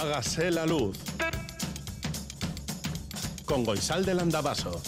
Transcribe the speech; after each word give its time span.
Hágase 0.00 0.50
la 0.50 0.64
luz. 0.64 0.96
Con 3.44 3.64
Goisal 3.64 4.02
del 4.02 4.20
Andabaso. 4.20 4.80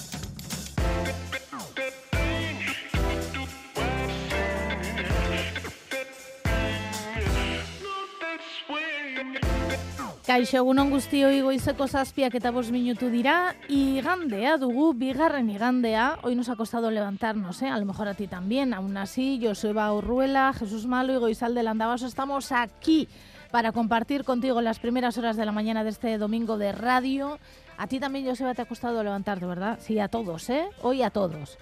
Kaixo 10.25 10.57
egunon 10.63 10.89
guztioi 10.89 11.43
goizeko 11.45 11.85
zazpiak 11.89 12.39
eta 12.39 12.49
bost 12.51 12.73
minutu 12.73 13.11
dira 13.13 13.53
Igandea 13.69 14.57
dugu, 14.57 14.95
bigarren 14.97 15.51
igandea 15.51 16.21
Hoy 16.23 16.37
nos 16.37 16.49
ha 16.49 16.57
costado 16.57 16.91
levantarnos, 16.91 17.61
¿eh? 17.61 17.69
a 17.69 17.77
lo 17.77 17.85
mejor 17.85 18.09
a 18.09 18.15
ti 18.15 18.29
también 18.29 18.73
Aún 18.73 18.97
así, 18.97 19.39
yo 19.39 19.55
soy 19.55 19.71
Eva 19.71 19.93
Urruela, 19.93 20.55
Jesús 20.59 20.87
Malo 20.87 21.13
y 21.13 21.19
Goizal 21.19 21.55
del 21.55 21.69
Andabaso 21.69 22.07
Estamos 22.07 22.51
aquí 22.51 23.09
para 23.53 23.71
compartir 23.71 24.25
contigo 24.25 24.63
las 24.63 24.81
primeras 24.81 25.19
horas 25.19 25.37
de 25.37 25.45
la 25.45 25.53
mañana 25.53 25.85
de 25.85 25.91
este 25.91 26.17
domingo 26.17 26.57
de 26.57 26.73
radio 26.73 27.39
A 27.77 27.87
ti 27.87 28.01
también, 28.01 28.27
Joseba, 28.27 28.55
te 28.55 28.63
ha 28.63 28.65
costado 28.65 29.05
levantarte, 29.05 29.45
¿verdad? 29.45 29.79
Sí, 29.81 29.99
a 30.01 30.09
todos, 30.09 30.49
¿eh? 30.51 30.67
Hoy 30.81 31.03
a 31.03 31.11
todos 31.11 31.59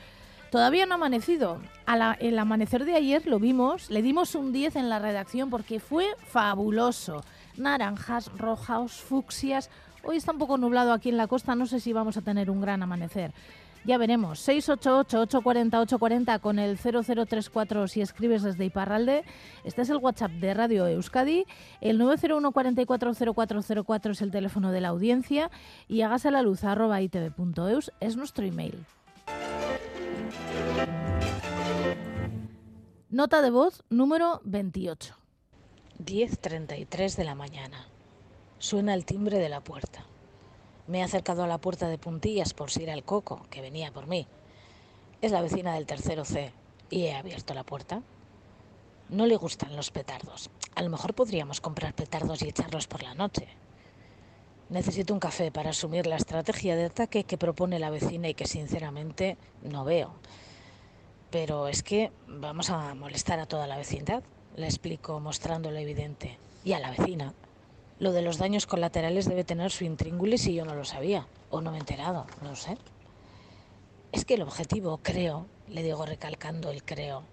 Todavía 0.51 0.87
no 0.87 0.95
ha 0.95 0.97
amanecido. 0.97 1.61
el 2.21 2.39
amanecer 2.39 2.85
de 2.85 2.95
ayer 2.95 3.27
lo 3.27 3.39
vimos, 3.39 3.91
le 3.91 4.03
dimos 4.03 4.35
un 4.35 4.53
10 4.53 4.77
en 4.77 4.89
la 4.89 4.99
redacción 4.99 5.51
porque 5.51 5.79
fue 5.79 6.07
fabuloso 6.27 7.23
naranjas, 7.57 8.31
rojas, 8.37 8.93
fucsias. 8.93 9.71
Hoy 10.03 10.17
está 10.17 10.33
un 10.33 10.39
poco 10.39 10.59
nublado 10.59 10.93
aquí 10.93 11.11
en 11.11 11.17
la 11.17 11.27
costa, 11.27 11.55
no 11.55 11.67
sé 11.67 11.79
si 11.79 11.93
vamos 11.93 12.17
a 12.17 12.23
tener 12.23 12.51
un 12.51 12.61
gran 12.61 12.83
amanecer. 12.83 13.33
Ya 13.85 13.99
veremos. 13.99 14.47
688-840-840 14.47 16.41
con 16.41 16.59
el 16.59 16.77
0034 16.77 17.89
si 17.89 18.01
escribes 18.01 18.43
desde 18.43 18.67
Iparralde. 18.67 19.25
Este 19.65 19.83
es 19.83 19.91
el 19.91 19.97
WhatsApp 19.97 20.33
de 20.33 20.55
Radio 20.55 20.87
Euskadi. 20.87 21.47
El 21.81 21.99
901 21.99 22.53
440404 22.53 24.13
es 24.13 24.23
el 24.23 24.31
teléfono 24.31 24.71
de 24.73 24.81
la 24.81 24.89
audiencia. 24.89 25.51
Y 25.89 26.03
hágase 26.03 26.31
la 26.31 26.43
luz 26.43 26.61
itv.eus 26.63 27.93
es 28.01 28.17
nuestro 28.17 28.45
email. 28.45 28.85
Nota 33.09 33.43
de 33.43 33.51
voz 33.51 33.83
número 33.89 34.41
28. 34.45 35.17
10.33 35.99 37.17
de 37.17 37.25
la 37.25 37.35
mañana. 37.35 37.89
Suena 38.59 38.95
el 38.95 39.05
timbre 39.05 39.39
de 39.39 39.49
la 39.49 39.61
puerta. 39.61 40.05
Me 40.87 41.01
he 41.01 41.03
acercado 41.03 41.43
a 41.43 41.47
la 41.47 41.59
puerta 41.59 41.89
de 41.89 41.99
puntillas 41.99 42.55
por 42.55 42.71
si 42.71 42.83
era 42.83 42.95
el 42.95 43.05
coco, 43.05 43.47
que 43.51 43.61
venía 43.61 43.93
por 43.93 44.07
mí. 44.07 44.27
Es 45.21 45.33
la 45.33 45.43
vecina 45.43 45.75
del 45.75 45.87
tercero 45.87 46.25
C 46.25 46.53
y 46.91 47.05
he 47.05 47.15
abierto 47.15 47.55
la 47.55 47.65
puerta. 47.65 48.03
No 49.09 49.27
le 49.27 49.37
gustan 49.37 49.77
los 49.77 49.91
petardos. 49.91 50.51
A 50.75 50.83
lo 50.83 50.91
mejor 50.91 51.15
podríamos 51.15 51.61
comprar 51.61 51.95
petardos 51.95 52.43
y 52.43 52.49
echarlos 52.49 52.87
por 52.87 53.03
la 53.03 53.15
noche. 53.15 53.49
Necesito 54.69 55.13
un 55.13 55.21
café 55.21 55.51
para 55.51 55.71
asumir 55.71 56.07
la 56.07 56.17
estrategia 56.17 56.77
de 56.77 56.85
ataque 56.85 57.25
que 57.25 57.39
propone 57.39 57.79
la 57.79 57.91
vecina 57.91 58.29
y 58.29 58.35
que 58.35 58.47
sinceramente 58.47 59.37
no 59.63 59.85
veo. 59.85 60.15
Pero 61.31 61.69
es 61.69 61.83
que 61.83 62.13
vamos 62.27 62.71
a 62.71 62.95
molestar 62.95 63.41
a 63.41 63.47
toda 63.47 63.67
la 63.67 63.77
vecindad 63.77 64.23
le 64.57 64.67
explico 64.67 65.21
mostrando 65.21 65.71
lo 65.71 65.79
evidente. 65.79 66.39
Y 66.65 66.73
a 66.73 66.81
la 66.81 66.91
vecina. 66.91 67.35
Lo 68.01 68.13
de 68.13 68.23
los 68.23 68.39
daños 68.39 68.67
colaterales 68.67 69.27
debe 69.27 69.45
tener 69.45 69.71
su 69.71 69.85
intríngulis 69.85 70.47
y 70.47 70.55
yo 70.55 70.65
no 70.65 70.75
lo 70.75 70.87
sabía. 70.87 71.27
O 71.51 71.61
no 71.61 71.71
me 71.71 71.77
he 71.77 71.81
enterado, 71.81 72.27
no 72.41 72.57
sé. 72.57 72.79
Es 74.11 74.25
que 74.25 74.35
el 74.35 74.43
objetivo, 74.43 74.99
creo, 75.03 75.47
le 75.69 75.83
digo 75.83 76.07
recalcando 76.07 76.71
el 76.71 76.83
creo, 76.83 77.25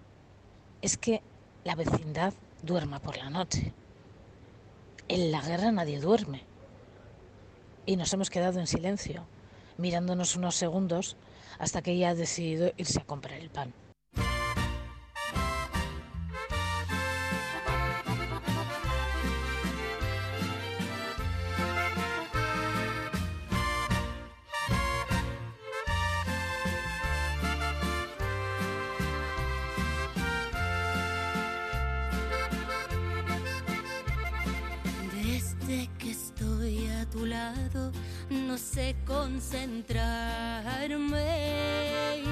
es 0.82 0.98
que 0.98 1.22
la 1.64 1.76
vecindad 1.76 2.34
duerma 2.64 3.00
por 3.00 3.18
la 3.18 3.30
noche. 3.30 3.73
En 5.08 5.32
la 5.32 5.42
guerra 5.42 5.72
nadie 5.72 6.02
duerme. 6.02 6.44
Y 7.86 7.95
nos 7.95 8.12
hemos 8.12 8.30
quedado 8.30 8.60
en 8.60 8.68
silencio, 8.68 9.23
mirándonos 9.78 10.36
unos 10.36 10.56
segundos 10.56 11.16
hasta 11.60 11.82
que 11.82 11.92
ella 11.92 12.10
ha 12.10 12.16
decidido 12.16 12.73
irse 12.76 13.00
a 13.00 13.06
comprar 13.06 13.39
el 13.39 13.50
pan. 13.50 13.73
Concentrarme. 39.37 42.23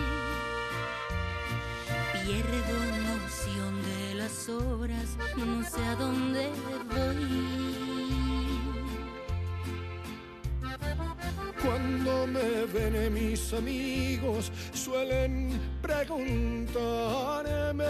Pierdo 2.14 2.78
noción 3.10 3.74
de 3.84 4.16
las 4.16 4.50
horas, 4.50 5.16
no 5.38 5.64
sé 5.64 5.86
a 5.86 5.96
dónde 5.96 6.50
voy. 6.90 7.46
Cuando 11.62 12.28
me 12.28 12.66
ven 12.74 13.14
mis 13.14 13.54
amigos 13.54 14.52
suelen 14.74 15.62
preguntarme 15.82 17.86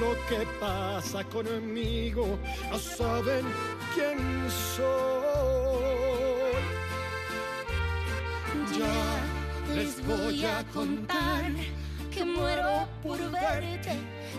lo 0.00 0.12
que 0.28 0.46
pasa 0.58 1.22
conmigo, 1.24 2.38
no 2.70 2.78
saben 2.78 3.44
quién 3.94 4.50
soy. 4.50 4.90
Ya 8.78 9.74
les 9.74 10.04
voy 10.06 10.44
a 10.44 10.64
contar 10.72 11.52
que 12.10 12.24
muero 12.24 12.88
por 13.02 13.18
verte, 13.30 13.98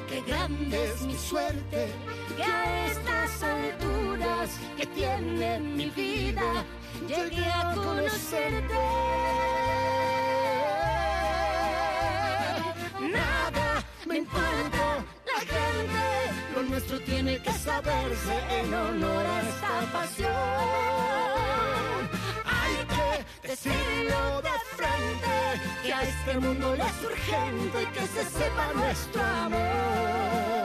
que 0.10 0.22
grande 0.22 0.90
es 0.90 1.02
mi 1.02 1.16
suerte, 1.16 1.88
que 2.36 2.44
a 2.44 2.88
estas 2.88 3.44
alturas 3.44 4.50
que 4.78 4.86
tiene 4.88 5.60
mi 5.60 5.90
vida 5.90 6.66
llegué 7.08 7.46
a 7.46 7.74
conocerte. 7.74 9.22
Nuestro 16.72 17.00
tiene 17.02 17.38
que 17.40 17.52
saberse 17.52 18.36
en 18.60 18.74
honor 18.74 19.26
a 19.26 19.42
esta 19.42 19.92
pasión. 19.92 20.30
Hay 22.46 22.76
que 22.94 23.48
decirlo 23.50 24.42
de 24.42 24.56
frente, 24.78 25.36
que 25.84 25.94
a 25.94 26.02
este 26.04 26.40
mundo 26.40 26.74
le 26.76 26.84
es 26.84 27.04
urgente 27.04 27.88
que 27.94 28.08
se 28.08 28.24
sepa 28.24 28.74
nuestro 28.74 29.22
amor. 29.22 30.61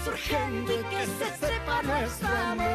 Es 0.00 0.06
urgente 0.06 0.74
que 0.90 1.06
se 1.06 1.46
sepa 1.46 1.82
nuestro 1.82 2.28
amor. 2.28 2.68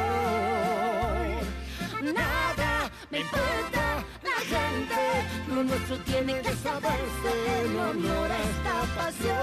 Nada 2.02 2.92
me 3.10 3.20
importa 3.20 4.04
la 4.24 4.40
gente, 4.54 5.02
lo 5.48 5.64
nuestro 5.64 5.98
tiene 6.00 6.42
que 6.42 6.54
saberse 6.56 7.32
en 7.62 7.80
honor 7.80 8.32
a 8.32 8.40
esta 8.50 8.76
pasión. 8.98 9.40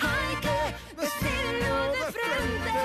Hay 0.00 0.36
que 0.44 0.60
decirlo 1.00 1.74
de 1.92 2.04
frente, 2.12 2.78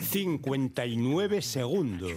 59 0.01 1.41
segundos. 1.41 2.11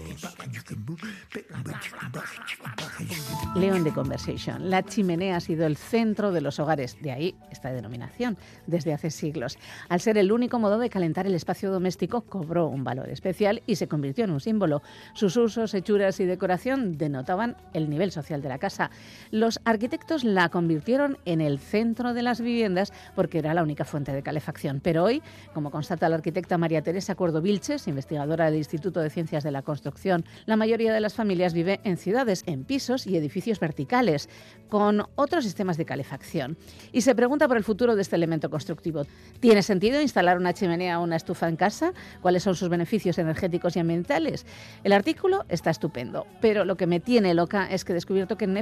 León 3.55 3.85
de 3.85 3.93
Conversation. 3.93 4.71
La 4.71 4.83
chimenea 4.83 5.37
ha 5.37 5.41
sido 5.41 5.67
el 5.67 5.77
centro 5.77 6.33
de 6.33 6.41
los 6.41 6.59
hogares, 6.59 6.97
de 7.01 7.13
ahí 7.13 7.35
esta 7.51 7.73
denominación, 7.73 8.37
desde 8.67 8.93
hace 8.93 9.11
siglos. 9.11 9.59
Al 9.89 10.01
ser 10.01 10.19
el 10.19 10.33
único 10.33 10.59
modo 10.59 10.79
de 10.79 10.91
calentar 10.91 11.27
el 11.27 11.35
espacio 11.35 11.71
doméstico, 11.71 12.23
cobró 12.23 12.67
un 12.67 12.85
valor 12.85 13.09
especial 13.09 13.63
y 13.67 13.77
se 13.77 13.89
convirtió 13.89 14.25
en 14.25 14.31
un 14.31 14.41
símbolo. 14.41 14.83
Sus 15.15 15.37
usos, 15.37 15.75
hechuras 15.75 16.21
y 16.21 16.25
decoración 16.25 16.99
denotaban 16.99 17.57
el 17.73 17.89
nivel 17.89 18.13
social 18.13 18.43
de 18.43 18.49
la 18.49 18.59
casa. 18.59 18.91
Los 19.31 19.61
arquitectos 19.65 20.25
la 20.25 20.49
convirtieron 20.49 21.19
en 21.25 21.41
el 21.41 21.59
centro 21.59 22.15
de 22.15 22.23
las 22.23 22.41
viviendas 22.41 22.93
porque 23.15 23.39
era 23.39 23.55
la 23.55 23.63
única 23.63 23.85
fuente 23.85 24.13
de 24.13 24.23
calefacción. 24.23 24.81
Pero 24.81 25.05
hoy, 25.05 25.23
como 25.55 25.71
constata 25.71 26.09
la 26.09 26.17
arquitecta 26.17 26.59
María 26.59 26.83
Teresa 26.83 27.15
Cuerdo 27.15 27.43
Vilches, 27.43 27.89
investigadora 27.89 28.47
del 28.47 28.57
Instituto 28.57 29.01
de 29.01 29.11
Ciencias 29.11 29.45
de 29.45 29.51
la 29.51 29.63
Construcción, 29.63 30.25
la 30.47 30.57
mayoría 30.57 30.93
de 30.93 31.01
las 31.01 31.15
familias 31.15 31.55
vive 31.55 31.81
en 31.85 31.97
ciudades, 31.97 32.43
en 32.47 32.65
pisos 32.65 33.07
y 33.07 33.17
edificios 33.17 33.61
verticales, 33.61 34.29
con 34.69 35.05
otros 35.15 35.45
sistemas 35.45 35.77
de 35.77 35.85
calefacción. 35.85 36.57
Y 36.93 37.03
se 37.03 37.15
pregunta 37.15 37.49
por 37.49 37.57
el 37.57 37.65
futuro 37.65 37.97
de 37.97 38.03
este 38.03 38.17
elemento 38.17 38.51
constructivo. 38.51 39.03
¿Tiene 39.41 39.63
sentido 39.63 40.01
instalar 40.01 40.39
una 40.39 40.53
chimenea 40.53 41.01
o 41.01 41.05
una 41.05 41.17
estufa 41.17 41.49
en 41.49 41.57
casa? 41.57 41.93
¿Cuáles 42.21 42.43
son 42.43 42.55
sus 42.55 42.69
beneficios 42.69 43.19
energéticos 43.19 43.77
y 43.77 43.81
ambientales? 43.81 44.47
El 44.85 44.93
artículo 44.93 45.45
está 45.49 45.71
estupendo, 45.71 46.27
pero 46.41 46.65
lo 46.65 46.77
que 46.77 46.87
me 46.87 47.01
tiene 47.01 47.35
loca 47.35 47.69
es 47.71 47.85
que 47.85 47.93
he 47.93 47.95
descubierto 47.95 48.37
que 48.37 48.45
en 48.45 48.53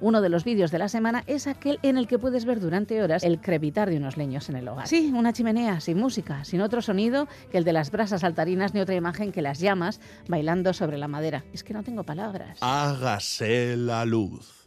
Uno 0.00 0.20
de 0.20 0.28
los 0.28 0.44
vídeos 0.44 0.70
de 0.70 0.78
la 0.78 0.88
semana 0.88 1.24
es 1.26 1.46
aquel 1.46 1.78
en 1.82 1.98
el 1.98 2.06
que 2.06 2.18
puedes 2.18 2.44
ver 2.44 2.60
durante 2.60 3.02
horas 3.02 3.24
el 3.24 3.40
crepitar 3.40 3.90
de 3.90 3.96
unos 3.96 4.16
leños 4.16 4.48
en 4.48 4.56
el 4.56 4.68
hogar. 4.68 4.88
Sí, 4.88 5.12
una 5.14 5.32
chimenea, 5.32 5.80
sin 5.80 5.98
música, 5.98 6.44
sin 6.44 6.60
otro 6.60 6.82
sonido 6.82 7.28
que 7.50 7.58
el 7.58 7.64
de 7.64 7.72
las 7.72 7.90
brasas 7.90 8.22
saltarinas 8.22 8.74
ni 8.74 8.80
otra 8.80 8.94
imagen 8.94 9.32
que 9.32 9.42
las 9.42 9.60
llamas 9.60 10.00
bailando 10.28 10.72
sobre 10.72 10.98
la 10.98 11.08
madera. 11.08 11.44
Es 11.52 11.64
que 11.64 11.74
no 11.74 11.82
tengo 11.82 12.04
palabras. 12.04 12.58
Hágase 12.60 13.76
la 13.76 14.04
luz. 14.04 14.60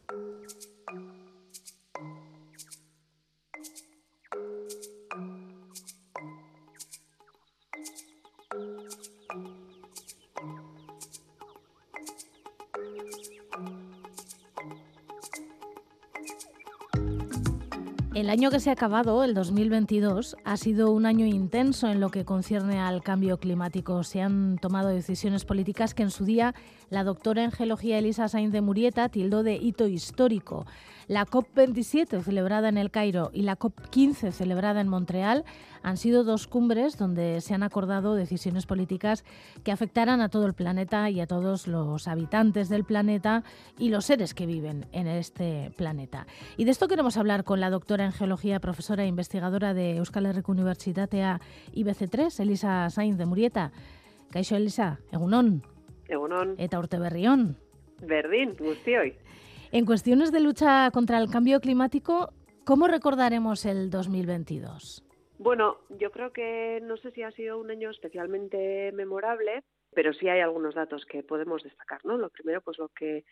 El 18.16 18.30
año 18.30 18.52
que 18.52 18.60
se 18.60 18.70
ha 18.70 18.74
acabado, 18.74 19.24
el 19.24 19.34
2022, 19.34 20.38
ha 20.44 20.58
sido 20.58 20.92
un 20.92 21.08
año 21.08 21.26
intenso 21.26 21.88
en 21.88 22.00
lo 22.00 22.10
que 22.10 22.26
concierne 22.26 22.80
al 22.80 23.02
cambio 23.02 23.40
climático. 23.40 24.04
Se 24.04 24.22
han 24.22 24.60
tomado 24.60 24.90
decisiones 24.90 25.46
políticas 25.46 25.96
que 25.96 26.04
en 26.04 26.12
su 26.12 26.24
día 26.24 26.54
la 26.92 27.04
doctora 27.04 27.44
en 27.44 27.52
geología 27.52 27.98
Elisa 27.98 28.28
Sainz 28.28 28.54
de 28.54 28.62
Murieta 28.62 29.10
tildó 29.10 29.42
de 29.42 29.56
hito 29.56 29.88
histórico. 29.88 30.68
La 31.08 31.26
COP27 31.26 32.22
celebrada 32.22 32.70
en 32.70 32.78
el 32.78 32.92
Cairo 32.92 33.30
y 33.34 33.42
la 33.42 33.58
COP15 33.58 34.32
celebrada 34.32 34.82
en 34.82 34.88
Montreal 34.88 35.44
han 35.82 35.98
sido 35.98 36.24
dos 36.24 36.48
cumbres 36.48 36.98
donde 36.98 37.42
se 37.42 37.54
han 37.54 37.64
acordado 37.64 38.16
decisiones 38.16 38.66
políticas 38.66 39.26
que 39.64 39.72
afectarán 39.72 40.22
a 40.22 40.30
todo 40.30 40.46
el 40.46 40.54
planeta 40.54 41.10
y 41.10 41.20
a 41.20 41.28
todos 41.28 41.68
los 41.68 42.08
habitantes 42.08 42.70
del 42.70 42.86
planeta 42.86 43.44
y 43.78 43.90
los 43.90 44.06
seres 44.06 44.34
que 44.34 44.46
viven 44.46 44.86
en 44.94 45.08
este 45.08 45.72
planeta. 45.76 46.26
Y 46.58 46.66
de 46.66 46.72
esto 46.72 46.88
queremos 46.88 47.18
hablar 47.18 47.44
con 47.44 47.60
la 47.60 47.70
doctora 47.70 48.06
en 48.06 48.14
geología, 48.14 48.60
profesora 48.60 49.04
e 49.04 49.08
investigadora 49.08 49.74
de 49.74 49.98
Euskal 49.98 50.26
Herriko 50.26 50.54
Unibertsitatea 50.54 51.42
IBC3, 51.74 52.40
Elisa 52.40 52.90
Sainz 52.90 53.18
de 53.18 53.26
Murieta. 53.26 53.72
Kaixo 54.32 54.56
Elisa, 54.56 55.00
egunon. 55.12 55.64
Egunon. 56.08 56.56
Eta 56.58 56.80
urte 56.80 56.98
berrión. 56.98 57.58
Berdin. 58.02 58.56
En 59.76 59.88
cuestiones 59.88 60.32
de 60.32 60.40
lucha 60.40 60.92
contra 60.92 61.18
el 61.18 61.32
cambio 61.32 61.60
climático, 61.60 62.32
¿cómo 62.64 62.88
recordaremos 62.88 63.66
el 63.66 63.90
2022? 63.90 65.04
Bueno, 65.40 65.78
yo 65.98 66.12
creo 66.12 66.32
que 66.32 66.80
no 66.84 66.96
sé 66.98 67.10
si 67.10 67.24
ha 67.24 67.32
sido 67.32 67.58
un 67.58 67.72
año 67.72 67.90
especialmente 67.90 68.92
memorable, 68.92 69.64
pero 69.94 70.14
sí 70.14 70.30
hay 70.30 70.42
algunos 70.42 70.76
datos 70.76 71.06
que 71.06 71.24
podemos 71.24 71.64
destacar, 71.64 72.04
¿no? 72.06 72.18
Lo 72.18 72.30
primero, 72.30 72.62
pues 72.62 72.78
lo 72.78 72.90
que 72.90 73.24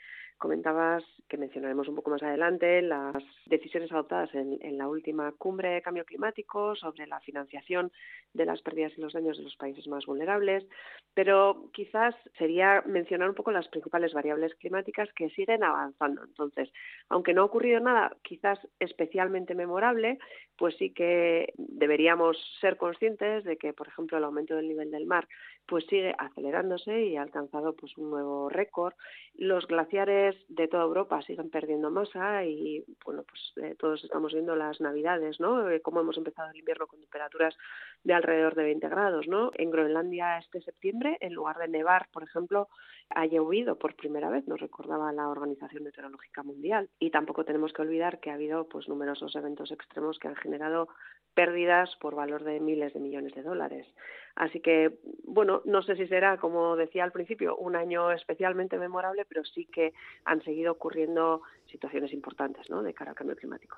comentabas, 0.42 1.04
que 1.30 1.38
mencionaremos 1.38 1.88
un 1.88 1.96
poco 1.96 2.10
más 2.10 2.24
adelante, 2.24 2.82
las 2.82 3.24
decisiones 3.46 3.92
adoptadas 3.92 4.34
en, 4.34 4.60
la 4.76 4.88
última 4.88 5.32
cumbre 5.34 5.70
de 5.70 5.82
cambio 5.84 6.04
climático 6.04 6.76
sobre 6.76 7.06
la 7.06 7.20
financiación 7.20 7.92
de 8.34 8.46
las 8.46 8.62
pérdidas 8.64 8.92
y 8.98 9.02
los 9.02 9.14
daños 9.14 9.38
de 9.38 9.44
los 9.44 9.56
países 9.56 9.88
más 9.88 10.06
vulnerables, 10.08 10.66
pero 11.14 11.70
quizás 11.74 12.16
sería 12.40 12.82
mencionar 12.88 13.30
un 13.30 13.36
poco 13.36 13.52
las 13.52 13.68
principales 13.68 14.14
variables 14.14 14.56
climáticas 14.56 15.10
que 15.14 15.30
siguen 15.30 15.64
avanzando. 15.64 16.24
Entonces, 16.24 16.72
aunque 17.10 17.36
no 17.36 17.42
ha 17.42 17.46
ocurrido 17.46 17.80
nada 17.80 18.16
quizás 18.24 18.58
especialmente 18.80 19.54
memorable, 19.54 20.18
pues 20.58 20.76
sí 20.78 20.92
que 20.92 21.54
deberíamos 21.58 22.38
ser 22.60 22.78
conscientes 22.78 23.44
de 23.44 23.58
que, 23.58 23.74
por 23.74 23.88
ejemplo, 23.88 24.18
el 24.18 24.24
aumento 24.24 24.56
del 24.56 24.70
nivel 24.70 24.90
del 24.90 25.06
mar 25.06 25.28
pues 25.66 25.86
sigue 25.86 26.14
acelerándose 26.18 27.06
y 27.06 27.18
ha 27.18 27.22
alcanzado 27.22 27.74
pues 27.74 27.98
un 27.98 28.10
nuevo 28.10 28.50
récord. 28.50 28.94
Los 29.36 29.68
glaciares 29.68 30.36
de 30.50 30.68
toda 30.68 30.84
Europa 30.84 31.22
siguen 31.22 31.50
perdiendo 31.50 31.90
masa 31.90 32.46
y 32.46 32.84
bueno, 33.06 33.24
pues 33.24 33.54
eh, 33.66 33.76
todos 33.78 34.04
estamos 34.04 34.34
viendo 34.34 34.56
las 34.56 34.82
navidades, 34.82 35.40
¿no? 35.40 35.70
Eh, 35.70 35.82
cómo 35.82 36.02
hemos 36.02 36.18
empezado 36.18 36.50
el 36.52 36.58
invierno 36.58 36.88
con 36.88 37.00
temperaturas 37.00 37.56
de 38.04 38.14
alrededor 38.14 38.56
de 38.56 38.64
20 38.64 38.90
grados, 38.90 39.28
¿no? 39.28 39.52
En 39.56 39.72
Groenlandia 39.72 40.38
este 40.40 40.62
septiembre, 40.62 41.18
en 41.22 41.34
lugar 41.34 41.58
de 41.58 41.68
nevar, 41.68 42.08
por 42.12 42.24
ejemplo, 42.24 42.68
ha 43.10 43.26
llovido 43.26 43.78
por 43.78 43.96
primera 43.96 44.30
vez, 44.30 44.48
nos 44.48 44.60
recordaba 44.60 45.12
la 45.12 45.30
Organización 45.30 45.84
Meteorológica 45.84 46.44
Mundial. 46.44 46.90
Y 47.00 47.12
tampoco 47.12 47.46
tenemos 47.46 47.74
que 47.74 47.82
olvidar 47.82 48.20
que 48.20 48.32
ha 48.32 48.36
habido 48.36 48.68
pues 48.68 48.88
numerosos 48.88 49.36
eventos 49.36 49.72
extremos 49.72 50.20
que 50.20 50.28
han 50.28 50.36
generado 50.36 50.88
pérdidas 51.34 51.96
por 52.00 52.16
valor 52.16 52.44
de 52.44 52.60
miles 52.60 52.94
de 52.94 53.00
millones 53.00 53.34
de 53.34 53.44
dólares. 53.44 53.88
Así 54.36 54.60
que, 54.60 55.00
bueno, 55.24 55.62
no 55.66 55.82
sé 55.82 55.96
si 55.96 56.08
será, 56.08 56.38
como 56.38 56.76
decía 56.76 57.04
al 57.04 57.12
principio, 57.12 57.56
un 57.58 57.76
año 57.76 58.12
especialmente 58.12 58.78
memorable, 58.78 59.26
pero 59.26 59.44
sí 59.44 59.66
que 59.66 59.94
han 60.26 60.42
seguido 60.44 60.72
ocurriendo 60.72 61.42
situaciones 61.70 62.14
importantes 62.14 62.68
de 62.68 62.94
cara 62.94 63.12
al 63.12 63.18
cambio 63.18 63.36
climático. 63.36 63.78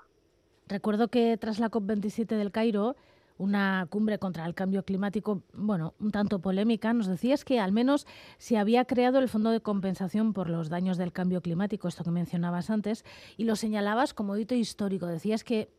Recuerdo 0.68 1.08
que 1.08 1.38
tras 1.38 1.60
la 1.60 1.70
COP27 1.70 2.38
del 2.38 2.52
Cairo, 2.52 2.96
una 3.38 3.88
cumbre 3.90 4.20
contra 4.20 4.46
el 4.46 4.54
cambio 4.54 4.84
climático, 4.84 5.42
bueno, 5.54 5.96
un 6.00 6.12
tanto 6.12 6.40
polémica, 6.40 6.94
nos 6.94 7.08
decías 7.08 7.44
que 7.44 7.60
al 7.60 7.72
menos 7.72 8.06
se 8.38 8.58
había 8.58 8.86
creado 8.86 9.20
el 9.20 9.28
Fondo 9.28 9.50
de 9.50 9.60
Compensación 9.60 10.34
por 10.34 10.50
los 10.50 10.70
daños 10.70 10.98
del 10.98 11.12
cambio 11.12 11.42
climático, 11.42 11.88
esto 11.88 12.04
que 12.04 12.12
mencionabas 12.12 12.70
antes, 12.70 13.04
y 13.38 13.46
lo 13.46 13.56
señalabas 13.56 14.14
como 14.14 14.38
hito 14.38 14.56
histórico. 14.56 15.08
Decías 15.08 15.44
que 15.44 15.70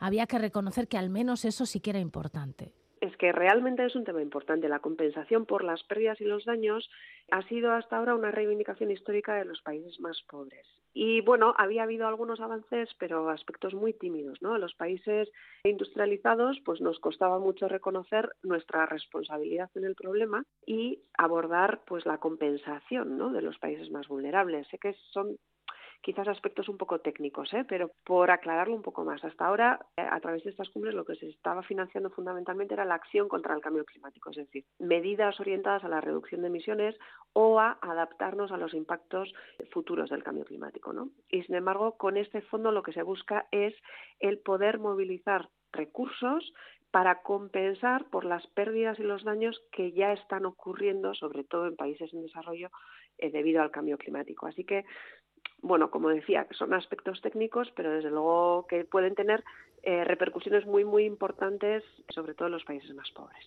había 0.00 0.26
que 0.26 0.38
reconocer 0.38 0.88
que 0.88 0.98
al 0.98 1.10
menos 1.10 1.44
eso 1.44 1.66
sí 1.66 1.80
que 1.80 1.90
era 1.90 2.00
importante 2.00 2.72
es 3.00 3.16
que 3.16 3.32
realmente 3.32 3.84
es 3.84 3.96
un 3.96 4.04
tema 4.04 4.22
importante. 4.22 4.68
La 4.68 4.80
compensación 4.80 5.46
por 5.46 5.64
las 5.64 5.82
pérdidas 5.84 6.20
y 6.20 6.24
los 6.24 6.44
daños 6.44 6.88
ha 7.30 7.42
sido 7.48 7.72
hasta 7.72 7.96
ahora 7.96 8.14
una 8.14 8.30
reivindicación 8.30 8.90
histórica 8.90 9.34
de 9.34 9.46
los 9.46 9.60
países 9.62 9.98
más 10.00 10.22
pobres. 10.28 10.66
Y 10.92 11.20
bueno, 11.20 11.54
había 11.56 11.84
habido 11.84 12.06
algunos 12.06 12.40
avances, 12.40 12.90
pero 12.98 13.30
aspectos 13.30 13.74
muy 13.74 13.92
tímidos, 13.92 14.42
¿no? 14.42 14.58
Los 14.58 14.74
países 14.74 15.30
industrializados, 15.64 16.60
pues 16.64 16.80
nos 16.80 16.98
costaba 16.98 17.38
mucho 17.38 17.68
reconocer 17.68 18.32
nuestra 18.42 18.86
responsabilidad 18.86 19.70
en 19.76 19.84
el 19.84 19.94
problema 19.94 20.44
y 20.66 21.00
abordar, 21.16 21.82
pues, 21.86 22.06
la 22.06 22.18
compensación, 22.18 23.16
¿no? 23.16 23.30
De 23.30 23.40
los 23.40 23.58
países 23.58 23.90
más 23.90 24.08
vulnerables. 24.08 24.66
Sé 24.68 24.78
que 24.78 24.94
son 25.12 25.36
quizás 26.00 26.28
aspectos 26.28 26.68
un 26.68 26.78
poco 26.78 27.00
técnicos, 27.00 27.52
¿eh? 27.52 27.64
pero 27.68 27.90
por 28.04 28.30
aclararlo 28.30 28.74
un 28.74 28.82
poco 28.82 29.04
más. 29.04 29.24
Hasta 29.24 29.46
ahora, 29.46 29.86
eh, 29.96 30.06
a 30.08 30.20
través 30.20 30.44
de 30.44 30.50
estas 30.50 30.68
cumbres, 30.70 30.94
lo 30.94 31.04
que 31.04 31.14
se 31.14 31.28
estaba 31.28 31.62
financiando 31.62 32.10
fundamentalmente 32.10 32.74
era 32.74 32.84
la 32.84 32.94
acción 32.94 33.28
contra 33.28 33.54
el 33.54 33.60
cambio 33.60 33.84
climático, 33.84 34.30
es 34.30 34.36
decir, 34.36 34.64
medidas 34.78 35.38
orientadas 35.40 35.84
a 35.84 35.88
la 35.88 36.00
reducción 36.00 36.40
de 36.42 36.48
emisiones 36.48 36.96
o 37.32 37.60
a 37.60 37.78
adaptarnos 37.82 38.52
a 38.52 38.56
los 38.56 38.74
impactos 38.74 39.32
futuros 39.70 40.10
del 40.10 40.24
cambio 40.24 40.44
climático. 40.44 40.92
¿no? 40.92 41.10
Y 41.28 41.42
sin 41.42 41.54
embargo, 41.54 41.96
con 41.96 42.16
este 42.16 42.40
fondo 42.42 42.72
lo 42.72 42.82
que 42.82 42.92
se 42.92 43.02
busca 43.02 43.46
es 43.50 43.74
el 44.18 44.38
poder 44.38 44.78
movilizar 44.78 45.48
recursos 45.72 46.52
para 46.90 47.22
compensar 47.22 48.06
por 48.10 48.24
las 48.24 48.46
pérdidas 48.48 48.98
y 48.98 49.04
los 49.04 49.22
daños 49.24 49.62
que 49.70 49.92
ya 49.92 50.12
están 50.12 50.44
ocurriendo, 50.44 51.14
sobre 51.14 51.44
todo 51.44 51.66
en 51.66 51.76
países 51.76 52.12
en 52.12 52.22
desarrollo, 52.22 52.70
eh, 53.18 53.30
debido 53.30 53.62
al 53.62 53.70
cambio 53.70 53.96
climático. 53.96 54.46
Así 54.46 54.64
que 54.64 54.84
bueno, 55.62 55.90
como 55.90 56.08
decía, 56.08 56.46
son 56.52 56.74
aspectos 56.74 57.20
técnicos, 57.20 57.70
pero 57.74 57.90
desde 57.90 58.10
luego 58.10 58.66
que 58.66 58.84
pueden 58.84 59.14
tener 59.14 59.44
eh, 59.82 60.04
repercusiones 60.04 60.66
muy, 60.66 60.84
muy 60.84 61.04
importantes, 61.04 61.84
sobre 62.08 62.34
todo 62.34 62.48
en 62.48 62.52
los 62.52 62.64
países 62.64 62.94
más 62.94 63.10
pobres. 63.10 63.46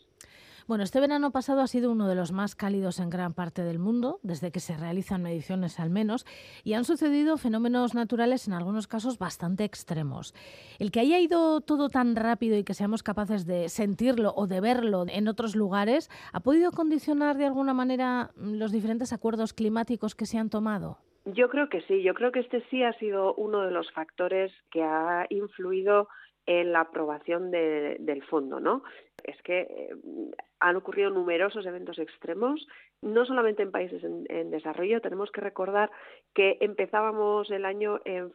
Bueno, 0.65 0.86
este 0.86 1.01
verano 1.01 1.32
pasado 1.32 1.60
ha 1.60 1.67
sido 1.67 1.91
uno 1.91 2.08
de 2.08 2.15
los 2.15 2.32
más 2.32 2.55
cálidos 2.55 3.00
en 3.00 3.10
gran 3.10 3.34
parte 3.34 3.63
del 3.63 3.79
mundo, 3.79 4.22
desde 4.24 4.50
que 4.50 4.62
se 4.62 4.77
realizan 4.77 5.22
mediciones 5.22 5.77
al 5.77 5.89
menos, 5.89 6.25
y 6.63 6.74
han 6.74 6.86
sucedido 6.86 7.38
fenómenos 7.38 7.93
naturales 7.93 8.48
en 8.48 8.53
algunos 8.53 8.88
casos 8.88 9.20
bastante 9.20 9.65
extremos. 9.65 10.34
El 10.79 10.91
que 10.91 11.01
haya 11.01 11.20
ido 11.20 11.60
todo 11.60 11.89
tan 11.89 12.15
rápido 12.15 12.58
y 12.58 12.63
que 12.63 12.74
seamos 12.74 13.03
capaces 13.03 13.46
de 13.46 13.67
sentirlo 13.67 14.34
o 14.38 14.48
de 14.48 14.62
verlo 14.62 15.03
en 15.10 15.27
otros 15.27 15.58
lugares, 15.58 16.10
¿ha 16.32 16.39
podido 16.39 16.72
condicionar 16.72 17.38
de 17.38 17.46
alguna 17.46 17.74
manera 17.74 18.32
los 18.38 18.72
diferentes 18.72 19.12
acuerdos 19.12 19.51
climáticos 19.51 20.15
que 20.15 20.25
se 20.25 20.38
han 20.38 20.50
tomado? 20.50 21.00
Yo 21.25 21.50
creo 21.50 21.70
que 21.70 21.82
sí, 21.82 22.03
yo 22.03 22.13
creo 22.13 22.32
que 22.32 22.42
este 22.42 22.62
sí 22.70 22.84
ha 22.84 22.94
sido 22.94 23.34
uno 23.36 23.62
de 23.62 23.72
los 23.72 23.89
factores 23.92 24.51
que 24.72 24.84
ha 24.84 25.25
influido 25.30 26.10
en 26.46 26.74
la 26.74 26.82
aprobación 26.82 27.51
del 27.51 28.24
fondo, 28.30 28.60
¿no? 28.60 28.84
Es 29.24 29.42
que 29.44 29.62
eh, 29.62 29.96
han 30.60 30.75
ocurrido 30.75 31.10
numerosos 31.10 31.65
eventos 31.65 32.00
extremos, 32.00 32.68
no 33.01 33.25
solamente 33.25 33.63
en 33.63 33.72
países 33.72 34.03
en, 34.03 34.51
desarrollo. 34.51 35.00
Tenemos 35.00 35.32
que 35.32 35.39
recordar 35.39 35.89
que 36.34 36.58
empezábamos 36.60 37.50
el 37.50 37.63
año 37.63 38.01
en, 38.03 38.34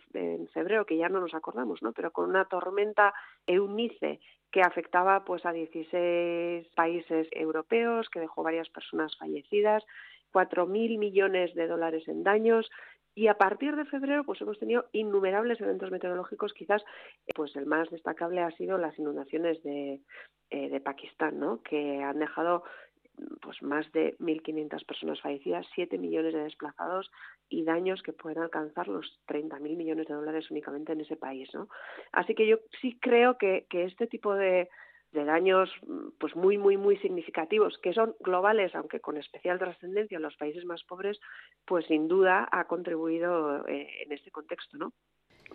febrero, 0.55 0.87
que 0.87 0.97
ya 0.97 1.11
no 1.11 1.21
nos 1.21 1.35
acordamos, 1.35 1.83
¿no? 1.83 1.93
Pero 1.93 2.11
con 2.11 2.31
una 2.31 2.47
tormenta 2.47 3.13
Eunice 3.47 4.21
que 4.51 4.63
afectaba 4.63 5.27
pues 5.27 5.45
a 5.45 5.53
16 5.53 6.67
países 6.75 7.29
europeos, 7.33 8.09
que 8.09 8.21
dejó 8.21 8.43
varias 8.43 8.71
personas 8.71 9.15
fallecidas, 9.19 9.85
4.000 10.33 10.99
millones 10.99 11.55
de 11.55 11.67
dólares 11.67 12.07
en 12.09 12.23
daños, 12.23 12.69
y 13.19 13.27
a 13.27 13.35
partir 13.35 13.75
de 13.75 13.85
febrero, 13.85 14.23
pues 14.23 14.41
hemos 14.43 14.61
tenido 14.61 14.85
innumerables 14.93 15.61
eventos 15.61 15.91
meteorológicos. 15.91 16.53
Quizás, 16.53 16.85
pues 17.35 17.57
el 17.57 17.67
más 17.67 17.91
destacable 17.91 18.43
ha 18.43 18.53
sido 18.53 18.79
las 18.79 18.97
inundaciones 18.97 19.61
de, 19.65 20.01
eh, 20.51 20.69
de 20.69 20.81
Pakistán, 20.81 21.41
¿no? 21.41 21.61
Que 21.63 22.01
han 22.01 22.21
dejado 22.21 22.63
pues 23.41 23.61
más 23.61 23.91
de 23.91 24.17
1.500 24.21 24.87
personas 24.87 25.21
fallecidas, 25.21 25.67
7 25.75 25.99
millones 25.99 26.33
de 26.33 26.45
desplazados 26.45 27.11
y 27.49 27.65
daños 27.65 28.03
que 28.03 28.13
pueden 28.13 28.41
alcanzar 28.41 28.87
los 28.87 29.21
30.000 29.27 29.77
millones 29.77 30.07
de 30.07 30.15
dólares 30.15 30.49
únicamente 30.53 30.93
en 30.93 31.01
ese 31.01 31.17
país, 31.17 31.49
¿no? 31.53 31.69
Así 32.13 32.37
que 32.37 32.47
yo 32.47 32.59
sí 32.81 33.01
creo 33.01 33.37
que, 33.37 33.67
que 33.69 33.83
este 33.83 34.07
tipo 34.07 34.35
de, 34.35 34.69
de 35.13 35.25
daños 35.25 35.71
pues 36.19 36.37
muy 36.37 36.59
muy 36.59 36.77
muy 36.77 36.97
significativos 36.99 37.79
que 37.83 37.93
son 37.93 38.15
globales 38.21 38.75
aunque 38.75 39.01
con 39.01 39.17
especial 39.17 39.59
trascendencia 39.59 40.17
en 40.17 40.23
los 40.23 40.37
países 40.37 40.65
más 40.65 40.83
pobres 40.85 41.19
pues 41.65 41.87
sin 41.87 42.09
duda 42.09 42.49
ha 42.51 42.67
contribuido 42.67 43.67
eh, 43.69 43.89
en 44.05 44.13
este 44.13 44.31
contexto 44.31 44.77
no 44.77 44.93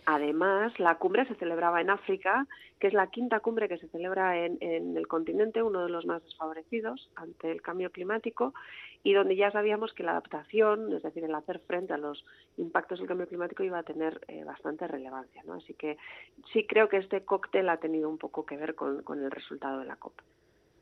Además, 0.06 0.78
la 0.80 0.96
cumbre 0.96 1.26
se 1.28 1.36
celebraba 1.36 1.80
en 1.80 1.90
África, 1.90 2.48
que 2.80 2.88
es 2.88 2.94
la 2.94 3.08
quinta 3.08 3.40
cumbre 3.40 3.70
que 3.70 3.78
se 3.78 3.88
celebra 3.88 4.38
en, 4.38 4.58
el 4.98 5.08
continente, 5.08 5.64
uno 5.64 5.84
de 5.84 5.90
los 5.90 6.06
más 6.06 6.24
desfavorecidos 6.24 7.10
ante 7.16 7.52
el 7.52 7.62
cambio 7.62 7.92
climático, 7.92 8.54
y 9.04 9.14
donde 9.14 9.36
ya 9.36 9.52
sabíamos 9.52 9.94
que 9.94 10.04
la 10.04 10.12
adaptación, 10.12 10.92
es 10.94 11.04
decir, 11.04 11.24
el 11.24 11.36
hacer 11.36 11.60
frente 11.60 11.94
a 11.94 11.98
los 11.98 12.26
impactos 12.58 13.00
del 13.00 13.08
cambio 13.08 13.28
climático, 13.28 13.64
iba 13.64 13.80
a 13.80 13.84
tener 13.84 14.20
eh, 14.28 14.44
bastante 14.44 14.88
relevancia. 14.88 15.42
¿no? 15.46 15.54
Así 15.54 15.74
que 15.74 15.98
sí 16.52 16.66
creo 16.68 16.90
que 16.90 16.98
este 16.98 17.24
cóctel 17.24 17.70
ha 17.70 17.78
tenido 17.78 18.10
un 18.10 18.18
poco 18.18 18.46
que 18.46 18.58
ver 18.58 18.76
con, 18.76 19.04
el 19.08 19.32
resultado 19.32 19.80
de 19.80 19.86
la 19.86 19.96
COP. 19.96 20.14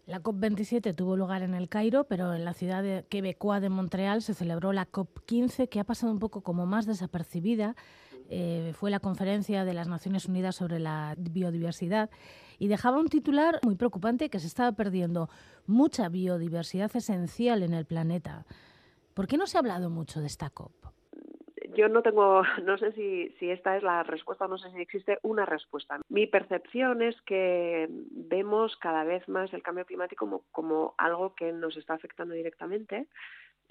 La 0.07 0.21
COP27 0.21 0.95
tuvo 0.95 1.15
lugar 1.15 1.43
en 1.43 1.53
el 1.53 1.69
Cairo, 1.69 2.05
pero 2.05 2.33
en 2.33 2.43
la 2.43 2.53
ciudad 2.53 2.81
de 2.81 3.05
de 3.11 3.69
Montreal 3.69 4.21
se 4.23 4.33
celebró 4.33 4.73
la 4.73 4.89
COP15, 4.89 5.69
que 5.69 5.79
ha 5.79 5.83
pasado 5.83 6.11
un 6.11 6.19
poco 6.19 6.41
como 6.41 6.65
más 6.65 6.87
desapercibida. 6.87 7.75
Eh, 8.33 8.71
fue 8.73 8.89
la 8.89 9.01
conferencia 9.01 9.65
de 9.65 9.73
las 9.73 9.89
Naciones 9.89 10.25
Unidas 10.25 10.55
sobre 10.55 10.79
la 10.79 11.15
biodiversidad 11.17 12.09
y 12.59 12.69
dejaba 12.69 12.97
un 12.97 13.09
titular 13.09 13.59
muy 13.61 13.75
preocupante 13.75 14.29
que 14.29 14.39
se 14.39 14.47
estaba 14.47 14.71
perdiendo 14.71 15.29
mucha 15.67 16.07
biodiversidad 16.07 16.95
esencial 16.95 17.61
en 17.61 17.73
el 17.73 17.85
planeta. 17.85 18.45
¿Por 19.13 19.27
qué 19.27 19.35
no 19.37 19.47
se 19.47 19.57
ha 19.57 19.59
hablado 19.59 19.89
mucho 19.89 20.21
de 20.21 20.27
esta 20.27 20.49
COP? 20.49 20.71
yo 21.75 21.89
no 21.89 22.01
tengo, 22.01 22.43
no 22.63 22.77
sé 22.77 22.91
si, 22.93 23.49
esta 23.49 23.77
es 23.77 23.83
la 23.83 24.03
respuesta, 24.03 24.47
no 24.47 24.57
sé 24.57 24.71
si 24.71 24.81
existe 24.81 25.19
una 25.23 25.45
respuesta. 25.45 25.99
Mi 26.09 26.27
percepción 26.27 27.01
es 27.01 27.19
que 27.23 27.87
vemos 27.89 28.75
cada 28.77 29.03
vez 29.03 29.27
más 29.27 29.53
el 29.53 29.63
cambio 29.63 29.85
climático 29.85 30.43
como 30.51 30.95
algo 30.97 31.35
que 31.35 31.51
nos 31.51 31.77
está 31.77 31.93
afectando 31.93 32.33
directamente. 32.33 33.07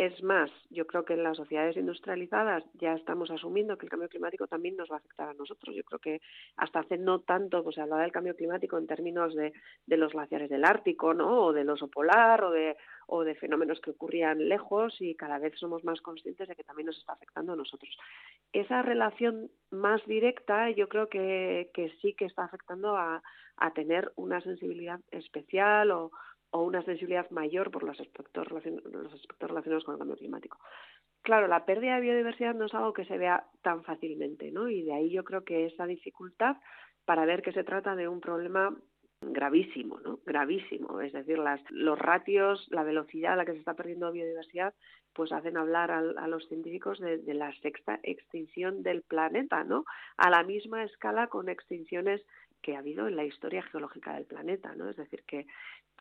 Es 0.00 0.23
más, 0.23 0.50
yo 0.71 0.87
creo 0.87 1.04
que 1.04 1.12
en 1.12 1.23
las 1.23 1.37
sociedades 1.37 1.76
industrializadas 1.76 2.64
ya 2.80 2.95
estamos 2.95 3.30
asumiendo 3.30 3.76
que 3.76 3.85
el 3.85 3.90
cambio 3.90 4.09
climático 4.09 4.47
también 4.47 4.75
nos 4.75 4.90
va 4.90 4.95
a 4.95 4.99
afectar 4.99 5.28
a 5.28 5.35
nosotros. 5.35 5.76
Yo 5.76 5.85
creo 5.85 5.99
que 5.99 6.23
hasta 6.57 6.80
hace 6.80 6.97
no 6.97 7.21
tanto 7.21 7.62
pues, 7.62 7.75
se 7.75 7.83
hablaba 7.83 8.00
del 8.00 8.11
cambio 8.11 8.35
climático 8.35 8.78
en 8.78 8.87
términos 8.87 9.35
de, 9.35 9.52
los 9.88 10.12
glaciares 10.14 10.49
del 10.49 10.64
Ártico, 10.64 11.12
¿no? 11.12 11.42
O 11.45 11.52
del 11.52 11.69
oso 11.69 11.88
polar, 11.88 12.42
o 12.45 12.50
de, 12.50 12.78
o 13.09 13.25
de 13.25 13.35
fenómenos 13.35 13.78
que 13.83 13.90
ocurrían 13.90 14.49
lejos 14.49 14.97
y 15.02 15.14
cada 15.16 15.38
vez 15.38 15.52
somos 15.59 15.85
más 15.85 16.00
conscientes 16.00 16.49
de 16.49 16.57
que 16.57 16.64
también 16.64 16.87
nos 16.87 16.97
está 16.97 17.12
afectando 17.12 17.52
a 17.52 17.57
nosotros. 17.57 17.95
Esa 18.54 18.80
relación 18.80 19.50
más 19.71 20.02
directa 20.07 20.71
yo 20.71 20.88
creo 20.88 21.11
que, 21.11 21.69
que 21.75 21.92
sí 22.00 22.14
que 22.14 22.25
está 22.25 22.45
afectando 22.45 22.97
a, 22.97 23.23
a 23.59 23.73
tener 23.75 24.12
una 24.16 24.40
sensibilidad 24.40 25.00
especial 25.11 25.90
o, 25.90 26.11
o 26.50 26.62
una 26.62 26.83
sensibilidad 26.83 27.30
mayor 27.30 27.71
por 27.71 27.83
los 27.83 27.99
aspectos, 28.00 28.50
los 28.50 29.14
aspectos 29.14 29.49
relacionados 29.49 29.85
con 29.85 29.95
el 29.95 29.99
cambio 29.99 30.16
climático. 30.16 30.59
Claro, 31.23 31.47
la 31.49 31.64
pérdida 31.64 31.97
de 31.97 32.00
biodiversidad 32.00 32.54
no 32.54 32.66
es 32.66 32.75
algo 32.75 32.92
que 32.92 33.04
se 33.04 33.19
vea 33.19 33.45
tan 33.62 33.85
fácilmente, 33.85 34.50
¿no? 34.50 34.69
Y 34.69 34.83
de 34.83 34.95
ahí 34.95 35.11
yo 35.11 35.23
creo 35.23 35.45
que 35.45 35.66
esa 35.66 35.87
dificultad 35.87 36.57
para 37.04 37.26
ver 37.26 37.42
que 37.42 37.52
se 37.52 37.64
trata 37.64 37.95
de 37.95 38.09
un 38.09 38.21
problema 38.21 38.75
gravísimo, 39.21 40.00
¿no? 40.00 40.21
Gravísimo. 40.25 41.00
Es 41.00 41.12
decir, 41.12 41.38
los 41.71 41.99
ratios, 41.99 42.66
la 42.71 42.83
velocidad 42.83 43.35
a 43.35 43.37
la 43.37 43.45
que 43.45 43.52
se 43.52 43.59
está 43.59 43.75
perdiendo 43.75 44.12
biodiversidad, 44.12 44.75
pues 45.12 45.33
hacen 45.33 45.57
hablar 45.57 45.90
a, 45.90 46.26
los 46.28 46.47
científicos 46.49 47.00
de, 47.00 47.19
de, 47.19 47.35
la 47.35 47.52
sexta 47.61 48.00
extinción 48.02 48.83
del 48.83 49.02
planeta, 49.02 49.64
¿no? 49.64 49.85
A 50.16 50.30
la 50.30 50.42
misma 50.42 50.85
escala 50.85 51.26
con 51.26 51.49
extinciones 51.49 52.25
que 52.62 52.76
ha 52.76 52.78
habido 52.78 53.09
en 53.09 53.16
la 53.16 53.25
historia 53.25 53.62
geológica 53.62 54.14
del 54.14 54.25
planeta, 54.25 54.75
¿no? 54.75 54.88
Es 54.88 54.97
decir, 54.97 55.23
que 55.26 55.47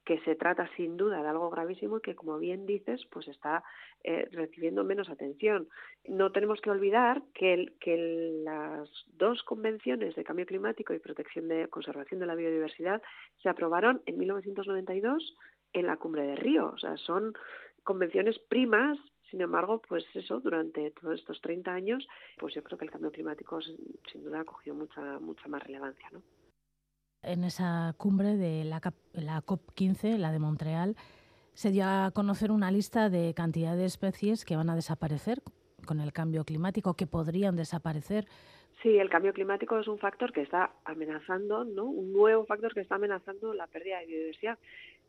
que 0.05 0.19
se 0.21 0.35
trata 0.35 0.69
sin 0.75 0.97
duda 0.97 1.21
de 1.21 1.29
algo 1.29 1.49
gravísimo 1.49 1.97
y 1.97 2.01
que, 2.01 2.15
como 2.15 2.37
bien 2.37 2.65
dices, 2.65 3.05
pues 3.11 3.27
está 3.27 3.63
eh, 4.03 4.27
recibiendo 4.31 4.83
menos 4.83 5.09
atención. 5.09 5.67
No 6.07 6.31
tenemos 6.31 6.61
que 6.61 6.71
olvidar 6.71 7.21
que, 7.33 7.73
que 7.79 8.41
las 8.43 8.89
dos 9.17 9.43
convenciones 9.43 10.15
de 10.15 10.23
cambio 10.23 10.45
climático 10.45 10.93
y 10.93 10.99
protección 10.99 11.47
de 11.47 11.67
conservación 11.67 12.19
de 12.19 12.25
la 12.25 12.35
biodiversidad 12.35 13.01
se 13.41 13.49
aprobaron 13.49 14.01
en 14.05 14.17
1992 14.17 15.37
en 15.73 15.87
la 15.87 15.97
cumbre 15.97 16.23
de 16.23 16.35
Río. 16.35 16.71
O 16.73 16.77
sea, 16.77 16.97
son 16.97 17.33
convenciones 17.83 18.39
primas 18.39 18.97
sin 19.29 19.41
embargo, 19.41 19.81
pues 19.87 20.03
eso, 20.15 20.39
durante 20.39 20.91
todos 20.91 21.19
estos 21.19 21.39
30 21.41 21.71
años, 21.71 22.07
pues 22.37 22.55
yo 22.55 22.63
creo 22.63 22.77
que 22.77 22.85
el 22.85 22.91
cambio 22.91 23.11
climático 23.11 23.61
sin 23.61 24.23
duda 24.23 24.41
ha 24.41 24.45
cogido 24.45 24.75
mucha, 24.75 25.19
mucha 25.19 25.47
más 25.47 25.61
relevancia, 25.63 26.09
¿no? 26.11 26.23
En 27.23 27.43
esa 27.43 27.93
cumbre 27.97 28.35
de 28.37 28.63
la, 28.65 28.81
la 29.13 29.41
COP15, 29.41 30.17
la 30.17 30.31
de 30.31 30.39
Montreal, 30.39 30.95
se 31.53 31.71
dio 31.71 31.85
a 31.85 32.11
conocer 32.13 32.51
una 32.51 32.71
lista 32.71 33.09
de 33.09 33.33
cantidad 33.33 33.75
de 33.75 33.85
especies 33.85 34.45
que 34.45 34.55
van 34.55 34.69
a 34.69 34.75
desaparecer 34.75 35.41
con 35.85 35.99
el 35.99 36.13
cambio 36.13 36.43
climático, 36.45 36.93
que 36.93 37.07
podrían 37.07 37.55
desaparecer. 37.55 38.25
Sí, 38.81 38.97
el 38.97 39.09
cambio 39.09 39.33
climático 39.33 39.77
es 39.77 39.87
un 39.87 39.99
factor 39.99 40.31
que 40.31 40.41
está 40.41 40.71
amenazando, 40.85 41.65
¿no? 41.65 41.85
Un 41.85 42.13
nuevo 42.13 42.45
factor 42.45 42.73
que 42.73 42.79
está 42.79 42.95
amenazando 42.95 43.53
la 43.53 43.67
pérdida 43.67 43.99
de 43.99 44.05
biodiversidad. 44.05 44.57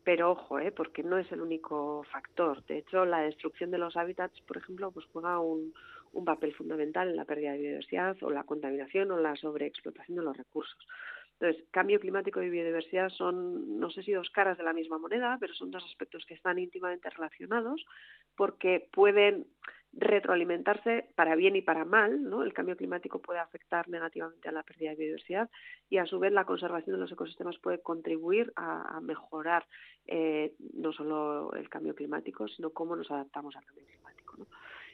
Pero 0.03 0.31
ojo, 0.31 0.59
¿eh? 0.59 0.71
porque 0.71 1.03
no 1.03 1.17
es 1.19 1.31
el 1.31 1.41
único 1.41 2.03
factor. 2.11 2.65
De 2.65 2.79
hecho, 2.79 3.05
la 3.05 3.19
destrucción 3.19 3.69
de 3.71 3.77
los 3.77 3.95
hábitats, 3.95 4.41
por 4.41 4.57
ejemplo, 4.57 4.91
pues 4.91 5.05
juega 5.13 5.39
un, 5.39 5.73
un 6.11 6.25
papel 6.25 6.53
fundamental 6.53 7.09
en 7.09 7.15
la 7.15 7.25
pérdida 7.25 7.51
de 7.51 7.59
biodiversidad 7.59 8.17
o 8.23 8.29
la 8.29 8.43
contaminación 8.43 9.11
o 9.11 9.17
la 9.17 9.35
sobreexplotación 9.35 10.17
de 10.17 10.23
los 10.23 10.35
recursos. 10.35 10.79
Entonces, 11.41 11.65
cambio 11.71 11.99
climático 11.99 12.39
y 12.43 12.51
biodiversidad 12.51 13.09
son, 13.09 13.79
no 13.79 13.89
sé 13.89 14.03
si 14.03 14.11
dos 14.11 14.29
caras 14.29 14.59
de 14.59 14.63
la 14.63 14.73
misma 14.73 14.99
moneda, 14.99 15.37
pero 15.39 15.55
son 15.55 15.71
dos 15.71 15.83
aspectos 15.85 16.23
que 16.27 16.35
están 16.35 16.59
íntimamente 16.59 17.09
relacionados 17.09 17.83
porque 18.35 18.87
pueden 18.93 19.47
retroalimentarse 19.91 21.07
para 21.15 21.33
bien 21.35 21.55
y 21.55 21.63
para 21.63 21.83
mal. 21.83 22.31
El 22.45 22.53
cambio 22.53 22.77
climático 22.77 23.23
puede 23.23 23.39
afectar 23.39 23.89
negativamente 23.89 24.49
a 24.49 24.51
la 24.51 24.61
pérdida 24.61 24.91
de 24.91 24.97
biodiversidad 24.97 25.49
y 25.89 25.97
a 25.97 26.05
su 26.05 26.19
vez 26.19 26.31
la 26.31 26.45
conservación 26.45 26.95
de 26.95 27.01
los 27.01 27.11
ecosistemas 27.11 27.57
puede 27.57 27.81
contribuir 27.81 28.53
a, 28.55 29.01
mejorar 29.01 29.65
eh, 30.05 30.53
no 30.75 30.93
solo 30.93 31.53
el 31.53 31.69
cambio 31.69 31.95
climático, 31.95 32.47
sino 32.49 32.69
cómo 32.69 32.95
nos 32.95 33.09
adaptamos 33.09 33.55
al 33.55 33.65
cambio 33.65 33.87
climático. 33.87 34.37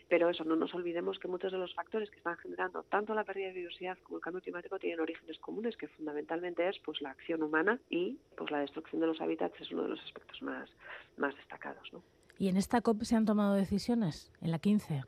Pero 0.09 0.29
eso, 0.29 0.43
no 0.43 0.55
nos 0.55 0.73
olvidemos 0.73 1.19
que 1.19 1.27
muchos 1.27 1.51
de 1.51 1.57
los 1.57 1.73
factores 1.73 2.09
que 2.09 2.17
están 2.17 2.37
generando 2.37 2.83
tanto 2.83 3.13
la 3.13 3.23
pérdida 3.23 3.47
de 3.47 3.53
biodiversidad 3.53 3.97
como 4.03 4.17
el 4.17 4.23
cambio 4.23 4.41
climático 4.41 4.79
tienen 4.79 4.99
orígenes 4.99 5.37
comunes, 5.39 5.75
que 5.75 5.87
fundamentalmente 5.87 6.67
es 6.67 6.77
pues 6.79 7.01
la 7.01 7.11
acción 7.11 7.43
humana 7.43 7.79
y 7.89 8.17
pues 8.37 8.49
la 8.51 8.59
destrucción 8.59 9.01
de 9.01 9.07
los 9.07 9.19
hábitats 9.19 9.59
es 9.59 9.71
uno 9.71 9.83
de 9.83 9.89
los 9.89 10.03
aspectos 10.03 10.41
más, 10.41 10.69
más 11.17 11.35
destacados. 11.35 11.91
¿no? 11.91 12.01
¿Y 12.39 12.49
en 12.49 12.57
esta 12.57 12.81
COP 12.81 13.03
se 13.03 13.15
han 13.15 13.25
tomado 13.25 13.55
decisiones? 13.55 14.31
¿En 14.41 14.51
la 14.51 14.59
15? 14.59 15.01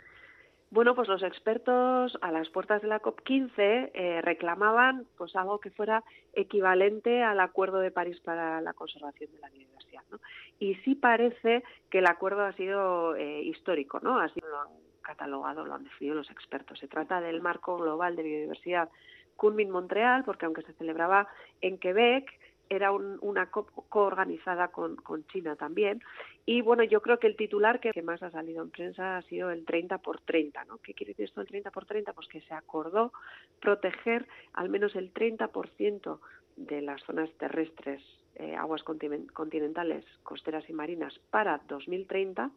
Bueno, 0.71 0.93
pues 0.93 1.07
los 1.07 1.23
expertos 1.23 2.15
a 2.21 2.31
las 2.31 2.47
puertas 2.49 2.81
de 2.83 2.87
la 2.87 3.01
COP15 3.01 3.91
eh, 3.93 4.21
reclamaban 4.21 5.07
pues 5.17 5.35
algo 5.35 5.59
que 5.59 5.71
fuera 5.71 6.03
equivalente 6.33 7.23
al 7.23 7.39
Acuerdo 7.39 7.79
de 7.79 7.89
París 7.89 8.19
para 8.19 8.61
la 8.61 8.73
conservación 8.73 9.31
de 9.31 9.39
la 9.39 9.49
biodiversidad. 9.49 10.03
¿no? 10.11 10.19
Y 10.59 10.75
sí 10.75 10.93
parece 10.93 11.63
que 11.89 11.99
el 11.99 12.05
acuerdo 12.05 12.43
ha 12.43 12.53
sido 12.53 13.15
eh, 13.15 13.41
histórico, 13.41 13.99
¿no? 13.99 14.15
Lo 14.15 14.19
han 14.19 14.69
catalogado, 15.09 15.65
lo 15.65 15.73
han 15.73 15.83
definido 15.83 16.15
los 16.15 16.29
expertos. 16.29 16.79
Se 16.79 16.87
trata 16.87 17.19
del 17.19 17.41
marco 17.41 17.77
global 17.77 18.15
de 18.15 18.23
biodiversidad 18.23 18.89
Kunming-Montreal, 19.37 20.23
porque 20.23 20.45
aunque 20.45 20.61
se 20.61 20.73
celebraba 20.73 21.27
en 21.61 21.79
Quebec, 21.79 22.29
era 22.69 22.91
una 22.91 23.49
coorganizada 23.49 24.67
con, 24.67 24.95
con, 24.97 25.25
China 25.25 25.55
también. 25.55 26.03
Y 26.45 26.61
bueno, 26.61 26.83
yo 26.83 27.01
creo 27.01 27.17
que 27.17 27.25
el 27.25 27.35
titular 27.35 27.79
que, 27.79 27.99
más 28.03 28.21
ha 28.21 28.29
salido 28.29 28.61
en 28.61 28.69
prensa 28.69 29.17
ha 29.17 29.21
sido 29.23 29.49
el 29.49 29.65
30 29.65 29.97
por 29.97 30.21
30. 30.21 30.65
¿no? 30.65 30.77
¿Qué 30.77 30.93
quiere 30.93 31.13
decir 31.13 31.25
esto 31.25 31.41
el 31.41 31.47
30 31.47 31.71
por 31.71 31.85
30? 31.85 32.13
Pues 32.13 32.27
que 32.27 32.41
se 32.41 32.53
acordó 32.53 33.11
proteger 33.59 34.27
al 34.53 34.69
menos 34.69 34.95
el 34.95 35.11
30% 35.11 36.19
de 36.57 36.81
las 36.81 37.01
zonas 37.03 37.31
terrestres, 37.39 38.03
eh, 38.35 38.55
aguas 38.55 38.83
continentales, 38.83 40.05
costeras 40.21 40.69
y 40.69 40.73
marinas 40.73 41.19
para 41.31 41.59
2030. 41.67 42.51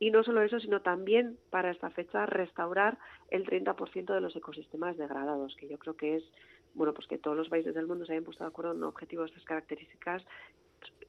Y 0.00 0.10
no 0.10 0.24
solo 0.24 0.42
eso, 0.42 0.58
sino 0.58 0.82
también 0.82 1.38
para 1.50 1.70
esta 1.70 1.90
fecha 1.90 2.26
restaurar 2.26 2.98
el 3.30 3.44
30% 3.44 4.12
de 4.12 4.20
los 4.20 4.34
ecosistemas 4.34 4.96
degradados, 4.96 5.54
que 5.56 5.68
yo 5.68 5.78
creo 5.78 5.94
que 5.94 6.16
es 6.16 6.24
bueno, 6.74 6.94
pues 6.94 7.06
que 7.06 7.18
todos 7.18 7.36
los 7.36 7.48
países 7.48 7.74
del 7.74 7.86
mundo 7.86 8.04
se 8.04 8.12
hayan 8.12 8.24
puesto 8.24 8.44
de 8.44 8.48
acuerdo 8.48 8.72
en 8.72 8.78
un 8.78 8.84
objetivo 8.84 9.22
de 9.22 9.28
estas 9.28 9.44
características 9.44 10.24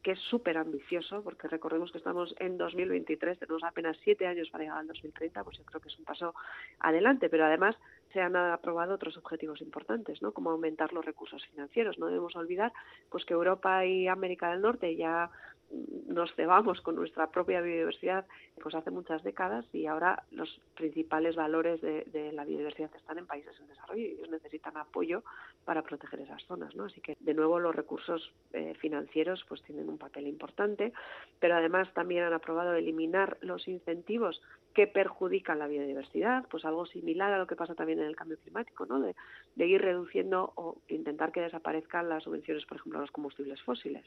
que 0.04 0.12
es 0.12 0.20
súper 0.20 0.58
ambicioso, 0.58 1.24
porque 1.24 1.48
recordemos 1.48 1.92
que 1.92 2.00
estamos 2.00 2.34
en 2.40 2.58
2023, 2.58 3.38
tenemos 3.38 3.64
apenas 3.64 3.96
siete 4.04 4.26
años 4.26 4.50
para 4.50 4.64
llegar 4.64 4.80
al 4.80 4.88
2030, 4.88 5.44
pues 5.44 5.60
yo 5.60 5.64
creo 5.64 5.80
que 5.80 5.90
es 5.90 6.00
un 6.00 6.06
paso 6.06 6.34
adelante, 6.80 7.30
pero 7.30 7.46
además 7.46 7.76
se 8.12 8.20
han 8.20 8.36
aprobado 8.36 8.96
otros 8.96 9.16
objetivos 9.18 9.62
importantes, 9.62 10.22
¿no? 10.22 10.32
Como 10.34 10.50
aumentar 10.50 10.92
los 10.92 11.06
recursos 11.06 11.46
financieros. 11.52 12.00
No 12.00 12.08
debemos 12.08 12.36
olvidar 12.36 12.74
pues 13.10 13.26
que 13.26 13.34
Europa 13.34 13.86
y 13.86 14.08
América 14.08 14.50
del 14.50 14.62
Norte 14.62 14.96
ya 14.96 15.30
nos 16.08 16.34
cebamos 16.36 16.82
con 16.82 16.96
nuestra 16.96 17.32
propia 17.32 17.62
biodiversidad 17.62 18.26
pues 18.62 18.76
hace 18.76 18.92
muchas 18.92 19.24
décadas 19.24 19.66
y 19.74 19.88
ahora 19.88 20.24
los 20.32 20.62
principales 20.76 21.36
valores 21.36 21.82
de, 21.82 22.32
la 22.34 22.46
biodiversidad 22.46 22.92
están 22.96 23.18
en 23.18 23.26
países 23.26 23.58
en 23.60 23.68
desarrollo 23.68 24.02
y 24.02 24.12
ellos 24.12 24.30
necesitan 24.30 24.78
apoyo 24.78 25.24
para 25.66 25.82
proteger 25.82 26.22
esas 26.22 26.44
zonas 26.46 26.76
¿no? 26.76 26.86
así 26.86 27.02
que 27.02 27.18
de 27.20 27.34
nuevo 27.34 27.60
los 27.60 27.76
recursos 27.76 28.32
eh, 28.54 28.74
financieros 28.80 29.44
pues 29.48 29.62
tienen 29.64 29.90
un 29.90 29.98
papel 29.98 30.28
importante 30.28 30.94
pero 31.40 31.56
además 31.56 31.92
también 31.94 32.24
han 32.24 32.34
aprobado 32.34 32.74
eliminar 32.74 33.38
los 33.42 33.68
incentivos 33.68 34.42
que 34.74 34.88
perjudican 34.88 35.60
la 35.60 35.68
biodiversidad 35.68 36.46
pues 36.50 36.66
algo 36.66 36.86
similar 36.86 37.32
a 37.32 37.38
lo 37.38 37.48
que 37.48 37.56
pasa 37.56 37.76
también 37.76 38.00
en 38.00 38.06
el 38.06 38.16
cambio 38.16 38.38
climático 38.38 38.86
¿no? 38.86 39.00
de, 39.00 39.16
de 39.56 39.68
ir 39.68 39.82
reduciendo 39.82 40.54
o 40.56 40.78
intentar 40.90 41.32
que 41.32 41.42
desaparezcan 41.42 42.10
las 42.10 42.24
subvenciones 42.24 42.66
por 42.66 42.78
ejemplo 42.78 43.00
a 43.00 43.02
los 43.02 43.12
combustibles 43.12 43.62
fósiles 43.62 44.06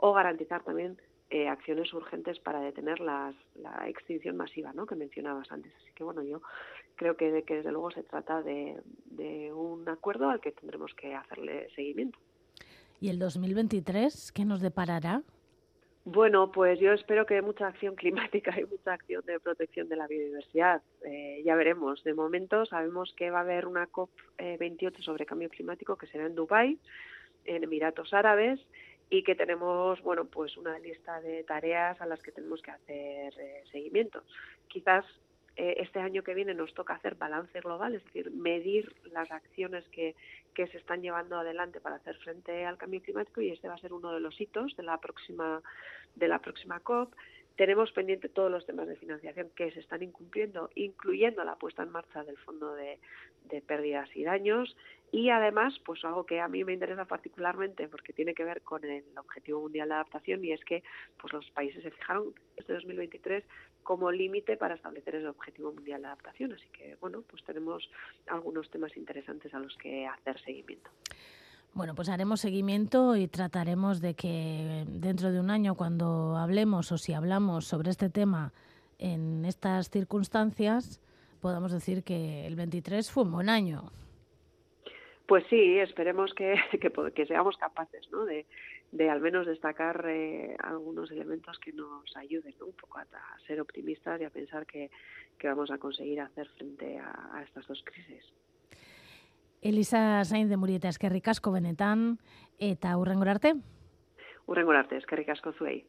o 0.00 0.12
garantizar 0.12 0.62
también 0.62 0.98
eh, 1.30 1.48
acciones 1.48 1.92
urgentes 1.92 2.38
para 2.40 2.60
detener 2.60 3.00
las, 3.00 3.34
la 3.54 3.88
extinción 3.88 4.36
masiva 4.36 4.72
¿no? 4.72 4.86
que 4.86 4.96
mencionabas 4.96 5.50
antes. 5.52 5.72
Así 5.76 5.92
que 5.94 6.02
bueno, 6.02 6.22
yo 6.22 6.42
creo 6.96 7.16
que, 7.16 7.44
que 7.44 7.56
desde 7.56 7.70
luego 7.70 7.90
se 7.90 8.02
trata 8.02 8.42
de, 8.42 8.80
de 9.06 9.52
un 9.52 9.88
acuerdo 9.88 10.28
al 10.28 10.40
que 10.40 10.52
tendremos 10.52 10.92
que 10.94 11.14
hacerle 11.14 11.68
seguimiento. 11.76 12.18
¿Y 13.00 13.08
el 13.08 13.18
2023 13.18 14.32
qué 14.32 14.44
nos 14.44 14.60
deparará? 14.60 15.22
Bueno, 16.04 16.50
pues 16.50 16.80
yo 16.80 16.92
espero 16.92 17.26
que 17.26 17.42
mucha 17.42 17.68
acción 17.68 17.94
climática 17.94 18.58
y 18.58 18.64
mucha 18.64 18.94
acción 18.94 19.22
de 19.26 19.38
protección 19.38 19.88
de 19.88 19.96
la 19.96 20.06
biodiversidad. 20.06 20.82
Eh, 21.04 21.42
ya 21.44 21.54
veremos. 21.54 22.02
De 22.04 22.14
momento 22.14 22.66
sabemos 22.66 23.12
que 23.16 23.30
va 23.30 23.38
a 23.38 23.42
haber 23.42 23.66
una 23.66 23.88
COP28 23.88 24.98
eh, 24.98 25.02
sobre 25.02 25.26
cambio 25.26 25.48
climático 25.48 25.96
que 25.96 26.06
será 26.06 26.26
en 26.26 26.34
Dubái, 26.34 26.78
en 27.44 27.64
Emiratos 27.64 28.12
Árabes, 28.12 28.60
y 29.10 29.24
que 29.24 29.34
tenemos 29.34 30.00
bueno 30.02 30.24
pues 30.24 30.56
una 30.56 30.78
lista 30.78 31.20
de 31.20 31.42
tareas 31.42 32.00
a 32.00 32.06
las 32.06 32.22
que 32.22 32.32
tenemos 32.32 32.62
que 32.62 32.70
hacer 32.70 33.34
eh, 33.38 33.64
seguimiento. 33.70 34.22
Quizás 34.68 35.04
eh, 35.56 35.74
este 35.78 35.98
año 35.98 36.22
que 36.22 36.32
viene 36.32 36.54
nos 36.54 36.72
toca 36.74 36.94
hacer 36.94 37.16
balance 37.16 37.60
global, 37.60 37.94
es 37.94 38.04
decir, 38.04 38.30
medir 38.30 38.94
las 39.12 39.30
acciones 39.30 39.84
que, 39.88 40.14
que 40.54 40.68
se 40.68 40.78
están 40.78 41.02
llevando 41.02 41.36
adelante 41.36 41.80
para 41.80 41.96
hacer 41.96 42.16
frente 42.18 42.64
al 42.64 42.78
cambio 42.78 43.02
climático 43.02 43.40
y 43.40 43.50
este 43.50 43.68
va 43.68 43.74
a 43.74 43.78
ser 43.78 43.92
uno 43.92 44.12
de 44.12 44.20
los 44.20 44.40
hitos 44.40 44.76
de 44.76 44.84
la 44.84 44.98
próxima 44.98 45.60
de 46.14 46.28
la 46.28 46.38
próxima 46.38 46.80
COP. 46.80 47.12
Tenemos 47.56 47.92
pendiente 47.92 48.28
todos 48.28 48.50
los 48.50 48.64
temas 48.64 48.88
de 48.88 48.96
financiación 48.96 49.50
que 49.54 49.70
se 49.72 49.80
están 49.80 50.02
incumpliendo, 50.02 50.70
incluyendo 50.74 51.44
la 51.44 51.56
puesta 51.56 51.82
en 51.82 51.90
marcha 51.90 52.24
del 52.24 52.38
Fondo 52.38 52.74
de, 52.74 52.98
Pérdidas 53.66 54.08
y 54.14 54.24
Daños, 54.24 54.76
y 55.12 55.30
además, 55.30 55.78
pues 55.84 56.04
algo 56.04 56.24
que 56.24 56.40
a 56.40 56.46
mí 56.46 56.62
me 56.62 56.72
interesa 56.72 57.04
particularmente 57.04 57.88
porque 57.88 58.12
tiene 58.12 58.32
que 58.32 58.44
ver 58.44 58.62
con 58.62 58.84
el 58.84 59.04
Objetivo 59.18 59.60
Mundial 59.60 59.88
de 59.88 59.94
Adaptación 59.94 60.44
y 60.44 60.52
es 60.52 60.64
que 60.64 60.84
pues 61.20 61.32
los 61.32 61.50
países 61.50 61.82
se 61.82 61.90
fijaron 61.90 62.32
este 62.56 62.72
2023 62.74 63.44
como 63.82 64.12
límite 64.12 64.56
para 64.56 64.76
establecer 64.76 65.16
el 65.16 65.26
Objetivo 65.26 65.72
Mundial 65.72 66.02
de 66.02 66.06
Adaptación. 66.06 66.52
Así 66.52 66.68
que, 66.68 66.96
bueno, 67.00 67.22
pues 67.22 67.42
tenemos 67.44 67.90
algunos 68.28 68.70
temas 68.70 68.96
interesantes 68.96 69.52
a 69.52 69.58
los 69.58 69.76
que 69.78 70.06
hacer 70.06 70.40
seguimiento. 70.40 70.90
Bueno, 71.72 71.94
pues 71.94 72.08
haremos 72.08 72.40
seguimiento 72.40 73.14
y 73.16 73.28
trataremos 73.28 74.00
de 74.00 74.14
que 74.14 74.84
dentro 74.88 75.30
de 75.30 75.38
un 75.38 75.50
año, 75.50 75.76
cuando 75.76 76.36
hablemos 76.36 76.90
o 76.90 76.98
si 76.98 77.12
hablamos 77.12 77.64
sobre 77.64 77.90
este 77.90 78.10
tema 78.10 78.52
en 78.98 79.44
estas 79.44 79.88
circunstancias, 79.88 81.00
podamos 81.40 81.72
decir 81.72 82.02
que 82.02 82.46
el 82.46 82.56
23 82.56 83.10
fue 83.10 83.22
un 83.22 83.32
buen 83.32 83.48
año. 83.48 83.92
Pues 85.26 85.44
sí, 85.48 85.78
esperemos 85.78 86.34
que, 86.34 86.56
que, 87.14 87.26
seamos 87.26 87.56
capaces 87.56 88.10
¿no? 88.10 88.24
de, 88.24 88.46
de, 88.90 89.08
al 89.08 89.20
menos 89.20 89.46
destacar 89.46 90.04
eh, 90.08 90.56
algunos 90.58 91.08
elementos 91.12 91.56
que 91.60 91.72
nos 91.72 92.16
ayuden 92.16 92.54
un 92.66 92.72
poco 92.72 92.98
a, 92.98 93.06
ser 93.46 93.60
optimistas 93.60 94.20
y 94.20 94.24
a 94.24 94.30
pensar 94.30 94.66
que, 94.66 94.90
que 95.38 95.46
vamos 95.46 95.70
a 95.70 95.78
conseguir 95.78 96.20
hacer 96.20 96.48
frente 96.48 96.98
a, 96.98 97.30
a 97.32 97.42
estas 97.44 97.64
dos 97.68 97.80
crisis. 97.84 98.24
Elisa 99.62 100.24
Sainz 100.24 100.48
de 100.48 100.56
Murieta, 100.56 100.88
eskerrik 100.88 101.28
asko 101.28 101.52
benetan, 101.52 102.18
eta 102.58 102.96
urrengor 102.96 103.28
arte? 103.28 103.52
Urrengor 104.48 104.76
arte, 104.80 104.96
eskerrik 104.96 105.28
asko 105.36 105.52
zuei. 105.52 105.84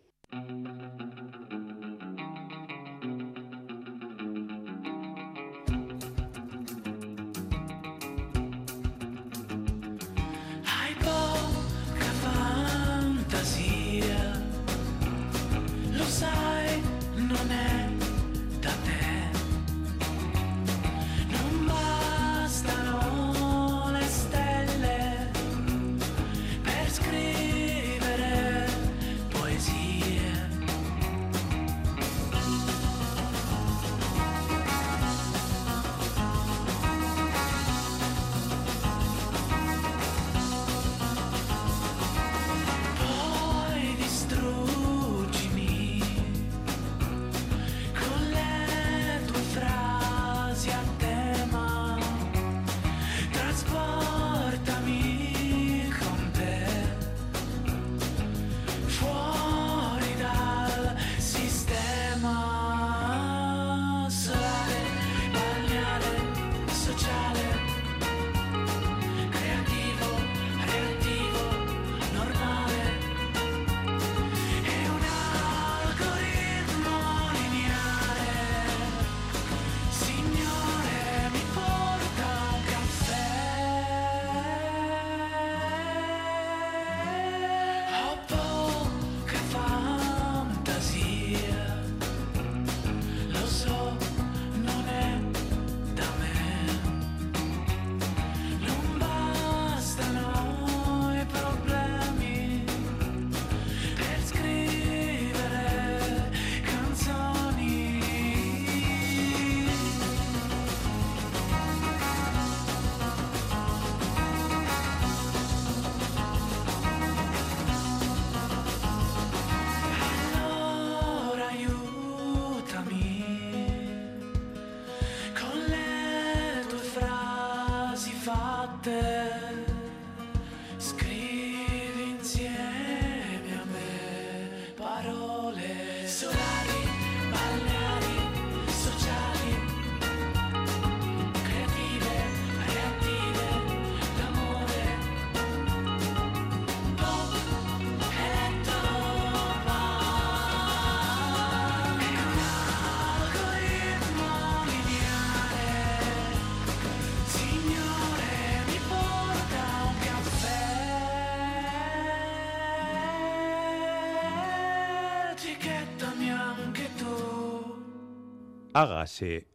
Hágase 168.81 169.45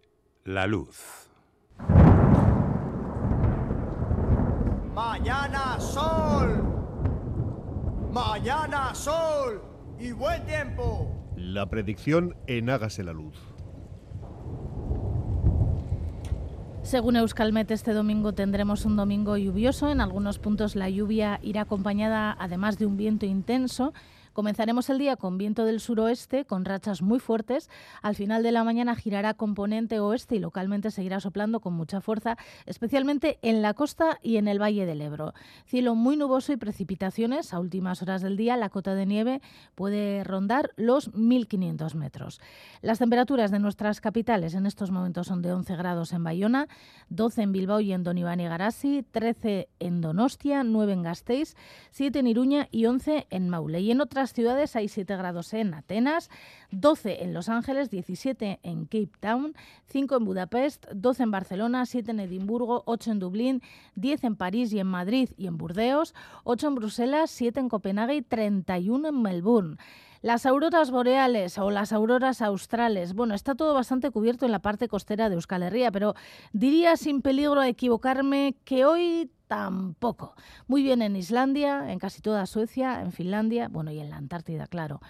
la 0.44 0.68
luz. 0.68 1.28
Mañana 4.94 5.80
sol. 5.80 6.62
Mañana 8.12 8.94
sol. 8.94 9.64
Y 9.98 10.12
buen 10.12 10.46
tiempo. 10.46 11.10
La 11.34 11.68
predicción 11.68 12.36
en 12.46 12.70
Hágase 12.70 13.02
la 13.02 13.12
Luz. 13.12 13.36
Según 16.84 17.16
Euskalmet, 17.16 17.68
este 17.72 17.94
domingo 17.94 18.32
tendremos 18.32 18.84
un 18.84 18.94
domingo 18.94 19.36
lluvioso. 19.36 19.90
En 19.90 20.00
algunos 20.00 20.38
puntos 20.38 20.76
la 20.76 20.88
lluvia 20.88 21.40
irá 21.42 21.62
acompañada 21.62 22.36
además 22.38 22.78
de 22.78 22.86
un 22.86 22.96
viento 22.96 23.26
intenso. 23.26 23.92
Comenzaremos 24.36 24.90
el 24.90 24.98
día 24.98 25.16
con 25.16 25.38
viento 25.38 25.64
del 25.64 25.80
suroeste, 25.80 26.44
con 26.44 26.66
rachas 26.66 27.00
muy 27.00 27.20
fuertes. 27.20 27.70
Al 28.02 28.14
final 28.14 28.42
de 28.42 28.52
la 28.52 28.64
mañana 28.64 28.94
girará 28.94 29.32
componente 29.32 29.98
oeste 29.98 30.36
y 30.36 30.40
localmente 30.40 30.90
seguirá 30.90 31.20
soplando 31.20 31.60
con 31.60 31.72
mucha 31.72 32.02
fuerza, 32.02 32.36
especialmente 32.66 33.38
en 33.40 33.62
la 33.62 33.72
costa 33.72 34.18
y 34.22 34.36
en 34.36 34.46
el 34.46 34.60
Valle 34.60 34.84
del 34.84 35.00
Ebro. 35.00 35.32
Cielo 35.64 35.94
muy 35.94 36.18
nuboso 36.18 36.52
y 36.52 36.58
precipitaciones. 36.58 37.54
A 37.54 37.60
últimas 37.60 38.02
horas 38.02 38.20
del 38.20 38.36
día 38.36 38.58
la 38.58 38.68
cota 38.68 38.94
de 38.94 39.06
nieve 39.06 39.40
puede 39.74 40.22
rondar 40.22 40.72
los 40.76 41.14
1.500 41.14 41.94
metros. 41.94 42.42
Las 42.82 42.98
temperaturas 42.98 43.50
de 43.50 43.58
nuestras 43.58 44.02
capitales 44.02 44.52
en 44.52 44.66
estos 44.66 44.90
momentos 44.90 45.28
son 45.28 45.40
de 45.40 45.54
11 45.54 45.76
grados 45.76 46.12
en 46.12 46.22
Bayona, 46.22 46.68
12 47.08 47.40
en 47.40 47.52
Bilbao 47.52 47.80
y 47.80 47.94
en 47.94 48.04
Donibane 48.04 48.42
y 48.42 48.48
Garasi, 48.48 49.02
13 49.02 49.70
en 49.80 50.02
Donostia, 50.02 50.62
9 50.62 50.92
en 50.92 51.02
Gasteiz, 51.04 51.56
7 51.92 52.18
en 52.18 52.26
Iruña 52.26 52.68
y 52.70 52.84
11 52.84 53.28
en 53.30 53.48
Maule. 53.48 53.80
Y 53.80 53.92
en 53.92 54.02
otras 54.02 54.25
ciudades 54.32 54.76
hay 54.76 54.88
7 54.88 55.16
grados 55.16 55.52
en 55.54 55.74
Atenas, 55.74 56.30
12 56.70 57.24
en 57.24 57.34
Los 57.34 57.48
Ángeles, 57.48 57.90
17 57.90 58.60
en 58.62 58.84
Cape 58.86 59.10
Town, 59.20 59.54
5 59.86 60.16
en 60.16 60.24
Budapest, 60.24 60.86
12 60.92 61.22
en 61.24 61.30
Barcelona, 61.30 61.86
7 61.86 62.10
en 62.10 62.20
Edimburgo, 62.20 62.82
8 62.86 63.12
en 63.12 63.18
Dublín, 63.18 63.62
10 63.94 64.24
en 64.24 64.36
París 64.36 64.72
y 64.72 64.80
en 64.80 64.86
Madrid 64.86 65.30
y 65.36 65.46
en 65.46 65.56
Burdeos, 65.56 66.14
8 66.44 66.68
en 66.68 66.74
Bruselas, 66.74 67.30
7 67.30 67.60
en 67.60 67.68
Copenhague 67.68 68.16
y 68.16 68.22
31 68.22 69.08
en 69.08 69.22
Melbourne. 69.22 69.76
Las 70.22 70.46
auroras 70.46 70.90
boreales 70.90 71.58
o 71.58 71.70
las 71.70 71.92
auroras 71.92 72.42
australes, 72.42 73.14
bueno, 73.14 73.34
está 73.34 73.54
todo 73.54 73.74
bastante 73.74 74.10
cubierto 74.10 74.44
en 74.44 74.52
la 74.52 74.58
parte 74.58 74.88
costera 74.88 75.28
de 75.28 75.36
Euskal 75.36 75.62
Herria, 75.62 75.92
pero 75.92 76.14
diría 76.52 76.96
sin 76.96 77.22
peligro 77.22 77.60
a 77.60 77.68
equivocarme 77.68 78.56
que 78.64 78.84
hoy 78.84 79.30
tampoco. 79.46 80.34
Muy 80.66 80.82
bien 80.82 81.02
en 81.02 81.16
Islandia, 81.16 81.90
en 81.92 81.98
casi 81.98 82.20
toda 82.20 82.46
Suecia, 82.46 83.00
en 83.00 83.12
Finlandia, 83.12 83.68
bueno, 83.68 83.90
y 83.90 84.00
en 84.00 84.10
la 84.10 84.16
Antártida, 84.16 84.66
claro. 84.66 85.00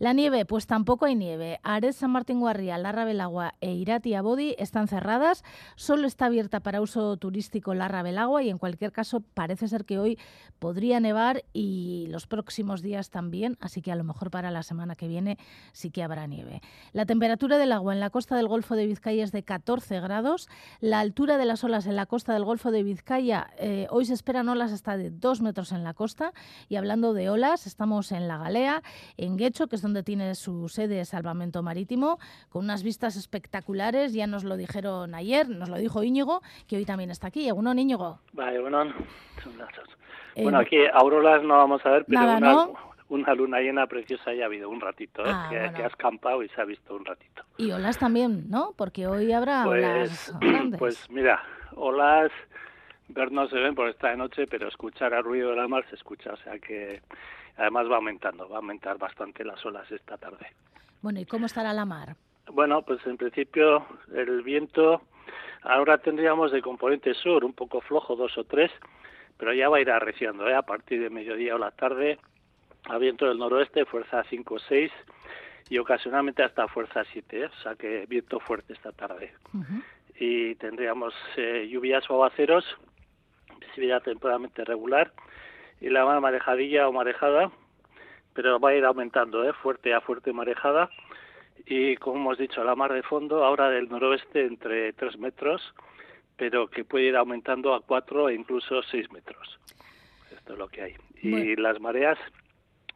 La 0.00 0.12
nieve, 0.12 0.44
pues 0.44 0.68
tampoco 0.68 1.06
hay 1.06 1.16
nieve. 1.16 1.58
Ares, 1.64 1.96
San 1.96 2.12
Martín 2.12 2.38
Guarría, 2.38 2.78
Larra 2.78 3.04
Belagua 3.04 3.54
e 3.60 3.72
Irati 3.72 4.14
Abodi 4.14 4.54
están 4.56 4.86
cerradas. 4.86 5.42
Solo 5.74 6.06
está 6.06 6.26
abierta 6.26 6.60
para 6.60 6.80
uso 6.80 7.16
turístico 7.16 7.74
Larra 7.74 8.04
Belagua 8.04 8.44
y 8.44 8.50
en 8.50 8.58
cualquier 8.58 8.92
caso 8.92 9.24
parece 9.34 9.66
ser 9.66 9.84
que 9.84 9.98
hoy 9.98 10.16
podría 10.60 11.00
nevar 11.00 11.42
y 11.52 12.06
los 12.10 12.28
próximos 12.28 12.80
días 12.80 13.10
también, 13.10 13.56
así 13.60 13.82
que 13.82 13.90
a 13.90 13.96
lo 13.96 14.04
mejor 14.04 14.30
para 14.30 14.52
la 14.52 14.62
semana 14.62 14.94
que 14.94 15.08
viene 15.08 15.36
sí 15.72 15.90
que 15.90 16.04
habrá 16.04 16.28
nieve. 16.28 16.62
La 16.92 17.04
temperatura 17.04 17.58
del 17.58 17.72
agua 17.72 17.92
en 17.92 17.98
la 17.98 18.10
costa 18.10 18.36
del 18.36 18.46
Golfo 18.46 18.76
de 18.76 18.86
Vizcaya 18.86 19.24
es 19.24 19.32
de 19.32 19.42
14 19.42 19.98
grados. 19.98 20.48
La 20.78 21.00
altura 21.00 21.38
de 21.38 21.44
las 21.44 21.64
olas 21.64 21.86
en 21.86 21.96
la 21.96 22.06
costa 22.06 22.32
del 22.34 22.44
Golfo 22.44 22.70
de 22.70 22.84
Vizcaya, 22.84 23.50
eh, 23.58 23.88
hoy 23.90 24.04
se 24.04 24.14
esperan 24.14 24.48
olas 24.48 24.70
hasta 24.70 24.96
de 24.96 25.10
2 25.10 25.40
metros 25.42 25.72
en 25.72 25.82
la 25.82 25.92
costa. 25.92 26.32
Y 26.68 26.76
hablando 26.76 27.14
de 27.14 27.30
olas, 27.30 27.66
estamos 27.66 28.12
en 28.12 28.28
La 28.28 28.38
Galea, 28.38 28.84
en 29.16 29.36
Guecho, 29.36 29.66
que 29.66 29.74
es 29.74 29.82
donde 29.82 29.87
tiene 30.02 30.34
su 30.34 30.68
sede 30.68 31.04
Salvamento 31.04 31.62
Marítimo, 31.62 32.18
con 32.48 32.64
unas 32.64 32.82
vistas 32.82 33.16
espectaculares. 33.16 34.12
Ya 34.12 34.26
nos 34.26 34.44
lo 34.44 34.56
dijeron 34.56 35.14
ayer, 35.14 35.48
nos 35.48 35.68
lo 35.68 35.76
dijo 35.76 36.02
Íñigo, 36.02 36.42
que 36.66 36.76
hoy 36.76 36.84
también 36.84 37.10
está 37.10 37.28
aquí. 37.28 37.50
¿Uno, 37.50 37.72
Íñigo? 37.74 38.20
Vale, 38.32 38.60
bueno, 38.60 38.84
bueno, 40.36 40.58
aquí 40.58 40.76
auroras 40.92 41.42
no 41.42 41.56
vamos 41.56 41.84
a 41.84 41.90
ver, 41.90 42.04
pero 42.06 42.20
nada, 42.20 42.36
una, 42.38 42.52
¿no? 42.52 42.74
una 43.08 43.34
luna 43.34 43.60
llena 43.60 43.86
preciosa 43.86 44.32
ya 44.34 44.44
ha 44.44 44.46
habido 44.46 44.68
un 44.68 44.80
ratito, 44.80 45.22
¿eh? 45.22 45.30
Ah, 45.32 45.48
que, 45.50 45.58
bueno. 45.58 45.74
que 45.74 45.84
has 45.84 45.96
campado 45.96 46.42
y 46.42 46.48
se 46.50 46.60
ha 46.60 46.64
visto 46.64 46.94
un 46.94 47.04
ratito. 47.04 47.42
Y 47.56 47.70
olas 47.72 47.98
también, 47.98 48.48
¿no? 48.48 48.72
Porque 48.76 49.06
hoy 49.06 49.32
habrá 49.32 49.64
Pues, 49.64 49.84
olas 49.84 50.34
grandes. 50.40 50.78
pues 50.78 51.10
mira, 51.10 51.42
olas 51.74 52.30
ver 53.08 53.32
no 53.32 53.48
se 53.48 53.56
ven 53.56 53.74
por 53.74 53.88
esta 53.88 54.10
de 54.10 54.16
noche, 54.16 54.46
pero 54.46 54.68
escuchar 54.68 55.12
el 55.14 55.24
ruido 55.24 55.50
de 55.50 55.56
la 55.56 55.68
mar 55.68 55.84
se 55.88 55.96
escucha, 55.96 56.32
o 56.32 56.36
sea 56.36 56.58
que 56.58 57.00
además 57.58 57.90
va 57.90 57.96
aumentando, 57.96 58.48
va 58.48 58.56
a 58.56 58.60
aumentar 58.60 58.96
bastante 58.98 59.44
las 59.44 59.64
olas 59.66 59.90
esta 59.90 60.16
tarde. 60.16 60.46
Bueno, 61.02 61.20
¿y 61.20 61.26
cómo 61.26 61.46
estará 61.46 61.72
la 61.72 61.84
mar? 61.84 62.16
Bueno, 62.52 62.82
pues 62.82 63.04
en 63.06 63.16
principio 63.16 63.84
el 64.14 64.42
viento 64.42 65.02
ahora 65.62 65.98
tendríamos 65.98 66.52
de 66.52 66.62
componente 66.62 67.12
sur, 67.14 67.44
un 67.44 67.52
poco 67.52 67.80
flojo, 67.80 68.16
dos 68.16 68.38
o 68.38 68.44
tres, 68.44 68.70
pero 69.36 69.52
ya 69.52 69.68
va 69.68 69.78
a 69.78 69.80
ir 69.80 69.90
arreciando, 69.90 70.48
¿eh? 70.48 70.54
a 70.54 70.62
partir 70.62 71.00
de 71.00 71.10
mediodía 71.10 71.54
o 71.54 71.58
la 71.58 71.72
tarde, 71.72 72.18
a 72.84 72.96
viento 72.98 73.26
del 73.26 73.38
noroeste, 73.38 73.84
fuerza 73.84 74.24
5 74.28 74.54
o 74.54 74.58
6 74.58 74.90
y 75.68 75.78
ocasionalmente 75.78 76.42
hasta 76.42 76.68
fuerza 76.68 77.04
7, 77.12 77.40
¿eh? 77.40 77.46
o 77.46 77.62
sea 77.62 77.74
que 77.74 78.06
viento 78.08 78.40
fuerte 78.40 78.72
esta 78.72 78.92
tarde. 78.92 79.32
Y 80.18 80.54
tendríamos 80.56 81.14
eh, 81.36 81.68
lluvias 81.70 82.08
o 82.08 82.14
aguaceros, 82.14 82.64
visibilidad 83.60 84.02
temporalmente 84.02 84.64
regular 84.64 85.12
y 85.80 85.88
la 85.90 86.04
mar 86.04 86.20
marejadilla 86.20 86.88
o 86.88 86.92
marejada, 86.92 87.50
pero 88.34 88.58
va 88.60 88.70
a 88.70 88.74
ir 88.74 88.84
aumentando, 88.84 89.48
¿eh? 89.48 89.52
fuerte 89.52 89.94
a 89.94 90.00
fuerte 90.00 90.32
marejada 90.32 90.90
y 91.70 91.96
como 91.96 92.16
hemos 92.16 92.38
dicho, 92.38 92.64
la 92.64 92.74
mar 92.74 92.92
de 92.92 93.02
fondo 93.02 93.44
ahora 93.44 93.68
del 93.68 93.88
noroeste 93.88 94.46
entre 94.46 94.92
3 94.94 95.18
metros, 95.18 95.74
pero 96.36 96.68
que 96.68 96.84
puede 96.84 97.06
ir 97.06 97.16
aumentando 97.16 97.74
a 97.74 97.80
4 97.80 98.30
e 98.30 98.34
incluso 98.34 98.82
6 98.82 99.12
metros. 99.12 99.58
Esto 100.34 100.54
es 100.54 100.58
lo 100.58 100.68
que 100.68 100.82
hay. 100.82 100.94
Y 101.20 101.56
las 101.56 101.80
mareas, 101.80 102.18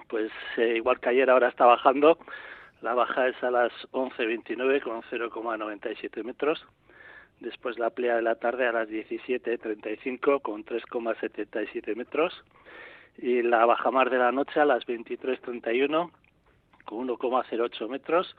pues 0.09 0.31
eh, 0.57 0.75
igual 0.77 1.01
que 1.01 1.11
ayer 1.11 1.29
ahora 1.29 1.49
está 1.49 1.67
bajando, 1.67 2.19
la 2.81 2.95
baja 2.95 3.29
es 3.29 3.43
a 3.43 3.51
las 3.51 3.73
11.29 3.93 4.83
con 4.83 5.03
0,97 5.03 6.25
metros. 6.25 6.65
Después 7.43 7.77
la 7.77 7.91
playa 7.91 8.17
de 8.17 8.23
la 8.23 8.37
tarde 8.37 8.69
a 8.69 8.73
las 8.73 8.89
17.35 8.89 10.41
con 10.43 10.65
3,77 10.65 11.97
metros. 11.97 12.33
Y 13.19 13.43
la 13.43 13.67
bajamar 13.67 14.11
de 14.11 14.19
la 14.19 14.31
noche 14.31 14.61
a 14.61 14.65
las 14.65 14.87
23.31 14.87 16.11
con 16.85 17.09
1,08 17.09 17.89
metros. 17.89 18.37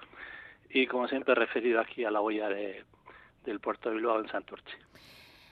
Y 0.70 0.88
como 0.88 1.10
siempre 1.10 1.36
referido 1.36 1.82
aquí 1.82 2.06
a 2.06 2.12
la 2.12 2.22
boya 2.22 2.48
de, 2.48 2.86
del 3.44 3.60
puerto 3.60 3.90
de 3.90 3.96
Bilbao 3.96 4.22
en 4.22 4.30
Santurce. 4.30 4.72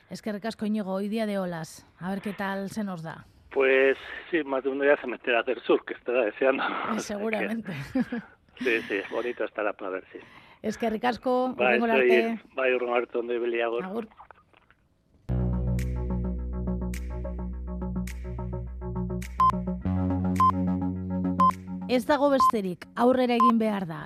Es 0.09 0.21
que 0.21 0.31
recasco 0.31 0.65
Íñigo, 0.65 0.93
hoy 0.93 1.09
día 1.09 1.25
de 1.25 1.37
olas. 1.37 1.85
A 1.99 2.09
ver 2.09 2.21
qué 2.21 2.31
tal 2.31 2.69
se 2.69 2.85
nos 2.85 3.03
da. 3.03 3.25
Pues 3.51 3.97
sí, 4.29 4.45
más 4.45 4.63
de 4.63 4.69
uno 4.69 4.85
ya 4.85 4.95
se 4.95 5.07
meterá 5.07 5.41
hacer 5.41 5.59
surf, 5.61 5.83
que 5.83 5.93
estará 5.93 6.23
deseando. 6.23 6.63
Seguramente. 6.99 7.73
Sí, 8.59 8.79
sí, 8.81 9.01
bonito 9.09 9.43
estará 9.43 9.73
para 9.73 9.89
ver, 9.89 10.03
sí. 10.11 10.19
Eskerrik 10.61 11.05
asko, 11.09 11.53
ba, 11.57 11.71
urrengo 11.73 11.87
arte. 11.89 12.07
Bai, 12.07 12.21
bai, 12.21 12.55
bai 12.59 12.73
urrengo 12.75 12.95
arte, 12.99 13.17
ondo 13.17 13.33
ibili 13.33 13.61
agur. 13.65 13.87
Ez 21.91 22.05
dago 22.05 22.29
besterik. 22.29 22.87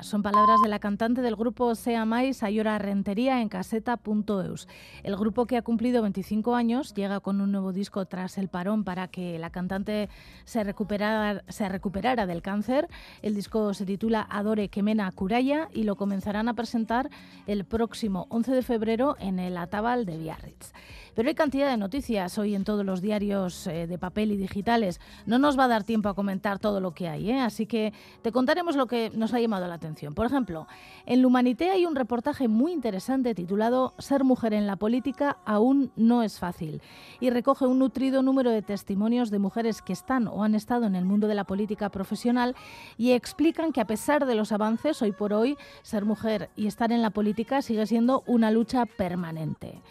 Son 0.01 0.23
palabras 0.23 0.59
de 0.63 0.69
la 0.69 0.79
cantante 0.79 1.21
del 1.21 1.35
grupo 1.35 1.75
Sea 1.75 2.03
Mais, 2.03 2.41
Ayora 2.41 2.79
Rentería, 2.79 3.41
en 3.41 3.47
caseta.eus. 3.47 4.67
El 5.03 5.15
grupo 5.15 5.45
que 5.45 5.55
ha 5.55 5.61
cumplido 5.61 6.01
25 6.01 6.55
años 6.55 6.95
llega 6.95 7.19
con 7.19 7.41
un 7.41 7.51
nuevo 7.51 7.73
disco 7.73 8.07
tras 8.07 8.39
el 8.39 8.47
parón 8.47 8.85
para 8.85 9.07
que 9.07 9.37
la 9.37 9.51
cantante 9.51 10.09
se 10.45 10.63
recuperara, 10.63 11.43
se 11.47 11.69
recuperara 11.69 12.25
del 12.25 12.41
cáncer. 12.41 12.87
El 13.21 13.35
disco 13.35 13.75
se 13.75 13.85
titula 13.85 14.25
Adore 14.31 14.69
Kemena 14.69 15.11
Kuraya 15.11 15.69
y 15.71 15.83
lo 15.83 15.95
comenzarán 15.95 16.49
a 16.49 16.55
presentar 16.55 17.11
el 17.45 17.65
próximo 17.65 18.25
11 18.29 18.51
de 18.51 18.63
febrero 18.63 19.15
en 19.19 19.37
el 19.37 19.57
Atabal 19.57 20.07
de 20.07 20.17
Biarritz. 20.17 20.73
Pero 21.15 21.30
hay 21.30 21.36
cantidad 21.36 21.69
de 21.69 21.78
noticias 21.78 22.38
hoy 22.38 22.56
en 22.56 22.65
todos 22.65 22.86
los 22.86 23.01
diarios 23.01 23.67
eh, 23.67 23.88
de 23.88 23.97
papel 23.97 24.32
y 24.32 24.38
digitales. 24.38 24.99
No 25.25 25.39
nos 25.39 25.58
va 25.58 25.63
a 25.63 25.69
dar 25.69 25.84
tiempo 25.84 26.10
a 26.10 26.13
comentar 26.13 26.60
todo 26.60 26.82
lo 26.82 26.91
que 26.91 27.08
hay, 27.08 27.32
¿eh? 27.32 27.39
así 27.39 27.65
que 27.65 27.93
te 28.21 28.34
contaremos 28.34 28.75
lo 28.75 28.86
que 28.86 29.10
nos 29.15 29.34
ha 29.34 29.39
llamado 29.39 29.67
la 29.67 29.75
atención. 29.75 30.13
Por 30.13 30.25
ejemplo, 30.25 30.67
en 31.06 31.21
L'Humanité 31.21 31.71
hay 31.71 31.86
un 31.86 31.95
reportaje 31.95 32.47
muy 32.49 32.73
interesante 32.73 33.34
titulado 33.34 33.93
Ser 33.97 34.25
mujer 34.25 34.54
en 34.54 34.67
la 34.67 34.75
política 34.75 35.38
aún 35.45 35.91
no 35.95 36.21
es 36.21 36.38
fácil 36.38 36.82
y 37.21 37.30
recoge 37.30 37.65
un 37.65 37.80
nutrido 37.80 38.21
número 38.21 38.51
de 38.51 38.62
testimonios 38.62 39.32
de 39.32 39.39
mujeres 39.39 39.82
que 39.82 39.93
están 39.93 40.28
o 40.28 40.43
han 40.43 40.54
estado 40.54 40.86
en 40.86 40.95
el 40.95 41.06
mundo 41.06 41.28
de 41.28 41.36
la 41.36 41.45
política 41.45 41.89
profesional 41.89 42.56
y 42.97 43.12
explican 43.12 43.71
que 43.71 43.82
a 43.82 43.88
pesar 43.88 44.25
de 44.25 44.36
los 44.36 44.51
avances 44.51 45.01
hoy 45.01 45.13
por 45.13 45.32
hoy, 45.32 45.58
ser 45.82 46.04
mujer 46.04 46.49
y 46.58 46.67
estar 46.67 46.91
en 46.91 47.01
la 47.01 47.12
política 47.12 47.62
sigue 47.62 47.88
siendo 47.88 48.23
una 48.28 48.51
lucha 48.51 48.86
permanente. 48.86 49.82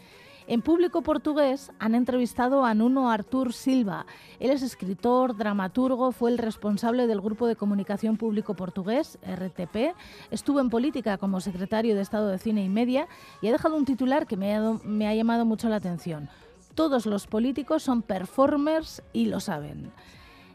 En 0.47 0.61
público 0.61 1.01
portugués 1.01 1.73
han 1.79 1.95
entrevistado 1.95 2.67
a 2.67 2.75
Nuno 2.75 3.11
Artur 3.11 3.55
Silva. 3.55 4.05
Él 4.41 4.51
es 4.51 4.61
escritor, 4.61 5.39
dramaturgo, 5.39 6.13
fue 6.13 6.31
el 6.31 6.37
responsable 6.37 7.07
del 7.07 7.23
Grupo 7.23 7.47
de 7.47 7.57
Comunicación 7.57 8.19
Público 8.19 8.53
Portugués, 8.53 9.19
RTP. 9.27 9.97
Estuvo 10.31 10.61
en 10.61 10.69
política 10.69 11.17
como 11.17 11.41
secretario 11.41 11.95
de 11.95 12.03
Estado 12.03 12.29
de 12.29 12.37
Cine 12.37 12.63
y 12.63 12.69
Media 12.69 13.09
y 13.41 13.49
ha 13.49 13.53
dejado 13.53 13.75
un 13.75 13.87
titular 13.87 14.27
que 14.27 14.37
me 14.37 14.55
ha, 14.55 15.15
llamado 15.15 15.47
mucho 15.47 15.71
la 15.71 15.77
atención. 15.77 16.29
Todos 16.75 17.07
los 17.07 17.27
políticos 17.27 17.83
son 17.83 18.03
performers 18.03 19.03
y 19.15 19.27
lo 19.27 19.41
saben. 19.41 19.93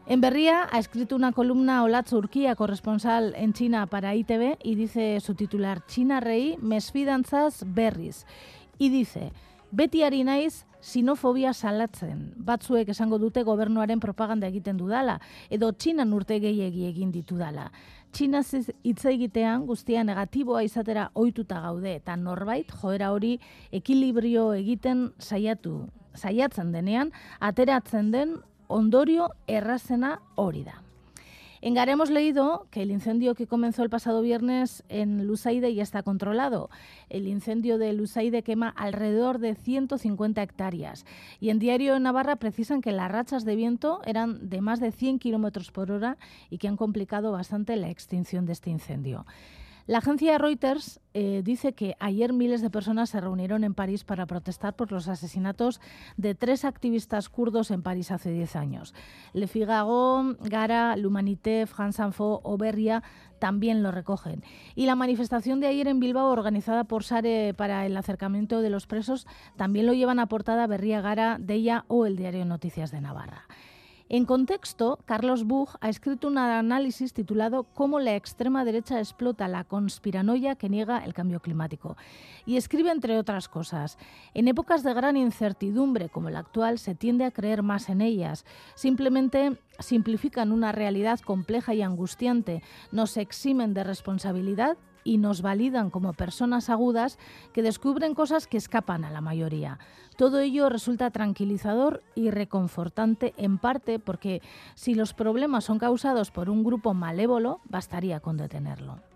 En 0.06 0.20
Berría 0.20 0.68
ha 0.70 0.78
escrito 0.78 1.16
una 1.16 1.32
columna 1.32 1.82
Olatz 1.82 2.12
Urquía, 2.12 2.54
corresponsal 2.54 3.34
en 3.36 3.54
China 3.54 3.86
para 3.86 4.14
ITV, 4.14 4.56
y 4.62 4.76
dice 4.76 5.18
su 5.18 5.34
titular 5.34 5.84
China 5.86 6.20
rei 6.20 6.56
mesfidantzas 6.60 7.64
berriz. 7.74 8.24
Y 8.78 8.88
dice, 8.88 9.32
beti 9.72 10.02
ari 10.04 10.24
naiz 10.24 10.64
sinofobia 10.80 11.52
salatzen. 11.52 12.32
Batzuek 12.36 12.88
esango 12.88 13.18
dute 13.18 13.42
gobernuaren 13.44 14.00
propaganda 14.00 14.48
egiten 14.48 14.78
dudala, 14.80 15.18
edo 15.50 15.70
Txinan 15.72 16.12
urte 16.16 16.40
gehiegi 16.40 16.86
egin 16.88 17.12
ditudala. 17.12 17.70
Txina 18.12 18.42
hitz 18.42 19.04
egitean 19.06 19.66
guztia 19.68 20.02
negatiboa 20.04 20.64
izatera 20.66 21.10
ohituta 21.14 21.60
gaude 21.62 21.94
eta 22.00 22.16
norbait 22.16 22.72
joera 22.82 23.12
hori 23.14 23.36
ekilibrio 23.70 24.50
egiten 24.58 25.10
saiatu 25.18 25.86
saiatzen 26.14 26.72
denean 26.72 27.12
ateratzen 27.38 28.10
den 28.10 28.38
ondorio 28.68 29.30
errazena 29.46 30.18
hori 30.34 30.64
da. 30.66 30.89
En 31.62 31.74
Gara 31.74 31.92
hemos 31.92 32.08
leído 32.08 32.66
que 32.70 32.80
el 32.80 32.90
incendio 32.90 33.34
que 33.34 33.46
comenzó 33.46 33.82
el 33.82 33.90
pasado 33.90 34.22
viernes 34.22 34.82
en 34.88 35.26
Lusaide 35.26 35.74
ya 35.74 35.82
está 35.82 36.02
controlado. 36.02 36.70
El 37.10 37.28
incendio 37.28 37.76
de 37.76 37.92
Lusaide 37.92 38.42
quema 38.42 38.70
alrededor 38.70 39.38
de 39.38 39.54
150 39.54 40.42
hectáreas. 40.42 41.04
Y 41.38 41.50
en 41.50 41.58
Diario 41.58 42.00
Navarra 42.00 42.36
precisan 42.36 42.80
que 42.80 42.92
las 42.92 43.10
rachas 43.10 43.44
de 43.44 43.56
viento 43.56 44.00
eran 44.06 44.48
de 44.48 44.62
más 44.62 44.80
de 44.80 44.90
100 44.90 45.18
kilómetros 45.18 45.70
por 45.70 45.90
hora 45.90 46.16
y 46.48 46.56
que 46.56 46.66
han 46.66 46.78
complicado 46.78 47.30
bastante 47.30 47.76
la 47.76 47.90
extinción 47.90 48.46
de 48.46 48.52
este 48.52 48.70
incendio. 48.70 49.26
La 49.86 49.98
agencia 49.98 50.38
Reuters 50.38 51.00
eh, 51.14 51.42
dice 51.44 51.72
que 51.72 51.96
ayer 51.98 52.32
miles 52.32 52.62
de 52.62 52.70
personas 52.70 53.10
se 53.10 53.20
reunieron 53.20 53.64
en 53.64 53.74
París 53.74 54.04
para 54.04 54.26
protestar 54.26 54.76
por 54.76 54.92
los 54.92 55.08
asesinatos 55.08 55.80
de 56.16 56.34
tres 56.34 56.64
activistas 56.64 57.28
kurdos 57.28 57.70
en 57.70 57.82
París 57.82 58.10
hace 58.10 58.30
10 58.30 58.56
años. 58.56 58.94
Le 59.32 59.48
Figaro, 59.48 60.36
Gara, 60.40 60.96
L'Humanité, 60.96 61.66
France 61.66 62.02
Info 62.02 62.40
o 62.44 62.56
Berria 62.56 63.02
también 63.38 63.82
lo 63.82 63.90
recogen. 63.90 64.44
Y 64.76 64.86
la 64.86 64.94
manifestación 64.94 65.60
de 65.60 65.66
ayer 65.66 65.88
en 65.88 65.98
Bilbao, 65.98 66.30
organizada 66.30 66.84
por 66.84 67.02
Sare 67.02 67.54
para 67.54 67.86
el 67.86 67.96
acercamiento 67.96 68.60
de 68.60 68.70
los 68.70 68.86
presos, 68.86 69.26
también 69.56 69.86
lo 69.86 69.94
llevan 69.94 70.20
a 70.20 70.26
portada 70.26 70.66
Berria 70.66 71.00
Gara, 71.00 71.38
Deia 71.40 71.84
o 71.88 72.06
el 72.06 72.16
diario 72.16 72.44
Noticias 72.44 72.90
de 72.90 73.00
Navarra. 73.00 73.46
En 74.12 74.24
contexto, 74.24 74.98
Carlos 75.04 75.44
Buch 75.44 75.76
ha 75.80 75.88
escrito 75.88 76.26
un 76.26 76.36
análisis 76.36 77.12
titulado 77.12 77.62
Cómo 77.62 78.00
la 78.00 78.16
extrema 78.16 78.64
derecha 78.64 78.98
explota 78.98 79.46
la 79.46 79.62
conspiranoia 79.62 80.56
que 80.56 80.68
niega 80.68 81.04
el 81.04 81.14
cambio 81.14 81.38
climático. 81.38 81.96
Y 82.44 82.56
escribe, 82.56 82.90
entre 82.90 83.16
otras 83.20 83.48
cosas, 83.48 83.98
en 84.34 84.48
épocas 84.48 84.82
de 84.82 84.94
gran 84.94 85.16
incertidumbre 85.16 86.08
como 86.08 86.28
la 86.28 86.40
actual 86.40 86.80
se 86.80 86.96
tiende 86.96 87.24
a 87.24 87.30
creer 87.30 87.62
más 87.62 87.88
en 87.88 88.00
ellas. 88.00 88.44
Simplemente 88.74 89.56
simplifican 89.78 90.50
una 90.50 90.72
realidad 90.72 91.20
compleja 91.20 91.72
y 91.74 91.82
angustiante, 91.82 92.64
nos 92.90 93.16
eximen 93.16 93.74
de 93.74 93.84
responsabilidad 93.84 94.76
y 95.04 95.18
nos 95.18 95.42
validan 95.42 95.90
como 95.90 96.12
personas 96.12 96.70
agudas 96.70 97.18
que 97.52 97.62
descubren 97.62 98.14
cosas 98.14 98.46
que 98.46 98.56
escapan 98.56 99.04
a 99.04 99.10
la 99.10 99.20
mayoría. 99.20 99.78
Todo 100.16 100.40
ello 100.40 100.68
resulta 100.68 101.10
tranquilizador 101.10 102.02
y 102.14 102.30
reconfortante 102.30 103.32
en 103.36 103.58
parte 103.58 103.98
porque 103.98 104.42
si 104.74 104.94
los 104.94 105.14
problemas 105.14 105.64
son 105.64 105.78
causados 105.78 106.30
por 106.30 106.50
un 106.50 106.62
grupo 106.62 106.94
malévolo, 106.94 107.60
bastaría 107.64 108.20
con 108.20 108.36
detenerlo. 108.36 109.09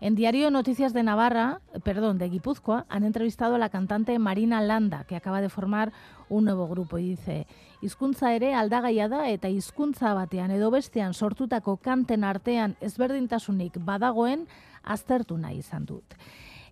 En 0.00 0.14
Diario 0.14 0.52
Noticias 0.52 0.92
de 0.92 1.02
Navarra, 1.02 1.60
perdón, 1.82 2.18
de 2.18 2.28
Guipúzcoa, 2.28 2.86
han 2.88 3.02
entrevistado 3.02 3.56
a 3.56 3.58
la 3.58 3.68
cantante 3.68 4.16
Marina 4.20 4.60
Landa, 4.60 5.02
que 5.02 5.16
acaba 5.16 5.40
de 5.40 5.48
formar 5.48 5.92
un 6.28 6.44
nuevo 6.44 6.68
grupo 6.68 6.98
y 6.98 7.10
dice: 7.10 7.48
Hizkuntza 7.82 8.32
ere 8.32 8.54
aldagaia 8.54 9.08
da 9.08 9.28
eta 9.28 9.48
hizkuntza 9.48 10.14
batean 10.14 10.52
edo 10.54 10.70
bestean 10.70 11.14
sortutako 11.14 11.78
kanten 11.78 12.22
artean 12.22 12.76
ezberdintasunik 12.80 13.82
badagoen 13.82 14.46
aztertu 14.84 15.36
nahi 15.36 15.58
izan 15.66 15.84
dut. 15.84 16.14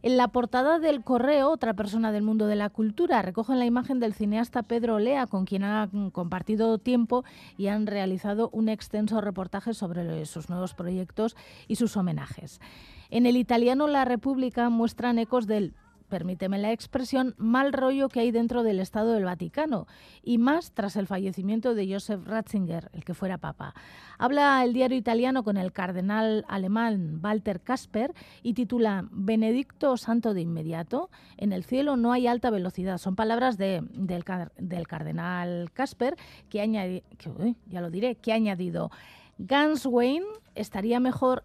En 0.03 0.17
la 0.17 0.29
portada 0.29 0.79
del 0.79 1.03
correo, 1.03 1.51
otra 1.51 1.75
persona 1.75 2.12
del 2.12 2.23
mundo 2.23 2.47
de 2.47 2.55
la 2.55 2.71
cultura 2.71 3.23
recogen 3.23 3.59
la 3.59 3.67
imagen 3.67 3.99
del 3.99 4.15
cineasta 4.15 4.62
Pedro 4.62 5.01
Lea, 5.01 5.27
con 5.27 5.47
quien 5.47 5.65
ha 5.65 5.89
compartido 6.12 6.79
tiempo 6.79 7.25
y 7.59 7.67
han 7.67 7.89
realizado 7.89 8.51
un 8.53 8.69
extenso 8.69 9.21
reportaje 9.21 9.75
sobre 9.75 10.27
sus 10.27 10.49
nuevos 10.49 10.75
proyectos 10.75 11.35
y 11.67 11.75
sus 11.75 11.97
homenajes. 11.97 12.61
En 13.11 13.27
el 13.27 13.37
italiano 13.37 13.87
La 13.87 14.05
República 14.05 14.69
muestran 14.71 15.19
ecos 15.19 15.47
del 15.47 15.75
permíteme 16.09 16.59
la 16.59 16.73
expresión, 16.73 17.35
mal 17.37 17.73
rollo 17.73 18.09
que 18.09 18.21
hay 18.21 18.31
dentro 18.31 18.62
del 18.62 18.81
Estado 18.81 19.12
del 19.12 19.25
Vaticano, 19.25 19.87
y 20.23 20.38
más 20.38 20.73
tras 20.73 20.97
el 20.97 21.07
fallecimiento 21.07 21.75
de 21.75 21.92
Joseph 21.92 22.25
Ratzinger, 22.25 22.90
el 22.92 23.05
que 23.05 23.14
fuera 23.14 23.38
papa. 23.38 23.75
Habla 24.19 24.62
el 24.64 24.73
diario 24.73 24.97
italiano 24.97 25.42
con 25.42 25.57
el 25.57 25.73
cardenal 25.73 26.45
alemán 26.49 27.21
Walter 27.23 27.61
Kasper 27.61 28.14
y 28.42 28.55
titula 28.55 29.09
Benedicto 29.11 29.97
Santo 29.97 30.35
de 30.35 30.40
inmediato, 30.40 31.11
en 31.37 31.53
el 31.53 31.64
cielo 31.64 31.97
no 31.97 32.12
hay 32.12 32.27
alta 32.27 32.51
velocidad. 32.51 32.99
Son 32.99 33.16
palabras 33.16 33.59
de, 33.59 33.83
del, 33.92 34.25
del, 34.59 34.87
cardenal 34.87 35.71
Kasper 35.73 36.16
que, 36.49 36.61
añadi, 36.61 37.03
que 37.19 37.31
uy, 37.31 37.57
ya 37.66 37.81
lo 37.81 37.90
diré, 37.90 38.16
que 38.16 38.33
ha 38.33 38.37
añadido 38.37 38.90
Ganswein 39.38 40.23
estaría 40.55 40.99
mejor 40.99 41.45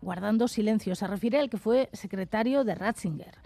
guardando 0.00 0.48
silencio. 0.48 0.94
Se 0.94 1.06
refiere 1.06 1.38
al 1.38 1.50
que 1.50 1.58
fue 1.58 1.88
secretario 1.92 2.64
de 2.64 2.74
Ratzinger. 2.74 3.38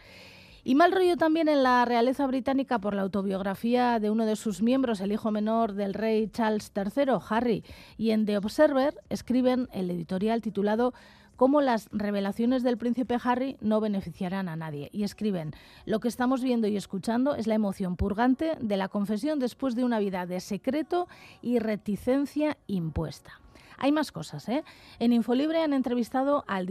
Y 0.66 0.76
mal 0.76 0.92
rollo 0.92 1.18
también 1.18 1.48
en 1.48 1.62
la 1.62 1.84
realeza 1.84 2.26
británica 2.26 2.78
por 2.78 2.94
la 2.94 3.02
autobiografía 3.02 4.00
de 4.00 4.10
uno 4.10 4.24
de 4.24 4.34
sus 4.34 4.62
miembros, 4.62 5.02
el 5.02 5.12
hijo 5.12 5.30
menor 5.30 5.74
del 5.74 5.92
rey 5.92 6.28
Charles 6.28 6.72
III, 6.74 7.18
Harry. 7.28 7.64
Y 7.98 8.12
en 8.12 8.24
The 8.24 8.38
Observer 8.38 8.94
escriben 9.10 9.68
el 9.74 9.90
editorial 9.90 10.40
titulado 10.40 10.94
cómo 11.36 11.60
las 11.60 11.88
revelaciones 11.92 12.62
del 12.62 12.78
príncipe 12.78 13.18
Harry 13.22 13.58
no 13.60 13.80
beneficiarán 13.80 14.48
a 14.48 14.56
nadie. 14.56 14.88
Y 14.90 15.04
escriben, 15.04 15.52
lo 15.84 16.00
que 16.00 16.08
estamos 16.08 16.42
viendo 16.42 16.66
y 16.66 16.78
escuchando 16.78 17.34
es 17.34 17.46
la 17.46 17.56
emoción 17.56 17.96
purgante 17.96 18.56
de 18.58 18.76
la 18.78 18.88
confesión 18.88 19.38
después 19.38 19.74
de 19.74 19.84
una 19.84 19.98
vida 19.98 20.24
de 20.24 20.40
secreto 20.40 21.08
y 21.42 21.58
reticencia 21.58 22.56
impuesta. 22.66 23.43
Hay 23.78 23.92
más 23.92 24.12
cosas. 24.12 24.48
¿eh? 24.48 24.64
En 24.98 25.12
Infolibre 25.12 25.62
han 25.62 25.72
entrevistado 25.72 26.44
al, 26.46 26.68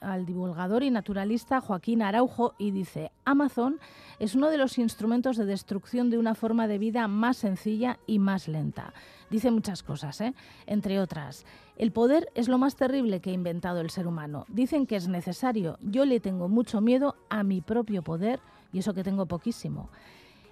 al, 0.00 0.26
divulgador 0.26 0.82
y 0.82 0.90
naturalista 0.90 1.60
Joaquín 1.60 2.02
Araujo 2.02 2.54
y 2.58 2.70
dice, 2.70 3.12
Amazon 3.24 3.78
es 4.18 4.34
uno 4.34 4.48
de 4.48 4.58
los 4.58 4.78
instrumentos 4.78 5.36
de 5.36 5.44
destrucción 5.44 6.10
de 6.10 6.18
una 6.18 6.34
forma 6.34 6.66
de 6.66 6.78
vida 6.78 7.08
más 7.08 7.36
sencilla 7.36 7.98
y 8.06 8.18
más 8.18 8.48
lenta. 8.48 8.92
Dice 9.30 9.50
muchas 9.50 9.82
cosas, 9.82 10.20
¿eh? 10.20 10.34
entre 10.66 11.00
otras. 11.00 11.44
El 11.76 11.92
poder 11.92 12.30
es 12.34 12.48
lo 12.48 12.58
más 12.58 12.76
terrible 12.76 13.20
que 13.20 13.30
ha 13.30 13.34
inventado 13.34 13.80
el 13.80 13.90
ser 13.90 14.06
humano. 14.06 14.46
Dicen 14.48 14.86
que 14.86 14.96
es 14.96 15.08
necesario. 15.08 15.78
Yo 15.82 16.04
le 16.04 16.20
tengo 16.20 16.48
mucho 16.48 16.80
miedo 16.80 17.16
a 17.28 17.42
mi 17.42 17.60
propio 17.60 18.02
poder 18.02 18.40
y 18.72 18.78
eso 18.78 18.94
que 18.94 19.04
tengo 19.04 19.26
poquísimo. 19.26 19.90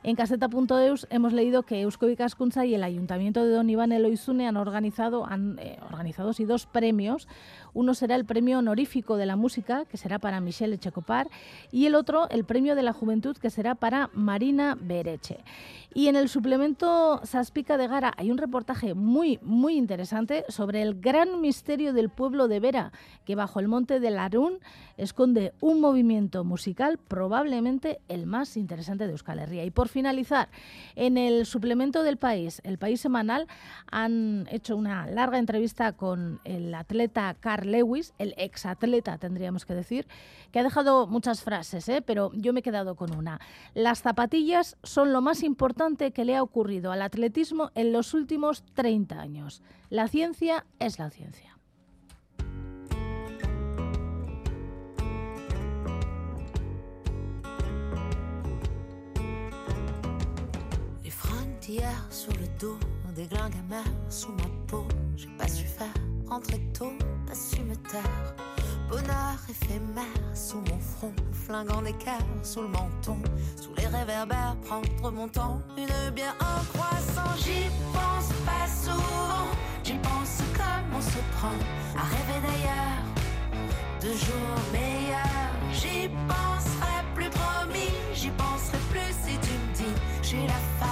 En 0.05 0.17
caseta.eus 0.17 1.07
hemos 1.09 1.33
leído 1.33 1.63
que 1.63 1.81
Eusko 1.81 2.11
Ikaskuntza 2.11 2.67
y 2.67 2.75
el 2.75 2.83
Ayuntamiento 2.83 3.43
de 3.43 3.51
Don 3.51 3.71
Iván 3.71 3.91
Eloizune 3.91 4.47
han 4.47 4.59
organizado, 4.59 5.25
han, 5.25 5.59
eh, 5.59 5.79
organizado 5.91 6.31
dos 6.47 6.67
premios. 6.67 7.27
Uno 7.73 7.95
será 7.95 8.15
el 8.15 8.27
premio 8.27 8.59
honorífico 8.59 9.17
de 9.17 9.25
la 9.25 9.37
música, 9.37 9.87
que 9.87 9.97
será 9.97 10.19
para 10.19 10.43
Michelle 10.43 10.75
Echecopar, 10.75 11.31
y 11.73 11.87
el 11.87 11.95
otro 11.95 12.29
el 12.29 12.45
premio 12.45 12.75
de 12.75 12.83
la 12.83 12.93
juventud, 12.93 13.35
que 13.39 13.49
será 13.49 13.77
para 13.77 14.11
Marina 14.13 14.77
Bereche. 14.79 15.39
Y 15.97 16.09
en 16.09 16.17
el 16.17 16.29
suplemento 16.29 17.21
Saspica 17.23 17.77
de 17.77 17.87
Gara 17.87 18.13
hay 18.17 18.33
un 18.33 18.39
reportaje 18.39 18.95
muy, 18.95 19.39
muy 19.43 19.77
interesante 19.77 20.45
sobre 20.49 20.83
el 20.83 21.01
gran 21.01 21.41
misterio 21.41 21.93
del 21.93 22.09
pueblo 22.09 22.49
de 22.49 22.59
Vera, 22.59 22.91
que 23.25 23.37
bajo 23.37 23.61
el 23.61 23.69
monte 23.69 24.01
de 24.01 24.11
Larún 24.11 24.59
esconde 24.97 25.53
un 25.61 25.81
movimiento 25.81 26.43
musical 26.43 26.99
probablemente 26.99 28.01
el 28.09 28.27
más 28.27 28.57
interesante 28.57 29.07
de 29.07 29.13
Euskal 29.13 29.39
Herria. 29.39 29.65
Y 29.65 29.71
por 29.71 29.87
finalizar, 29.87 30.49
en 30.97 31.17
el 31.17 31.47
suplemento 31.47 32.03
del 32.03 32.17
país, 32.17 32.61
el 32.65 32.77
país 32.77 33.01
semanal, 33.01 33.47
han 33.89 34.49
hecho 34.51 34.77
una 34.77 35.07
larga 35.07 35.39
entrevista 35.39 35.93
con 35.93 36.41
el 36.43 36.75
atleta 36.75 37.37
Carl 37.39 37.71
Lewis, 37.71 38.15
el 38.19 38.35
exatleta 38.37 39.17
tendríamos 39.19 39.65
que 39.65 39.75
decir, 39.75 40.09
que 40.51 40.59
ha 40.59 40.65
dejado 40.65 41.07
muchas 41.07 41.45
frases, 41.45 41.89
¿eh? 41.89 42.03
pero 42.03 42.33
yo 42.35 42.53
me 42.53 42.61
he 42.61 42.63
quedado 42.65 42.97
con 42.97 43.15
una. 43.15 43.41
Las 43.75 44.03
zapatillas 44.03 44.77
son 44.83 45.13
lo 45.13 45.23
más 45.23 45.45
importante 45.45 45.84
que 46.15 46.25
le 46.25 46.35
ha 46.35 46.43
ocurrido 46.43 46.93
al 46.93 47.03
atletismo 47.03 47.71
en 47.75 47.93
los 47.93 48.15
últimos 48.15 48.65
30 48.75 49.21
años. 49.21 49.63
La 49.91 50.09
ciencia 50.09 50.65
es 50.79 50.99
la 50.99 51.11
ciencia. 51.11 51.59
Les 61.03 61.11
frontières 61.11 62.07
sur 62.11 62.33
le 62.39 62.49
dos, 62.59 62.79
des 63.15 63.27
glands 63.27 63.51
sous 64.09 64.33
ma 64.33 64.49
peau. 64.67 64.87
J'ai 65.17 65.29
pas 65.37 65.49
su 65.49 65.67
faire 65.67 65.95
rentrer 66.27 66.61
tôt, 66.73 66.93
pas 67.27 67.35
su 67.35 67.61
me 67.63 67.77
taire. 67.77 68.24
Bonheur 68.95 69.39
éphémère 69.49 70.05
sous 70.35 70.59
mon 70.59 70.79
front, 70.79 71.13
flinguant 71.33 71.83
cœurs 71.99 72.45
sous 72.45 72.63
le 72.63 72.69
menton. 72.69 73.19
Sous 73.61 73.75
les 73.77 73.89
réverbères, 73.89 74.55
prendre 74.65 75.11
mon 75.11 75.27
temps, 75.27 75.61
une 75.77 76.15
bière 76.15 76.37
en 76.39 76.63
croissant. 76.73 77.35
J'y 77.39 77.69
pense 77.93 78.29
pas 78.47 78.69
souvent, 78.69 79.49
j'y 79.83 79.95
pense 79.95 80.39
comme 80.57 80.97
on 80.97 81.01
se 81.01 81.19
prend 81.37 81.59
à 81.99 82.05
rêver 82.05 82.41
d'ailleurs, 82.47 83.03
de 84.01 84.11
jours 84.17 84.61
meilleurs. 84.73 85.51
J'y 85.73 86.09
penserai 86.29 87.03
plus 87.17 87.31
promis, 87.31 87.91
j'y 88.15 88.31
penserai 88.31 88.79
plus 88.93 89.13
si 89.25 89.37
tu 89.39 89.55
me 89.55 89.75
dis, 89.75 89.95
suis 90.23 90.47
la 90.47 90.61
femme 90.79 90.84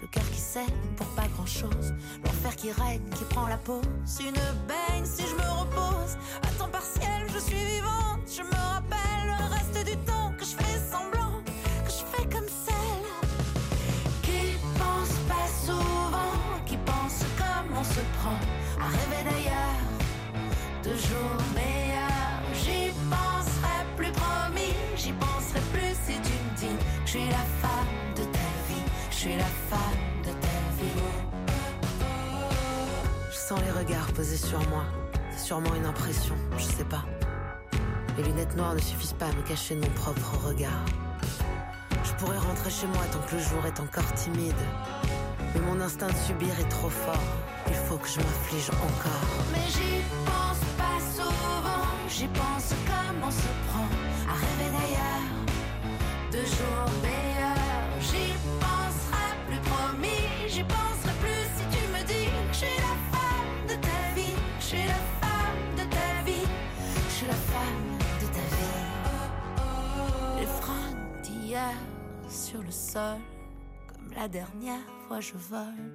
le 0.00 0.06
cœur 0.06 0.28
qui 0.30 0.40
saigne 0.40 0.64
pour 0.96 1.06
pas 1.08 1.26
grand 1.34 1.46
chose, 1.46 1.94
l'enfer 2.24 2.56
qui 2.56 2.70
règne, 2.72 3.02
qui 3.16 3.24
prend 3.24 3.46
la 3.46 3.56
pause, 3.56 3.84
une 4.20 4.32
baigne 4.66 5.04
si 5.04 5.22
je 5.22 5.34
me 5.34 5.48
repose. 5.60 6.16
À 6.42 6.48
temps 6.58 6.68
partiel, 6.68 7.26
je 7.32 7.38
suis 7.38 7.56
vivante, 7.56 8.20
je 8.26 8.42
me 8.42 8.60
rappelle 8.74 9.26
le 9.26 9.54
reste 9.54 9.86
du 9.86 9.96
temps 9.98 10.32
que 10.38 10.44
je 10.44 10.54
fais 10.56 10.78
semblant, 10.90 11.42
que 11.84 11.90
je 11.90 12.04
fais 12.16 12.24
comme 12.28 12.48
celle 12.48 13.08
qui 14.22 14.56
pense 14.78 15.14
pas 15.28 15.48
souvent, 15.66 16.34
qui 16.66 16.76
pense 16.78 17.20
comme 17.36 17.76
on 17.76 17.84
se 17.84 18.00
prend 18.18 18.38
à 18.80 18.86
rêver 18.88 19.24
d'ailleurs, 19.24 19.88
de 20.84 20.90
jours 20.90 21.42
meilleurs. 21.54 22.42
J'y 22.54 22.92
penserai 23.10 23.78
plus 23.96 24.12
promis, 24.12 24.74
j'y 24.96 25.12
penserai 25.12 25.60
plus 25.72 25.94
si 26.06 26.14
tu 26.20 26.32
me 26.32 26.56
dis 26.56 26.84
je 27.04 27.10
suis 27.10 27.26
la 27.26 27.44
femme 27.62 28.14
de 28.16 28.22
ta 28.22 28.48
vie, 28.68 28.84
je 29.10 29.16
suis 29.16 29.36
la 29.36 29.44
femme 29.70 29.87
sens 33.48 33.60
les 33.64 33.70
regards 33.70 34.12
posés 34.12 34.36
sur 34.36 34.58
moi, 34.68 34.84
c'est 35.30 35.46
sûrement 35.46 35.74
une 35.74 35.86
impression, 35.86 36.34
je 36.58 36.64
sais 36.64 36.84
pas. 36.84 37.02
Les 38.18 38.24
lunettes 38.24 38.54
noires 38.56 38.74
ne 38.74 38.78
suffisent 38.78 39.14
pas 39.14 39.24
à 39.24 39.32
me 39.32 39.40
cacher 39.40 39.74
de 39.74 39.80
mon 39.80 39.90
propre 39.92 40.36
regard. 40.46 40.84
Je 42.04 42.12
pourrais 42.18 42.36
rentrer 42.36 42.68
chez 42.68 42.86
moi 42.88 43.02
tant 43.10 43.20
que 43.20 43.36
le 43.36 43.40
jour 43.40 43.64
est 43.64 43.80
encore 43.80 44.12
timide. 44.12 44.62
Mais 45.54 45.60
mon 45.62 45.80
instinct 45.80 46.08
de 46.08 46.20
subir 46.26 46.50
est 46.60 46.68
trop 46.68 46.90
fort. 46.90 47.28
Il 47.68 47.74
faut 47.74 47.96
que 47.96 48.08
je 48.08 48.18
m'afflige 48.18 48.68
encore. 48.68 49.30
Mais 49.54 49.68
j'y 49.76 50.02
pense 50.26 50.64
pas 50.76 50.98
souvent. 51.16 51.86
J'y 52.06 52.26
pense 52.26 52.68
comme 52.90 53.18
on 53.28 53.30
se 53.30 53.50
prend 53.68 53.88
à 54.28 54.34
rêver 54.44 54.70
d'ailleurs. 54.76 55.28
De 56.32 56.44
jours 56.44 56.90
Comme 72.94 74.12
la 74.14 74.28
dernière 74.28 74.88
fois 75.06 75.20
je 75.20 75.34
vole 75.34 75.92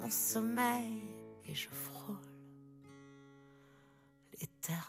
mon 0.00 0.10
sommeil 0.10 1.00
et 1.46 1.54
je 1.54 1.68
frôle 1.68 2.16
l'éternel. 4.32 4.82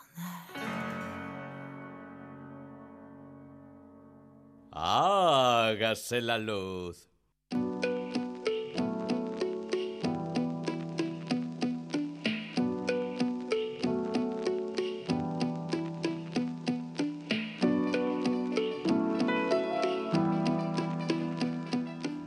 Hágase 4.72 6.14
la 6.14 6.40
luz. 6.40 7.13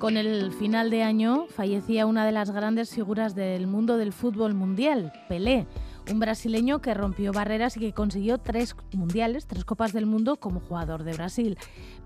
Con 0.07 0.17
el 0.17 0.53
final 0.53 0.89
de 0.89 1.03
año 1.03 1.49
fallecía 1.49 2.07
una 2.07 2.25
de 2.25 2.31
las 2.31 2.53
grandes 2.53 2.95
figuras 2.95 3.35
del 3.35 3.67
mundo 3.67 3.97
del 3.97 4.13
fútbol 4.13 4.55
mundial, 4.55 5.13
Pelé, 5.29 5.67
un 6.13 6.21
brasileño 6.21 6.81
que 6.81 6.95
rompió 6.95 7.33
barreras 7.33 7.77
y 7.77 7.81
que 7.81 7.93
consiguió 7.93 8.39
tres 8.39 8.77
mundiales, 8.93 9.49
tres 9.49 9.65
copas 9.65 9.93
del 9.93 10.07
mundo 10.07 10.37
como 10.37 10.61
jugador 10.61 11.03
de 11.03 11.15
Brasil. 11.15 11.59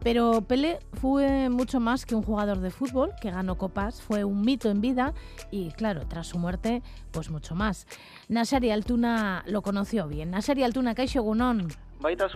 Pero 0.03 0.41
Pelé 0.41 0.79
fue 0.95 1.51
mucho 1.51 1.79
más 1.79 2.07
que 2.07 2.15
un 2.15 2.23
jugador 2.23 2.61
de 2.61 2.71
fútbol 2.71 3.13
que 3.21 3.31
ganó 3.31 3.59
copas, 3.59 4.01
fue 4.01 4.25
un 4.25 4.41
mito 4.41 4.71
en 4.71 4.81
vida 4.81 5.13
y 5.51 5.71
claro, 5.73 6.07
tras 6.09 6.29
su 6.29 6.39
muerte, 6.39 6.83
pues 7.11 7.29
mucho 7.29 7.55
más. 7.55 7.87
Nasari 8.31 8.71
Altuna 8.71 9.45
lo 9.47 9.61
conoció 9.61 10.09
bien. 10.09 10.31
Nasari 10.31 10.63
Altuna, 10.63 10.95
Kaixo 10.95 11.21
Gunón. 11.21 11.69
Baita. 12.01 12.29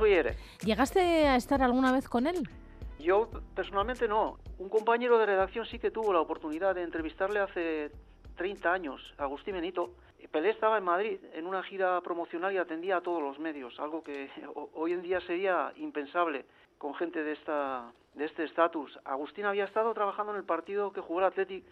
¿Llegaste 0.62 1.26
a 1.26 1.36
estar 1.36 1.62
alguna 1.62 1.90
vez 1.90 2.06
con 2.06 2.26
él? 2.26 2.50
Yo 2.98 3.28
personalmente 3.54 4.08
no. 4.08 4.38
Un 4.58 4.68
compañero 4.68 5.18
de 5.18 5.26
redacción 5.26 5.66
sí 5.66 5.78
que 5.78 5.90
tuvo 5.90 6.12
la 6.12 6.20
oportunidad 6.20 6.74
de 6.74 6.82
entrevistarle 6.82 7.40
hace 7.40 7.90
30 8.36 8.72
años, 8.72 9.14
Agustín 9.18 9.54
Benito. 9.54 9.90
Pelé 10.30 10.50
estaba 10.50 10.78
en 10.78 10.84
Madrid 10.84 11.20
en 11.34 11.46
una 11.46 11.62
gira 11.62 12.00
promocional 12.00 12.52
y 12.52 12.58
atendía 12.58 12.96
a 12.96 13.00
todos 13.02 13.22
los 13.22 13.38
medios, 13.38 13.78
algo 13.78 14.02
que 14.02 14.28
hoy 14.74 14.92
en 14.92 15.00
día 15.00 15.20
sería 15.20 15.72
impensable 15.76 16.44
con 16.76 16.92
gente 16.94 17.22
de 17.22 17.32
esta 17.32 17.92
de 18.14 18.24
este 18.24 18.44
estatus. 18.44 18.98
Agustín 19.04 19.44
había 19.44 19.64
estado 19.64 19.92
trabajando 19.94 20.32
en 20.32 20.38
el 20.38 20.44
partido 20.44 20.92
que 20.92 21.00
jugó 21.00 21.20
el 21.20 21.26
Athletic 21.26 21.64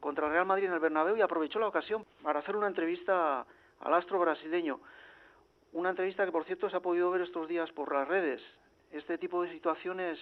contra 0.00 0.26
el 0.26 0.32
Real 0.32 0.46
Madrid 0.46 0.66
en 0.66 0.72
el 0.72 0.80
Bernabéu 0.80 1.16
y 1.16 1.22
aprovechó 1.22 1.58
la 1.58 1.68
ocasión 1.68 2.04
para 2.22 2.40
hacer 2.40 2.56
una 2.56 2.66
entrevista 2.66 3.46
al 3.80 3.94
astro 3.94 4.18
brasileño. 4.18 4.80
Una 5.72 5.90
entrevista 5.90 6.24
que, 6.24 6.32
por 6.32 6.44
cierto, 6.44 6.68
se 6.68 6.76
ha 6.76 6.80
podido 6.80 7.10
ver 7.10 7.22
estos 7.22 7.48
días 7.48 7.70
por 7.72 7.94
las 7.94 8.08
redes. 8.08 8.42
Este 8.90 9.18
tipo 9.18 9.42
de 9.42 9.50
situaciones 9.50 10.18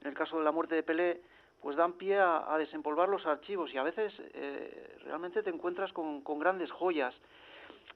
en 0.00 0.08
el 0.08 0.14
caso 0.14 0.38
de 0.38 0.44
la 0.44 0.52
muerte 0.52 0.74
de 0.74 0.82
Pelé, 0.82 1.20
pues 1.60 1.76
dan 1.76 1.94
pie 1.94 2.18
a, 2.18 2.56
desempolvar 2.58 3.08
los 3.08 3.26
archivos 3.26 3.72
y 3.72 3.78
a 3.78 3.82
veces 3.82 4.12
eh, 4.34 4.96
realmente 5.04 5.42
te 5.42 5.50
encuentras 5.50 5.92
con, 5.92 6.22
grandes 6.38 6.70
joyas. 6.70 7.14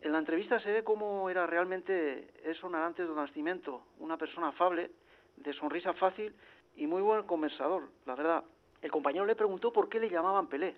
En 0.00 0.12
la 0.12 0.18
entrevista 0.18 0.58
se 0.58 0.72
ve 0.72 0.82
cómo 0.82 1.30
era 1.30 1.46
realmente 1.46 2.28
Edson 2.44 2.74
Arantes 2.74 3.08
de 3.08 3.14
Nascimento, 3.14 3.84
una 3.98 4.16
persona 4.16 4.48
afable, 4.48 4.90
de 5.36 5.52
sonrisa 5.54 5.92
fácil 5.94 6.34
y 6.76 6.86
muy 6.86 7.02
buen 7.02 7.22
conversador, 7.22 7.88
la 8.04 8.16
verdad. 8.16 8.44
El 8.80 8.90
compañero 8.90 9.24
le 9.24 9.36
preguntó 9.36 9.72
por 9.72 9.88
qué 9.88 10.00
le 10.00 10.10
llamaban 10.10 10.48
Pelé 10.48 10.74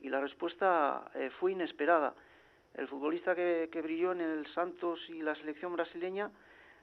y 0.00 0.10
la 0.10 0.20
respuesta 0.20 1.10
eh, 1.14 1.30
fue 1.40 1.52
inesperada. 1.52 2.14
El 2.74 2.86
futbolista 2.86 3.34
que, 3.34 3.70
que 3.72 3.80
brilló 3.80 4.12
en 4.12 4.20
el 4.20 4.46
Santos 4.48 5.00
y 5.08 5.22
la 5.22 5.34
selección 5.36 5.72
brasileña 5.72 6.30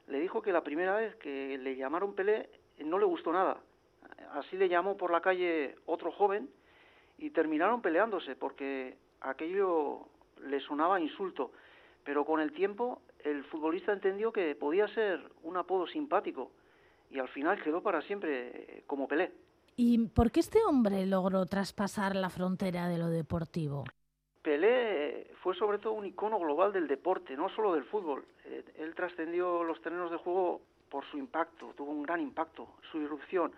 le 0.08 0.20
dijo 0.20 0.42
que 0.42 0.52
la 0.52 0.64
primera 0.64 0.96
vez 0.96 1.16
que 1.18 1.60
le 1.60 1.76
llamaron 1.76 2.16
Pelé 2.16 2.50
no 2.80 2.98
le 2.98 3.06
gustó 3.06 3.32
nada, 3.32 3.62
así 4.34 4.58
le 4.58 4.70
llamó 4.70 4.98
por 4.98 5.12
la 5.12 5.22
calle 5.22 5.76
otro 5.86 6.12
joven 6.12 6.50
y 7.18 7.30
terminaron 7.30 7.82
peleándose 7.82 8.36
porque 8.36 8.98
aquello 9.22 10.08
le 10.46 10.60
sonaba 10.62 11.00
insulto. 11.00 11.52
Pero 12.04 12.26
con 12.26 12.42
el 12.42 12.52
tiempo 12.52 13.02
el 13.24 13.44
futbolista 13.46 13.94
entendió 13.94 14.32
que 14.32 14.56
podía 14.56 14.88
ser 14.90 15.22
un 15.44 15.58
apodo 15.58 15.88
simpático 15.88 16.52
y 17.10 17.20
al 17.20 17.30
final 17.30 17.62
quedó 17.62 17.82
para 17.82 18.02
siempre 18.02 18.84
como 18.88 19.08
Pelé. 19.08 19.32
¿Y 19.76 20.08
por 20.10 20.32
qué 20.32 20.42
este 20.42 20.64
hombre 20.64 21.06
logró 21.06 21.46
traspasar 21.46 22.16
la 22.16 22.30
frontera 22.30 22.88
de 22.88 22.98
lo 22.98 23.10
deportivo? 23.10 23.86
Pelé 24.42 25.32
fue 25.42 25.56
sobre 25.56 25.80
todo 25.80 25.94
un 25.94 26.06
icono 26.06 26.38
global 26.40 26.74
del 26.74 26.88
deporte, 26.88 27.36
no 27.36 27.50
solo 27.50 27.74
del 27.74 27.86
fútbol. 27.86 28.26
Él 28.78 28.94
trascendió 28.94 29.64
los 29.64 29.82
terrenos 29.82 30.12
de 30.12 30.18
juego 30.18 30.62
por 30.90 31.06
su 31.06 31.18
impacto, 31.18 31.74
tuvo 31.76 31.92
un 31.92 32.04
gran 32.04 32.20
impacto, 32.20 32.68
su 32.92 33.00
irrupción 33.00 33.52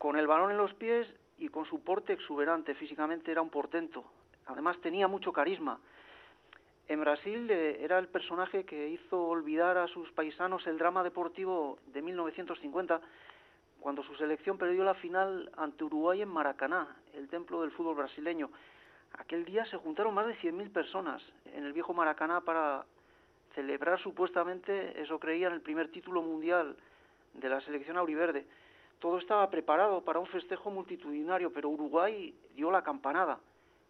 con 0.00 0.16
el 0.16 0.26
balón 0.26 0.50
en 0.50 0.56
los 0.56 0.72
pies 0.72 1.06
y 1.36 1.50
con 1.50 1.66
su 1.66 1.84
porte 1.84 2.14
exuberante, 2.14 2.74
físicamente 2.74 3.30
era 3.30 3.42
un 3.42 3.50
portento. 3.50 4.02
Además 4.46 4.80
tenía 4.80 5.06
mucho 5.08 5.30
carisma. 5.30 5.78
En 6.88 7.00
Brasil 7.00 7.46
eh, 7.50 7.84
era 7.84 7.98
el 7.98 8.08
personaje 8.08 8.64
que 8.64 8.88
hizo 8.88 9.22
olvidar 9.22 9.76
a 9.76 9.88
sus 9.88 10.10
paisanos 10.12 10.66
el 10.66 10.78
drama 10.78 11.04
deportivo 11.04 11.78
de 11.92 12.00
1950, 12.00 12.98
cuando 13.78 14.02
su 14.02 14.14
selección 14.14 14.56
perdió 14.56 14.84
la 14.84 14.94
final 14.94 15.50
ante 15.58 15.84
Uruguay 15.84 16.22
en 16.22 16.30
Maracaná, 16.30 16.96
el 17.12 17.28
templo 17.28 17.60
del 17.60 17.70
fútbol 17.72 17.96
brasileño. 17.96 18.48
Aquel 19.18 19.44
día 19.44 19.66
se 19.66 19.76
juntaron 19.76 20.14
más 20.14 20.26
de 20.26 20.36
100.000 20.36 20.72
personas 20.72 21.22
en 21.52 21.66
el 21.66 21.74
viejo 21.74 21.92
Maracaná 21.92 22.40
para 22.40 22.86
celebrar 23.54 24.00
supuestamente, 24.00 24.98
eso 24.98 25.18
creían, 25.18 25.52
el 25.52 25.60
primer 25.60 25.90
título 25.90 26.22
mundial 26.22 26.74
de 27.34 27.48
la 27.50 27.60
selección 27.60 27.98
auriverde. 27.98 28.46
Todo 29.00 29.18
estaba 29.18 29.48
preparado 29.48 30.02
para 30.02 30.20
un 30.20 30.26
festejo 30.26 30.70
multitudinario, 30.70 31.50
pero 31.52 31.70
Uruguay 31.70 32.34
dio 32.54 32.70
la 32.70 32.82
campanada, 32.82 33.40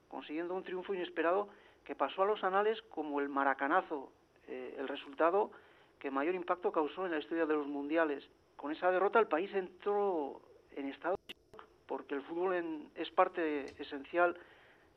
consiguiendo 0.09 0.55
un 0.55 0.63
triunfo 0.63 0.95
inesperado 0.95 1.49
que 1.85 1.97
pasó 1.97 2.23
a 2.23 2.27
los 2.27 2.45
anales 2.45 2.81
como 2.91 3.21
el 3.21 3.29
maracanazo, 3.29 4.13
eh, 4.47 4.77
el 4.79 4.87
resultado 4.87 5.51
que 5.99 6.13
mayor 6.13 6.37
impacto 6.37 6.71
causó 6.71 7.05
en 7.05 7.13
la 7.13 7.19
historia 7.19 7.45
de 7.45 7.55
los 7.55 7.67
mundiales. 7.67 8.25
Con 8.57 8.71
esa 8.71 8.91
derrota 8.93 9.19
el 9.19 9.27
país 9.27 9.53
entró 9.53 10.41
en 10.77 10.89
estado 10.89 11.17
de 11.27 11.35
shock, 11.35 11.65
porque 11.87 12.15
el 12.15 12.23
fútbol 12.23 12.89
es 12.95 13.11
parte 13.11 13.65
esencial 13.83 14.37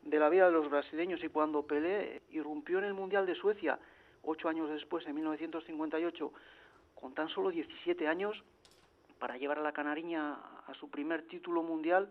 de 0.03 0.20
la 0.20 0.30
vida 0.30 0.45
de 0.45 0.51
los 0.51 0.70
brasileños 0.70 1.24
y 1.24 1.30
cuando 1.30 1.66
Pelé 1.66 2.22
irrumpió 2.30 2.78
en 2.78 2.86
el 2.86 2.93
Mundial 2.93 3.26
de 3.26 3.34
Suecia, 3.34 3.80
ocho 4.22 4.47
años 4.47 4.70
después, 4.70 5.07
en 5.07 5.16
1958, 5.16 6.32
con 6.93 7.14
tan 7.16 7.30
solo 7.30 7.49
17 7.49 8.07
años, 8.07 8.43
para 9.24 9.38
llevar 9.38 9.59
a 9.59 9.61
la 9.61 9.71
Canariña 9.71 10.34
a 10.67 10.74
su 10.74 10.89
primer 10.89 11.26
título 11.30 11.63
mundial, 11.63 12.09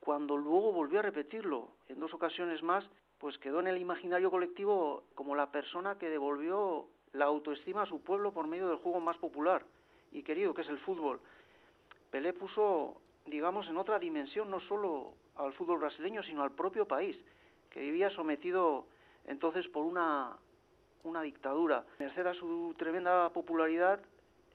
cuando 0.00 0.38
luego 0.38 0.72
volvió 0.72 1.00
a 1.00 1.02
repetirlo 1.02 1.68
en 1.90 2.00
dos 2.00 2.14
ocasiones 2.14 2.62
más, 2.62 2.82
pues 3.18 3.36
quedó 3.36 3.60
en 3.60 3.66
el 3.66 3.76
imaginario 3.76 4.30
colectivo 4.30 5.02
como 5.14 5.36
la 5.36 5.52
persona 5.52 5.98
que 5.98 6.08
devolvió 6.08 6.86
la 7.12 7.26
autoestima 7.26 7.82
a 7.82 7.86
su 7.86 8.00
pueblo 8.00 8.32
por 8.32 8.46
medio 8.46 8.68
del 8.68 8.78
juego 8.78 9.00
más 9.00 9.18
popular 9.18 9.66
y 10.12 10.22
querido, 10.22 10.54
que 10.54 10.62
es 10.62 10.68
el 10.70 10.78
fútbol. 10.78 11.20
Pelé 12.10 12.32
puso, 12.32 13.02
digamos, 13.26 13.68
en 13.68 13.76
otra 13.76 13.98
dimensión 13.98 14.50
no 14.50 14.60
solo 14.60 15.12
al 15.36 15.52
fútbol 15.52 15.80
brasileño, 15.80 16.22
sino 16.22 16.42
al 16.42 16.52
propio 16.52 16.88
país, 16.88 17.18
que 17.68 17.80
vivía 17.80 18.08
sometido 18.08 18.86
entonces 19.26 19.68
por 19.68 19.84
una, 19.84 20.38
una 21.04 21.20
dictadura. 21.20 21.84
Merced 21.98 22.26
a 22.26 22.32
su 22.32 22.74
tremenda 22.78 23.28
popularidad, 23.28 24.00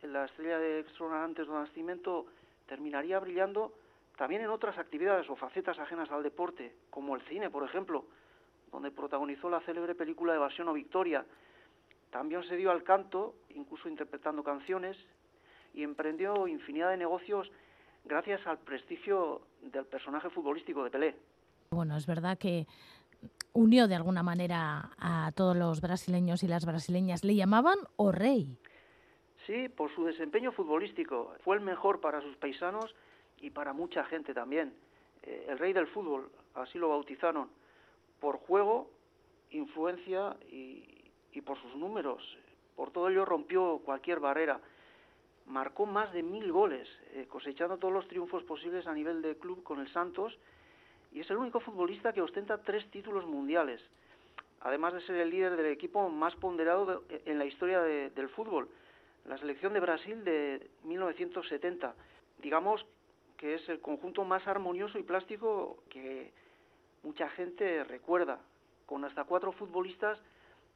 la 0.03 0.25
estrella 0.25 0.59
de 0.59 0.79
extraordinarios 0.79 1.47
de 1.47 1.53
nacimiento 1.53 2.25
terminaría 2.67 3.19
brillando 3.19 3.73
también 4.17 4.41
en 4.41 4.49
otras 4.49 4.77
actividades 4.77 5.29
o 5.29 5.35
facetas 5.35 5.77
ajenas 5.79 6.09
al 6.11 6.23
deporte, 6.23 6.73
como 6.89 7.15
el 7.15 7.21
cine, 7.23 7.49
por 7.49 7.63
ejemplo, 7.63 8.05
donde 8.71 8.91
protagonizó 8.91 9.49
la 9.49 9.61
célebre 9.61 9.95
película 9.95 10.35
Evasión 10.35 10.67
o 10.69 10.73
Victoria. 10.73 11.25
También 12.11 12.43
se 12.43 12.55
dio 12.55 12.71
al 12.71 12.83
canto, 12.83 13.35
incluso 13.49 13.89
interpretando 13.89 14.43
canciones, 14.43 14.97
y 15.73 15.83
emprendió 15.83 16.47
infinidad 16.47 16.91
de 16.91 16.97
negocios 16.97 17.51
gracias 18.05 18.45
al 18.47 18.59
prestigio 18.59 19.41
del 19.61 19.85
personaje 19.85 20.29
futbolístico 20.29 20.83
de 20.83 20.91
Pelé. 20.91 21.15
Bueno, 21.71 21.97
es 21.97 22.05
verdad 22.05 22.37
que 22.37 22.67
unió 23.53 23.87
de 23.87 23.95
alguna 23.95 24.23
manera 24.23 24.91
a 24.97 25.31
todos 25.33 25.57
los 25.57 25.81
brasileños 25.81 26.43
y 26.43 26.47
las 26.47 26.65
brasileñas. 26.65 27.23
Le 27.23 27.35
llamaban 27.35 27.77
o 27.97 28.11
rey. 28.11 28.57
Sí, 29.45 29.69
por 29.69 29.93
su 29.93 30.05
desempeño 30.05 30.51
futbolístico. 30.51 31.33
Fue 31.43 31.55
el 31.55 31.61
mejor 31.61 31.99
para 32.01 32.21
sus 32.21 32.35
paisanos 32.37 32.93
y 33.41 33.51
para 33.51 33.73
mucha 33.73 34.03
gente 34.05 34.33
también. 34.33 34.73
Eh, 35.23 35.45
el 35.49 35.59
rey 35.59 35.73
del 35.73 35.87
fútbol, 35.87 36.29
así 36.55 36.77
lo 36.77 36.89
bautizaron, 36.89 37.49
por 38.19 38.37
juego, 38.37 38.89
influencia 39.51 40.35
y, 40.51 40.83
y 41.33 41.41
por 41.41 41.61
sus 41.61 41.75
números. 41.75 42.21
Por 42.75 42.91
todo 42.91 43.09
ello 43.09 43.25
rompió 43.25 43.79
cualquier 43.85 44.19
barrera. 44.19 44.59
Marcó 45.47 45.85
más 45.85 46.11
de 46.11 46.23
mil 46.23 46.51
goles, 46.51 46.87
eh, 47.13 47.27
cosechando 47.29 47.77
todos 47.77 47.93
los 47.93 48.07
triunfos 48.07 48.43
posibles 48.43 48.87
a 48.87 48.93
nivel 48.93 49.21
de 49.21 49.37
club 49.37 49.61
con 49.63 49.79
el 49.79 49.87
Santos 49.93 50.35
y 51.11 51.19
es 51.19 51.29
el 51.29 51.37
único 51.37 51.59
futbolista 51.59 52.13
que 52.13 52.21
ostenta 52.21 52.57
tres 52.63 52.89
títulos 52.89 53.25
mundiales, 53.27 53.79
además 54.61 54.93
de 54.95 55.01
ser 55.01 55.17
el 55.17 55.29
líder 55.29 55.55
del 55.55 55.67
equipo 55.67 56.09
más 56.09 56.35
ponderado 56.37 57.03
de- 57.07 57.21
en 57.25 57.37
la 57.37 57.45
historia 57.45 57.79
de- 57.81 58.09
del 58.09 58.27
fútbol, 58.29 58.67
la 59.25 59.37
selección 59.37 59.73
de 59.73 59.79
Brasil 59.79 60.23
de 60.23 60.69
1970. 60.83 61.95
Digamos 62.41 62.85
que 63.37 63.55
es 63.55 63.69
el 63.69 63.81
conjunto 63.81 64.23
más 64.23 64.47
armonioso 64.47 64.97
y 64.97 65.03
plástico 65.03 65.77
que 65.89 66.31
mucha 67.03 67.29
gente 67.29 67.83
recuerda, 67.83 68.39
con 68.85 69.03
hasta 69.03 69.23
cuatro 69.23 69.51
futbolistas 69.51 70.19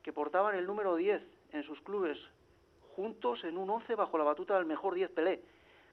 que 0.03 0.13
portaban 0.13 0.55
el 0.55 0.65
número 0.65 0.95
10 0.95 1.21
en 1.53 1.63
sus 1.63 1.79
clubes, 1.81 2.17
juntos 2.95 3.43
en 3.43 3.57
un 3.57 3.69
11 3.69 3.95
bajo 3.95 4.17
la 4.17 4.23
batuta 4.23 4.55
del 4.55 4.65
mejor 4.65 4.95
10 4.95 5.11
Pelé, 5.11 5.41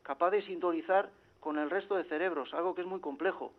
capaz 0.03 0.31
de 0.31 0.43
sintonizar 0.43 1.11
con 1.41 1.59
el 1.59 1.71
resto 1.71 1.95
de 1.95 2.05
cerebros, 2.05 2.53
algo 2.55 2.75
que 2.75 2.81
es 2.81 2.87
muy 2.87 3.01
complejo. 3.01 3.53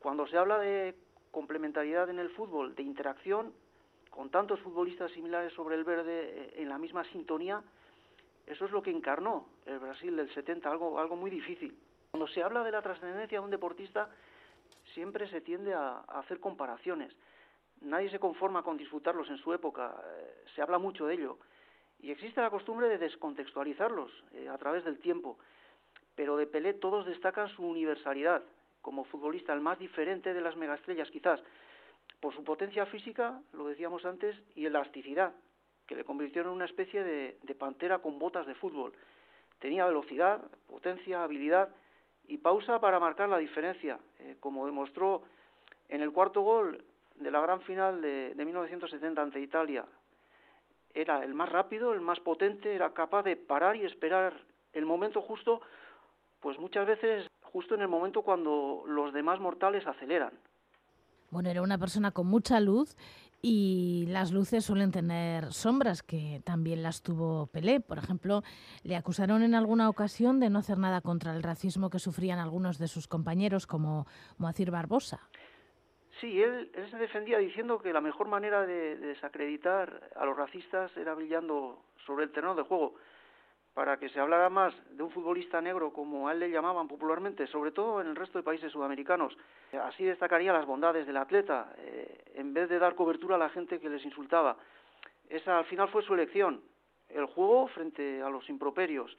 Cuando 0.00 0.26
se 0.26 0.36
habla 0.36 0.58
de 0.58 0.94
complementariedad 1.30 2.10
en 2.10 2.18
el 2.18 2.30
fútbol, 2.30 2.74
de 2.74 2.82
interacción 2.82 3.52
con 4.10 4.30
tantos 4.30 4.60
futbolistas 4.60 5.12
similares 5.12 5.52
sobre 5.52 5.76
el 5.76 5.84
verde 5.84 6.22
eh, 6.24 6.54
en 6.56 6.68
la 6.68 6.78
misma 6.78 7.04
sintonía, 7.04 7.62
eso 8.48 8.64
es 8.64 8.70
lo 8.70 8.82
que 8.82 8.90
encarnó 8.90 9.46
el 9.66 9.78
Brasil 9.78 10.16
del 10.16 10.32
70, 10.32 10.70
algo, 10.70 10.98
algo 10.98 11.16
muy 11.16 11.30
difícil. 11.30 11.78
Cuando 12.10 12.26
se 12.28 12.42
habla 12.42 12.64
de 12.64 12.72
la 12.72 12.80
trascendencia 12.80 13.38
de 13.38 13.44
un 13.44 13.50
deportista, 13.50 14.08
siempre 14.94 15.28
se 15.28 15.42
tiende 15.42 15.74
a, 15.74 16.00
hacer 16.08 16.40
comparaciones. 16.40 17.14
Nadie 17.82 18.10
se 18.10 18.18
conforma 18.18 18.62
con 18.62 18.78
disfrutarlos 18.78 19.28
en 19.28 19.36
su 19.38 19.52
época, 19.52 19.94
eh, 20.02 20.44
se 20.54 20.62
habla 20.62 20.78
mucho 20.78 21.06
de 21.06 21.14
ello. 21.14 21.38
Y 22.00 22.10
existe 22.10 22.40
la 22.40 22.50
costumbre 22.50 22.88
de 22.88 22.98
descontextualizarlos 22.98 24.10
eh, 24.32 24.48
a 24.48 24.56
través 24.56 24.84
del 24.84 24.98
tiempo. 24.98 25.38
Pero 26.14 26.36
de 26.36 26.46
Pelé 26.46 26.74
todos 26.74 27.06
destacan 27.06 27.48
su 27.50 27.64
universalidad, 27.64 28.42
como 28.80 29.04
futbolista 29.04 29.52
el 29.52 29.60
más 29.60 29.78
diferente 29.78 30.32
de 30.32 30.40
las 30.40 30.56
megaestrellas 30.56 31.10
quizás, 31.10 31.40
por 32.20 32.34
su 32.34 32.42
potencia 32.42 32.86
física, 32.86 33.40
lo 33.52 33.66
decíamos 33.66 34.04
antes, 34.04 34.36
y 34.56 34.64
elasticidad, 34.64 35.34
que 35.88 35.96
le 35.96 36.04
convirtió 36.04 36.42
en 36.42 36.48
una 36.48 36.66
especie 36.66 37.02
de, 37.02 37.38
de 37.42 37.54
pantera 37.54 37.98
con 37.98 38.18
botas 38.18 38.46
de 38.46 38.54
fútbol. 38.54 38.92
Tenía 39.58 39.86
velocidad, 39.86 40.40
potencia, 40.68 41.24
habilidad 41.24 41.70
y 42.28 42.36
pausa 42.38 42.78
para 42.78 43.00
marcar 43.00 43.28
la 43.30 43.38
diferencia, 43.38 43.98
eh, 44.20 44.36
como 44.38 44.66
demostró 44.66 45.22
en 45.88 46.02
el 46.02 46.12
cuarto 46.12 46.42
gol 46.42 46.84
de 47.16 47.30
la 47.30 47.40
gran 47.40 47.62
final 47.62 48.02
de, 48.02 48.34
de 48.34 48.44
1970 48.44 49.20
ante 49.20 49.40
Italia. 49.40 49.86
Era 50.92 51.24
el 51.24 51.34
más 51.34 51.48
rápido, 51.48 51.94
el 51.94 52.02
más 52.02 52.20
potente, 52.20 52.74
era 52.74 52.92
capaz 52.92 53.22
de 53.22 53.36
parar 53.36 53.74
y 53.74 53.84
esperar 53.84 54.34
el 54.74 54.84
momento 54.84 55.22
justo, 55.22 55.62
pues 56.40 56.58
muchas 56.58 56.86
veces 56.86 57.26
justo 57.42 57.74
en 57.74 57.80
el 57.80 57.88
momento 57.88 58.22
cuando 58.22 58.84
los 58.86 59.12
demás 59.14 59.40
mortales 59.40 59.86
aceleran. 59.86 60.32
Bueno, 61.30 61.50
era 61.50 61.62
una 61.62 61.78
persona 61.78 62.10
con 62.10 62.26
mucha 62.26 62.60
luz 62.60 62.96
y 63.40 64.06
las 64.08 64.32
luces 64.32 64.64
suelen 64.64 64.90
tener 64.90 65.52
sombras, 65.52 66.02
que 66.02 66.40
también 66.44 66.82
las 66.82 67.02
tuvo 67.02 67.46
Pelé. 67.46 67.80
Por 67.80 67.98
ejemplo, 67.98 68.42
le 68.82 68.96
acusaron 68.96 69.42
en 69.42 69.54
alguna 69.54 69.88
ocasión 69.88 70.40
de 70.40 70.50
no 70.50 70.58
hacer 70.58 70.78
nada 70.78 71.00
contra 71.00 71.34
el 71.34 71.42
racismo 71.42 71.90
que 71.90 71.98
sufrían 71.98 72.38
algunos 72.38 72.78
de 72.78 72.88
sus 72.88 73.06
compañeros, 73.06 73.66
como 73.66 74.06
Moacir 74.38 74.70
Barbosa. 74.70 75.20
Sí, 76.20 76.42
él, 76.42 76.72
se 76.90 76.96
defendía 76.96 77.38
diciendo 77.38 77.78
que 77.78 77.92
la 77.92 78.00
mejor 78.00 78.26
manera 78.26 78.66
de, 78.66 78.96
de 78.96 79.06
desacreditar 79.08 80.10
a 80.16 80.24
los 80.24 80.36
racistas 80.36 80.90
era 80.96 81.14
brillando 81.14 81.80
sobre 82.04 82.24
el 82.24 82.32
terreno 82.32 82.56
de 82.56 82.62
juego, 82.62 82.94
para 83.74 83.98
que 83.98 84.08
se 84.08 84.18
hablara 84.18 84.48
más 84.48 84.74
de 84.96 85.02
un 85.02 85.10
futbolista 85.10 85.60
negro, 85.60 85.92
como 85.92 86.28
a 86.28 86.32
él 86.32 86.40
le 86.40 86.50
llamaban 86.50 86.88
popularmente, 86.88 87.46
sobre 87.46 87.70
todo 87.70 88.00
en 88.00 88.08
el 88.08 88.16
resto 88.16 88.38
de 88.38 88.44
países 88.44 88.72
sudamericanos. 88.72 89.36
Así 89.84 90.04
destacaría 90.04 90.52
las 90.52 90.66
bondades 90.66 91.06
del 91.06 91.16
atleta, 91.16 91.72
eh, 91.78 92.24
en 92.34 92.52
vez 92.52 92.68
de 92.68 92.78
dar 92.78 92.94
cobertura 92.94 93.36
a 93.36 93.38
la 93.38 93.50
gente 93.50 93.78
que 93.78 93.88
les 93.88 94.04
insultaba. 94.04 94.56
Esa 95.28 95.58
al 95.58 95.64
final 95.66 95.88
fue 95.88 96.02
su 96.02 96.14
elección, 96.14 96.60
el 97.08 97.26
juego 97.26 97.68
frente 97.68 98.22
a 98.22 98.30
los 98.30 98.48
improperios. 98.48 99.16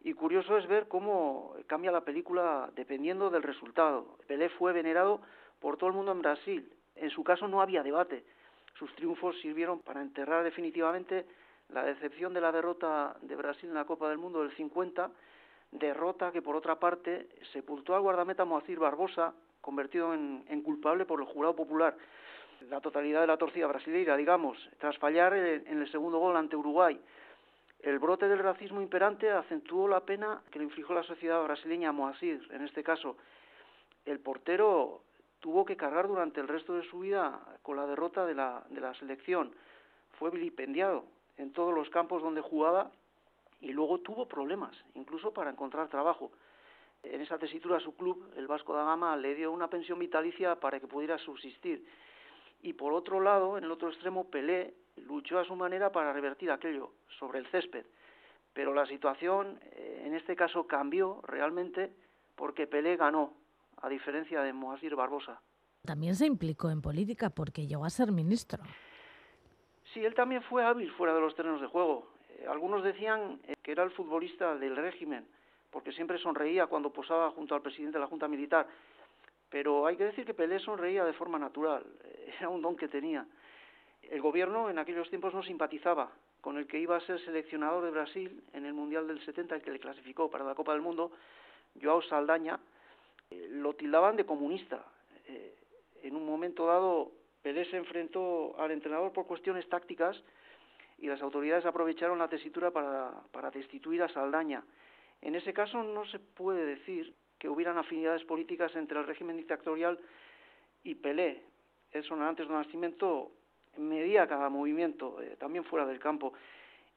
Y 0.00 0.12
curioso 0.12 0.58
es 0.58 0.66
ver 0.66 0.86
cómo 0.86 1.56
cambia 1.66 1.90
la 1.90 2.02
película 2.02 2.70
dependiendo 2.74 3.30
del 3.30 3.42
resultado. 3.42 4.18
Pelé 4.26 4.50
fue 4.50 4.72
venerado 4.72 5.20
por 5.60 5.78
todo 5.78 5.88
el 5.88 5.96
mundo 5.96 6.12
en 6.12 6.20
Brasil. 6.20 6.70
En 6.94 7.10
su 7.10 7.24
caso 7.24 7.48
no 7.48 7.62
había 7.62 7.82
debate. 7.82 8.24
Sus 8.78 8.94
triunfos 8.96 9.40
sirvieron 9.40 9.80
para 9.80 10.02
enterrar 10.02 10.44
definitivamente 10.44 11.26
la 11.70 11.84
decepción 11.84 12.34
de 12.34 12.40
la 12.40 12.52
derrota 12.52 13.16
de 13.22 13.36
Brasil 13.36 13.68
en 13.68 13.74
la 13.74 13.84
Copa 13.84 14.08
del 14.08 14.18
Mundo 14.18 14.42
del 14.42 14.52
50, 14.52 15.10
derrota 15.72 16.30
que 16.30 16.42
por 16.42 16.56
otra 16.56 16.78
parte 16.78 17.28
sepultó 17.52 17.94
al 17.94 18.02
guardameta 18.02 18.44
Moacir 18.44 18.78
Barbosa, 18.78 19.34
convertido 19.60 20.14
en, 20.14 20.62
culpable 20.62 21.04
por 21.04 21.20
el 21.20 21.26
jurado 21.26 21.56
popular. 21.56 21.96
La 22.68 22.80
totalidad 22.80 23.22
de 23.22 23.26
la 23.26 23.36
torcida 23.36 23.66
brasileira, 23.66 24.16
digamos, 24.16 24.58
tras 24.78 24.96
fallar 24.98 25.34
en, 25.34 25.66
en 25.66 25.82
el 25.82 25.90
segundo 25.90 26.18
gol 26.18 26.36
ante 26.36 26.56
Uruguay. 26.56 27.00
El 27.80 27.98
brote 27.98 28.28
del 28.28 28.38
racismo 28.38 28.80
imperante 28.80 29.30
acentuó 29.30 29.88
la 29.88 30.00
pena 30.00 30.42
que 30.50 30.58
le 30.58 30.64
infligió 30.64 30.94
la 30.94 31.02
sociedad 31.02 31.42
brasileña 31.42 31.90
a 31.90 31.92
Moacir, 31.92 32.46
en 32.50 32.62
este 32.62 32.82
caso. 32.82 33.16
El 34.06 34.20
portero 34.20 35.02
tuvo 35.40 35.64
que 35.64 35.76
cargar 35.76 36.08
durante 36.08 36.40
el 36.40 36.48
resto 36.48 36.74
de 36.74 36.84
su 36.84 37.00
vida 37.00 37.38
con 37.62 37.76
la 37.76 37.86
derrota 37.86 38.24
de 38.24 38.34
la, 38.34 38.64
de 38.70 38.80
la 38.80 38.94
selección. 38.94 39.52
Fue 40.18 40.30
vilipendiado 40.30 41.04
en 41.36 41.52
todos 41.52 41.74
los 41.74 41.88
campos 41.90 42.22
donde 42.22 42.40
jugaba 42.40 42.90
y 43.60 43.72
luego 43.72 44.00
tuvo 44.00 44.26
problemas, 44.26 44.76
incluso 44.94 45.32
para 45.32 45.50
encontrar 45.50 45.88
trabajo. 45.88 46.30
En 47.02 47.20
esa 47.20 47.38
tesitura 47.38 47.80
su 47.80 47.94
club, 47.94 48.32
el 48.36 48.46
Vasco 48.46 48.74
da 48.74 48.84
Gama, 48.84 49.16
le 49.16 49.34
dio 49.34 49.52
una 49.52 49.68
pensión 49.68 49.98
vitalicia 49.98 50.58
para 50.58 50.80
que 50.80 50.86
pudiera 50.86 51.18
subsistir. 51.18 51.86
Y 52.62 52.72
por 52.72 52.92
otro 52.92 53.20
lado, 53.20 53.58
en 53.58 53.64
el 53.64 53.70
otro 53.70 53.90
extremo, 53.90 54.30
Pelé 54.30 54.74
luchó 54.96 55.38
a 55.38 55.44
su 55.44 55.54
manera 55.54 55.92
para 55.92 56.12
revertir 56.12 56.50
aquello 56.50 56.92
sobre 57.18 57.38
el 57.38 57.46
césped. 57.48 57.84
Pero 58.54 58.72
la 58.72 58.86
situación 58.86 59.58
eh, 59.62 60.04
en 60.06 60.14
este 60.14 60.36
caso 60.36 60.66
cambió 60.66 61.20
realmente 61.26 61.92
porque 62.36 62.66
Pelé 62.66 62.96
ganó, 62.96 63.34
a 63.82 63.88
diferencia 63.88 64.40
de 64.40 64.52
Moasir 64.52 64.94
Barbosa. 64.94 65.40
También 65.84 66.14
se 66.14 66.26
implicó 66.26 66.70
en 66.70 66.80
política 66.80 67.28
porque 67.30 67.66
llegó 67.66 67.84
a 67.84 67.90
ser 67.90 68.10
ministro. 68.12 68.62
Sí, 69.94 70.04
él 70.04 70.14
también 70.14 70.42
fue 70.42 70.64
hábil 70.64 70.90
fuera 70.92 71.14
de 71.14 71.20
los 71.20 71.34
terrenos 71.36 71.60
de 71.60 71.68
juego. 71.68 72.08
Eh, 72.28 72.46
algunos 72.48 72.82
decían 72.82 73.40
eh, 73.46 73.54
que 73.62 73.72
era 73.72 73.84
el 73.84 73.92
futbolista 73.92 74.56
del 74.56 74.74
régimen, 74.74 75.24
porque 75.70 75.92
siempre 75.92 76.18
sonreía 76.18 76.66
cuando 76.66 76.92
posaba 76.92 77.30
junto 77.30 77.54
al 77.54 77.62
presidente 77.62 77.98
de 77.98 78.00
la 78.00 78.08
Junta 78.08 78.26
Militar. 78.26 78.66
Pero 79.48 79.86
hay 79.86 79.96
que 79.96 80.04
decir 80.04 80.26
que 80.26 80.34
Pelé 80.34 80.58
sonreía 80.58 81.04
de 81.04 81.12
forma 81.12 81.38
natural, 81.38 81.86
era 82.38 82.48
un 82.48 82.60
don 82.60 82.76
que 82.76 82.88
tenía. 82.88 83.24
El 84.02 84.20
gobierno 84.20 84.68
en 84.68 84.78
aquellos 84.78 85.08
tiempos 85.08 85.32
no 85.32 85.42
simpatizaba 85.44 86.10
con 86.40 86.58
el 86.58 86.66
que 86.66 86.78
iba 86.78 86.96
a 86.96 87.00
ser 87.00 87.18
seleccionador 87.20 87.84
de 87.84 87.90
Brasil 87.90 88.42
en 88.52 88.66
el 88.66 88.74
Mundial 88.74 89.06
del 89.06 89.24
70, 89.24 89.54
el 89.54 89.62
que 89.62 89.70
le 89.70 89.78
clasificó 89.78 90.28
para 90.28 90.44
la 90.44 90.54
Copa 90.54 90.72
del 90.72 90.82
Mundo, 90.82 91.12
Joao 91.80 92.02
Saldaña, 92.02 92.58
eh, 93.30 93.46
lo 93.50 93.74
tildaban 93.74 94.16
de 94.16 94.26
comunista. 94.26 94.84
Eh, 95.26 95.54
en 96.02 96.16
un 96.16 96.26
momento 96.26 96.66
dado, 96.66 97.12
Pelé 97.44 97.66
se 97.66 97.76
enfrentó 97.76 98.58
al 98.58 98.70
entrenador 98.70 99.12
por 99.12 99.26
cuestiones 99.26 99.68
tácticas 99.68 100.16
y 100.96 101.08
las 101.08 101.20
autoridades 101.20 101.66
aprovecharon 101.66 102.18
la 102.18 102.26
tesitura 102.26 102.70
para, 102.70 103.50
destituir 103.50 104.02
a 104.02 104.08
Saldaña. 104.08 104.64
En 105.20 105.34
ese 105.34 105.52
caso 105.52 105.82
no 105.82 106.06
se 106.06 106.18
puede 106.20 106.64
decir 106.64 107.14
que 107.38 107.50
hubieran 107.50 107.76
afinidades 107.76 108.24
políticas 108.24 108.74
entre 108.76 108.98
el 108.98 109.06
régimen 109.06 109.36
dictatorial 109.36 110.00
y 110.84 110.94
Pelé. 110.94 111.42
El 111.92 112.02
sonante 112.04 112.44
de 112.44 112.48
nacimiento 112.48 113.32
medía 113.76 114.26
cada 114.26 114.48
movimiento, 114.48 115.20
eh, 115.20 115.36
también 115.38 115.64
fuera 115.64 115.84
del 115.84 115.98
campo. 115.98 116.32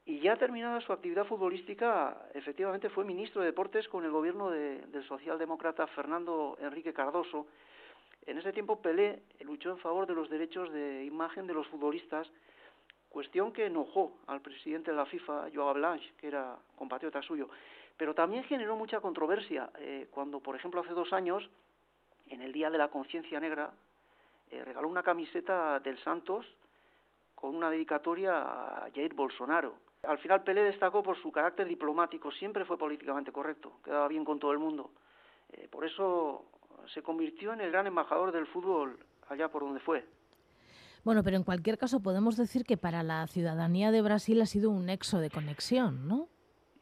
Y 0.06 0.20
ya 0.20 0.36
terminada 0.36 0.80
su 0.80 0.94
actividad 0.94 1.26
futbolística, 1.26 2.26
efectivamente 2.32 2.88
fue 2.88 3.04
ministro 3.04 3.42
de 3.42 3.48
Deportes 3.48 3.86
con 3.88 4.02
el 4.02 4.10
gobierno 4.10 4.48
de, 4.48 4.78
del 4.86 5.04
socialdemócrata 5.04 5.86
Fernando 5.88 6.56
Enrique 6.58 6.94
Cardoso. 6.94 7.48
En 8.28 8.36
ese 8.36 8.52
tiempo 8.52 8.82
Pelé 8.82 9.22
luchó 9.40 9.70
en 9.70 9.78
favor 9.78 10.06
de 10.06 10.12
los 10.12 10.28
derechos 10.28 10.70
de 10.70 11.02
imagen 11.06 11.46
de 11.46 11.54
los 11.54 11.66
futbolistas, 11.68 12.30
cuestión 13.08 13.54
que 13.54 13.64
enojó 13.64 14.18
al 14.26 14.42
presidente 14.42 14.90
de 14.90 14.98
la 14.98 15.06
FIFA, 15.06 15.46
Joao 15.54 15.72
Blanche, 15.72 16.12
que 16.18 16.26
era 16.26 16.58
compatriota 16.76 17.22
suyo. 17.22 17.48
Pero 17.96 18.14
también 18.14 18.44
generó 18.44 18.76
mucha 18.76 19.00
controversia 19.00 19.70
eh, 19.78 20.08
cuando, 20.10 20.40
por 20.40 20.54
ejemplo, 20.54 20.82
hace 20.82 20.92
dos 20.92 21.10
años, 21.14 21.48
en 22.28 22.42
el 22.42 22.52
Día 22.52 22.68
de 22.68 22.76
la 22.76 22.88
Conciencia 22.88 23.40
Negra, 23.40 23.72
eh, 24.50 24.62
regaló 24.62 24.88
una 24.88 25.02
camiseta 25.02 25.80
del 25.80 25.96
Santos 26.04 26.44
con 27.34 27.56
una 27.56 27.70
dedicatoria 27.70 28.42
a 28.42 28.90
Jair 28.94 29.14
Bolsonaro. 29.14 29.76
Al 30.02 30.18
final 30.18 30.42
Pelé 30.42 30.64
destacó 30.64 31.02
por 31.02 31.16
su 31.16 31.32
carácter 31.32 31.66
diplomático, 31.66 32.30
siempre 32.32 32.66
fue 32.66 32.76
políticamente 32.76 33.32
correcto, 33.32 33.80
quedaba 33.82 34.06
bien 34.06 34.26
con 34.26 34.38
todo 34.38 34.52
el 34.52 34.58
mundo. 34.58 34.90
Eh, 35.50 35.66
por 35.70 35.86
eso 35.86 36.44
se 36.92 37.02
convirtió 37.02 37.52
en 37.52 37.60
el 37.60 37.70
gran 37.70 37.86
embajador 37.86 38.32
del 38.32 38.46
fútbol 38.46 38.98
allá 39.28 39.48
por 39.48 39.62
donde 39.62 39.80
fue. 39.80 40.04
Bueno, 41.04 41.22
pero 41.22 41.36
en 41.36 41.44
cualquier 41.44 41.78
caso 41.78 42.02
podemos 42.02 42.36
decir 42.36 42.64
que 42.64 42.76
para 42.76 43.02
la 43.02 43.26
ciudadanía 43.26 43.90
de 43.90 44.02
Brasil 44.02 44.40
ha 44.42 44.46
sido 44.46 44.70
un 44.70 44.86
nexo 44.86 45.20
de 45.20 45.30
conexión, 45.30 46.08
¿no? 46.08 46.28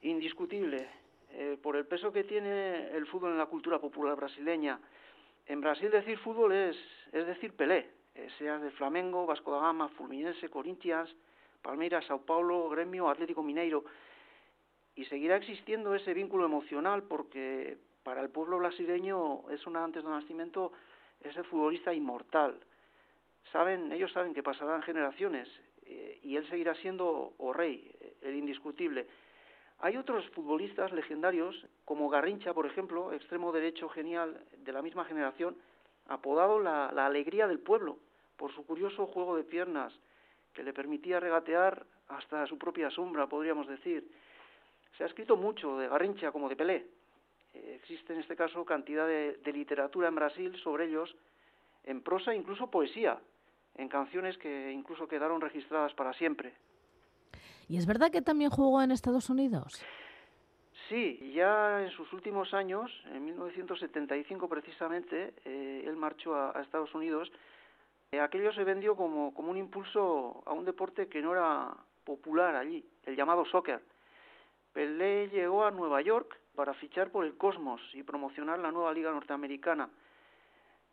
Indiscutible. 0.02 0.88
Eh, 1.30 1.58
por 1.62 1.76
el 1.76 1.86
peso 1.86 2.12
que 2.12 2.24
tiene 2.24 2.88
el 2.96 3.06
fútbol 3.06 3.32
en 3.32 3.38
la 3.38 3.46
cultura 3.46 3.78
popular 3.78 4.16
brasileña. 4.16 4.80
En 5.44 5.60
Brasil 5.60 5.90
decir 5.90 6.18
fútbol 6.18 6.52
es, 6.52 6.76
es 7.12 7.26
decir 7.26 7.52
Pelé, 7.52 7.90
eh, 8.14 8.28
sea 8.38 8.58
de 8.58 8.70
Flamengo, 8.70 9.26
Vasco 9.26 9.52
da 9.52 9.60
Gama, 9.60 9.88
Fluminense, 9.90 10.48
Corinthians, 10.48 11.14
Palmeiras, 11.60 12.06
Sao 12.06 12.22
Paulo, 12.22 12.70
Gremio, 12.70 13.10
Atlético 13.10 13.42
Mineiro. 13.42 13.84
Y 14.94 15.04
seguirá 15.04 15.36
existiendo 15.36 15.94
ese 15.94 16.14
vínculo 16.14 16.46
emocional 16.46 17.02
porque 17.02 17.76
para 18.06 18.20
el 18.20 18.30
pueblo 18.30 18.58
brasileño 18.58 19.50
es 19.50 19.66
una 19.66 19.82
antes 19.82 20.04
de 20.04 20.08
nacimiento 20.08 20.70
ese 21.20 21.42
futbolista 21.42 21.92
inmortal. 21.92 22.56
Saben, 23.50 23.90
ellos 23.90 24.12
saben 24.12 24.32
que 24.32 24.44
pasarán 24.44 24.80
generaciones 24.82 25.48
eh, 25.84 26.20
y 26.22 26.36
él 26.36 26.48
seguirá 26.48 26.76
siendo 26.76 27.32
o 27.36 27.52
rey, 27.52 27.90
el 28.22 28.36
indiscutible. 28.36 29.08
Hay 29.80 29.96
otros 29.96 30.24
futbolistas 30.30 30.92
legendarios, 30.92 31.66
como 31.84 32.08
Garrincha, 32.08 32.54
por 32.54 32.66
ejemplo, 32.66 33.12
extremo 33.12 33.50
derecho 33.50 33.88
genial 33.88 34.40
de 34.56 34.72
la 34.72 34.82
misma 34.82 35.04
generación, 35.04 35.56
apodado 36.06 36.60
la, 36.60 36.92
la 36.92 37.06
alegría 37.06 37.48
del 37.48 37.58
pueblo, 37.58 37.98
por 38.36 38.54
su 38.54 38.64
curioso 38.64 39.08
juego 39.08 39.36
de 39.36 39.42
piernas, 39.42 39.92
que 40.54 40.62
le 40.62 40.72
permitía 40.72 41.18
regatear 41.18 41.84
hasta 42.06 42.46
su 42.46 42.56
propia 42.56 42.88
sombra, 42.88 43.26
podríamos 43.26 43.66
decir. 43.66 44.08
Se 44.96 45.02
ha 45.02 45.08
escrito 45.08 45.36
mucho 45.36 45.76
de 45.78 45.88
Garrincha 45.88 46.30
como 46.30 46.48
de 46.48 46.54
Pelé. 46.54 46.96
Existe 47.74 48.12
en 48.12 48.20
este 48.20 48.36
caso 48.36 48.64
cantidad 48.64 49.06
de, 49.06 49.38
de 49.44 49.52
literatura 49.52 50.08
en 50.08 50.14
Brasil 50.14 50.56
sobre 50.62 50.86
ellos, 50.86 51.14
en 51.84 52.02
prosa 52.02 52.32
e 52.32 52.36
incluso 52.36 52.70
poesía, 52.70 53.18
en 53.76 53.88
canciones 53.88 54.36
que 54.38 54.72
incluso 54.72 55.06
quedaron 55.06 55.40
registradas 55.40 55.94
para 55.94 56.12
siempre. 56.14 56.54
¿Y 57.68 57.78
es 57.78 57.86
verdad 57.86 58.10
que 58.10 58.22
también 58.22 58.50
jugó 58.50 58.82
en 58.82 58.90
Estados 58.90 59.28
Unidos? 59.28 59.82
Sí, 60.88 61.32
ya 61.34 61.82
en 61.82 61.90
sus 61.90 62.12
últimos 62.12 62.54
años, 62.54 62.90
en 63.12 63.24
1975 63.24 64.48
precisamente, 64.48 65.34
eh, 65.44 65.82
él 65.84 65.96
marchó 65.96 66.34
a, 66.34 66.56
a 66.56 66.62
Estados 66.62 66.94
Unidos. 66.94 67.30
Eh, 68.12 68.20
aquello 68.20 68.52
se 68.52 68.62
vendió 68.62 68.94
como, 68.94 69.34
como 69.34 69.50
un 69.50 69.56
impulso 69.56 70.42
a 70.46 70.52
un 70.52 70.64
deporte 70.64 71.08
que 71.08 71.20
no 71.20 71.32
era 71.32 71.76
popular 72.04 72.54
allí, 72.54 72.84
el 73.04 73.16
llamado 73.16 73.44
soccer. 73.46 73.82
Pelé 74.72 75.28
llegó 75.28 75.64
a 75.64 75.72
Nueva 75.72 76.02
York 76.02 76.38
para 76.56 76.74
fichar 76.74 77.10
por 77.10 77.24
el 77.24 77.36
Cosmos 77.36 77.80
y 77.94 78.02
promocionar 78.02 78.58
la 78.58 78.72
nueva 78.72 78.92
liga 78.92 79.12
norteamericana. 79.12 79.88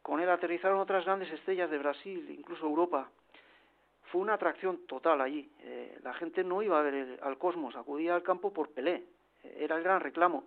Con 0.04 0.20
él 0.20 0.30
aterrizaron 0.30 0.80
otras 0.80 1.06
grandes 1.06 1.32
estrellas 1.32 1.72
de 1.72 1.78
Brasil, 1.78 2.36
incluso 2.38 2.66
Europa. 2.66 3.10
Fue 4.12 4.22
una 4.22 4.34
atracción 4.34 4.86
total 4.86 5.22
allí. 5.22 5.50
Eh, 5.62 5.98
la 6.04 6.14
gente 6.14 6.44
no 6.44 6.62
iba 6.62 6.78
a 6.78 6.84
ver 6.84 6.94
el, 6.94 7.20
al 7.24 7.38
Cosmos, 7.38 7.76
acudía 7.76 8.14
al 8.14 8.22
campo 8.22 8.54
por 8.54 8.70
Pelé. 8.70 9.06
Eh, 9.44 9.58
era 9.62 9.78
el 9.78 9.84
gran 9.84 10.02
reclamo. 10.02 10.44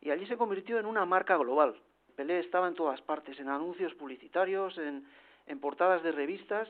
Y 0.00 0.10
allí 0.10 0.26
se 0.26 0.36
convirtió 0.36 0.78
en 0.78 0.86
una 0.86 1.06
marca 1.06 1.36
global. 1.36 1.76
Pelé 2.16 2.40
estaba 2.40 2.66
en 2.66 2.74
todas 2.74 3.00
partes, 3.00 3.38
en 3.38 3.48
anuncios 3.48 3.94
publicitarios, 3.94 4.76
en, 4.76 5.06
en 5.46 5.60
portadas 5.60 6.02
de 6.02 6.12
revistas 6.12 6.68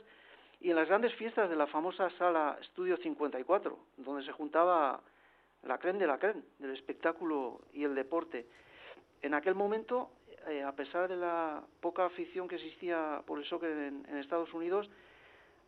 y 0.61 0.71
en 0.71 0.77
las 0.77 0.89
grandes 0.89 1.15
fiestas 1.15 1.49
de 1.49 1.57
la 1.57 1.67
famosa 1.67 2.11
sala 2.11 2.59
Estudio 2.61 2.99
54, 2.99 3.79
donde 3.97 4.25
se 4.25 4.33
juntaba 4.33 5.01
la 5.65 5.79
creen 5.79 5.99
de 5.99 6.07
la 6.07 6.19
creen 6.19 6.45
del 6.59 6.73
espectáculo 6.73 7.61
y 7.73 7.85
el 7.85 7.95
deporte. 7.95 8.47
En 9.23 9.35
aquel 9.35 9.55
momento, 9.55 10.11
eh, 10.49 10.63
a 10.63 10.73
pesar 10.73 11.09
de 11.09 11.17
la 11.17 11.63
poca 11.81 12.07
afición 12.07 12.49
que 12.49 12.57
existía 12.57 13.23
por 13.27 13.39
el 13.39 13.45
soccer 13.45 13.71
en, 13.71 14.07
en, 14.09 14.17
Estados 14.17 14.53
Unidos, 14.55 14.89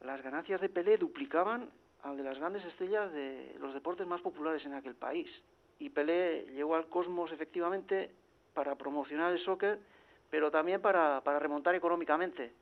las 0.03 0.23
ganancias 0.23 0.61
de 0.61 0.69
Pelé 0.69 0.97
duplicaban 0.97 1.71
al 2.03 2.17
de 2.17 2.23
las 2.23 2.39
grandes 2.39 2.65
estrellas 2.65 3.13
de 3.13 3.55
los 3.61 3.75
deportes 3.75 4.07
más 4.07 4.21
populares 4.21 4.65
en 4.65 4.75
aquel 4.75 4.95
país. 4.95 5.29
Y 5.79 5.91
Pelé 5.91 6.47
llegó 6.55 6.75
al 6.75 6.89
cosmos 6.89 7.31
efectivamente 7.33 8.11
para 8.55 8.75
promocionar 8.77 9.33
el 9.33 9.45
soccer, 9.45 9.79
pero 10.31 10.51
también 10.51 10.81
para, 10.81 11.21
para 11.23 11.39
remontar 11.39 11.75
económicamente. 11.75 12.53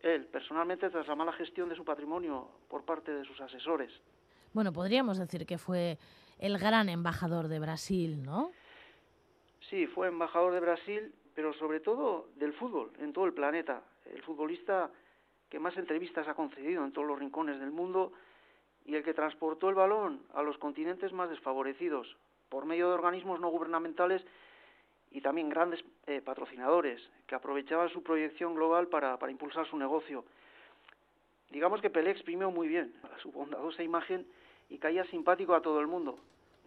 Él, 0.00 0.26
personalmente, 0.26 0.88
tras 0.90 1.06
la 1.06 1.14
mala 1.14 1.32
gestión 1.32 1.68
de 1.68 1.76
su 1.76 1.84
patrimonio 1.84 2.48
por 2.68 2.84
parte 2.84 3.12
de 3.12 3.24
sus 3.24 3.40
asesores. 3.40 3.92
Bueno, 4.52 4.72
podríamos 4.72 5.18
decir 5.18 5.46
que 5.46 5.58
fue 5.58 5.98
el 6.40 6.58
gran 6.58 6.88
embajador 6.88 7.48
de 7.48 7.60
Brasil, 7.60 8.22
¿no? 8.22 8.50
Sí, 9.68 9.86
fue 9.86 10.08
embajador 10.08 10.54
de 10.54 10.60
Brasil, 10.60 11.14
pero 11.34 11.52
sobre 11.54 11.80
todo 11.80 12.28
del 12.36 12.54
fútbol 12.54 12.90
en 12.98 13.12
todo 13.12 13.26
el 13.26 13.34
planeta. 13.34 13.82
El 14.06 14.22
futbolista 14.22 14.90
que 15.50 15.60
más 15.60 15.76
entrevistas 15.76 16.26
ha 16.28 16.34
concedido 16.34 16.84
en 16.84 16.92
todos 16.92 17.06
los 17.06 17.18
rincones 17.18 17.60
del 17.60 17.70
mundo 17.70 18.12
y 18.86 18.94
el 18.94 19.04
que 19.04 19.14
transportó 19.14 19.68
el 19.68 19.74
balón 19.74 20.22
a 20.34 20.42
los 20.42 20.56
continentes 20.58 21.12
más 21.12 21.28
desfavorecidos 21.28 22.16
por 22.48 22.64
medio 22.64 22.88
de 22.88 22.94
organismos 22.94 23.38
no 23.38 23.50
gubernamentales 23.50 24.24
y 25.10 25.20
también 25.20 25.50
grandes 25.50 25.84
eh, 26.06 26.22
patrocinadores 26.24 27.00
que 27.26 27.34
aprovechaban 27.34 27.90
su 27.90 28.02
proyección 28.02 28.54
global 28.54 28.88
para, 28.88 29.18
para 29.18 29.30
impulsar 29.30 29.66
su 29.68 29.76
negocio. 29.76 30.24
Digamos 31.50 31.80
que 31.80 31.90
Pelé 31.90 32.12
exprimió 32.12 32.50
muy 32.50 32.68
bien 32.68 32.94
su 33.22 33.30
bondadosa 33.30 33.82
imagen 33.82 34.26
y 34.70 34.78
caía 34.78 35.04
simpático 35.06 35.54
a 35.54 35.60
todo 35.60 35.80
el 35.80 35.88
mundo. 35.88 36.18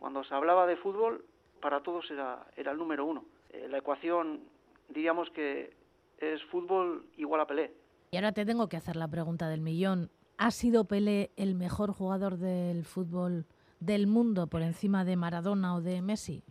Cuando 0.04 0.22
se 0.26 0.36
hablaba 0.36 0.68
de 0.68 0.76
fútbol, 0.76 1.24
para 1.62 1.80
todos 1.80 2.12
era, 2.12 2.46
era 2.58 2.74
el 2.74 2.78
número 2.78 3.06
uno. 3.06 3.24
Eh, 3.52 3.70
la 3.70 3.78
ecuación, 3.78 4.42
diríamos 4.90 5.30
que 5.30 5.78
es 6.18 6.44
fútbol 6.52 7.06
igual 7.16 7.40
a 7.40 7.48
Pelé. 7.48 7.72
Y 8.12 8.18
ahora 8.18 8.34
te 8.34 8.46
tengo 8.46 8.68
que 8.68 8.76
hacer 8.76 8.98
la 8.98 9.08
pregunta 9.08 9.48
del 9.48 9.62
millón. 9.62 10.12
¿Ha 10.38 10.52
sido 10.52 10.84
Pelé 10.84 11.32
el 11.38 11.56
mejor 11.56 11.94
jugador 11.94 12.36
del 12.36 12.84
fútbol 12.84 13.46
del 13.80 14.08
mundo 14.08 14.48
por 14.48 14.62
encima 14.62 15.06
de 15.06 15.16
Maradona 15.16 15.74
o 15.74 15.80
de 15.80 16.02
Messi? 16.02 16.44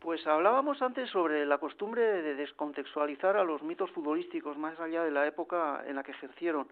Pues 0.00 0.26
hablábamos 0.26 0.80
antes 0.80 1.10
sobre 1.10 1.44
la 1.44 1.58
costumbre 1.58 2.00
de 2.00 2.34
descontextualizar 2.36 3.36
a 3.36 3.44
los 3.44 3.62
mitos 3.62 3.90
futbolísticos 3.90 4.56
más 4.56 4.80
allá 4.80 5.04
de 5.04 5.10
la 5.10 5.26
época 5.26 5.84
en 5.86 5.96
la 5.96 6.02
que 6.02 6.12
ejercieron. 6.12 6.68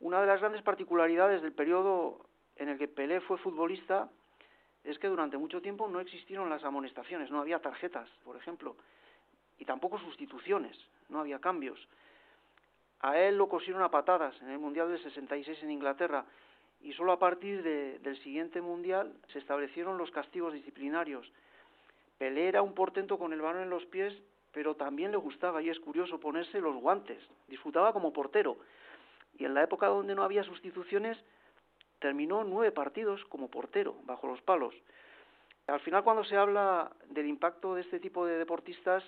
Una 0.00 0.20
de 0.20 0.26
las 0.26 0.40
grandes 0.40 0.60
particularidades 0.60 1.40
del 1.40 1.54
periodo 1.54 2.26
en 2.56 2.68
el 2.68 2.76
que 2.76 2.88
Pelé 2.88 3.22
fue 3.22 3.38
futbolista 3.38 4.10
es 4.90 4.98
que 4.98 5.08
durante 5.08 5.36
mucho 5.36 5.60
tiempo 5.60 5.88
no 5.88 6.00
existieron 6.00 6.48
las 6.48 6.64
amonestaciones, 6.64 7.30
no 7.30 7.40
había 7.40 7.58
tarjetas, 7.60 8.08
por 8.24 8.36
ejemplo, 8.36 8.76
y 9.58 9.64
tampoco 9.64 9.98
sustituciones, 9.98 10.76
no 11.08 11.20
había 11.20 11.40
cambios. 11.40 11.78
A 13.00 13.18
él 13.18 13.36
lo 13.36 13.48
cosieron 13.48 13.82
a 13.82 13.90
patadas 13.90 14.40
en 14.42 14.50
el 14.50 14.58
Mundial 14.58 14.90
del 14.90 15.02
66 15.02 15.62
en 15.62 15.70
Inglaterra 15.70 16.24
y 16.80 16.92
solo 16.92 17.12
a 17.12 17.18
partir 17.18 17.62
de- 17.62 17.98
del 18.00 18.18
siguiente 18.22 18.60
Mundial 18.60 19.12
se 19.32 19.38
establecieron 19.38 19.98
los 19.98 20.10
castigos 20.10 20.52
disciplinarios. 20.52 21.30
Pelé 22.18 22.48
era 22.48 22.62
un 22.62 22.74
portento 22.74 23.18
con 23.18 23.32
el 23.32 23.40
balón 23.40 23.62
en 23.62 23.70
los 23.70 23.84
pies, 23.86 24.14
pero 24.52 24.74
también 24.74 25.10
le 25.12 25.16
gustaba, 25.18 25.62
y 25.62 25.68
es 25.68 25.78
curioso, 25.78 26.18
ponerse 26.18 26.60
los 26.60 26.74
guantes. 26.76 27.22
Disfrutaba 27.46 27.92
como 27.92 28.12
portero. 28.12 28.56
Y 29.38 29.44
en 29.44 29.54
la 29.54 29.62
época 29.62 29.86
donde 29.86 30.14
no 30.16 30.24
había 30.24 30.42
sustituciones, 30.42 31.18
terminó 31.98 32.44
nueve 32.44 32.72
partidos 32.72 33.24
como 33.26 33.48
portero, 33.48 33.96
bajo 34.04 34.26
los 34.26 34.40
palos. 34.42 34.74
Al 35.66 35.80
final, 35.80 36.02
cuando 36.02 36.24
se 36.24 36.36
habla 36.36 36.90
del 37.08 37.26
impacto 37.26 37.74
de 37.74 37.82
este 37.82 38.00
tipo 38.00 38.24
de 38.24 38.38
deportistas, 38.38 39.04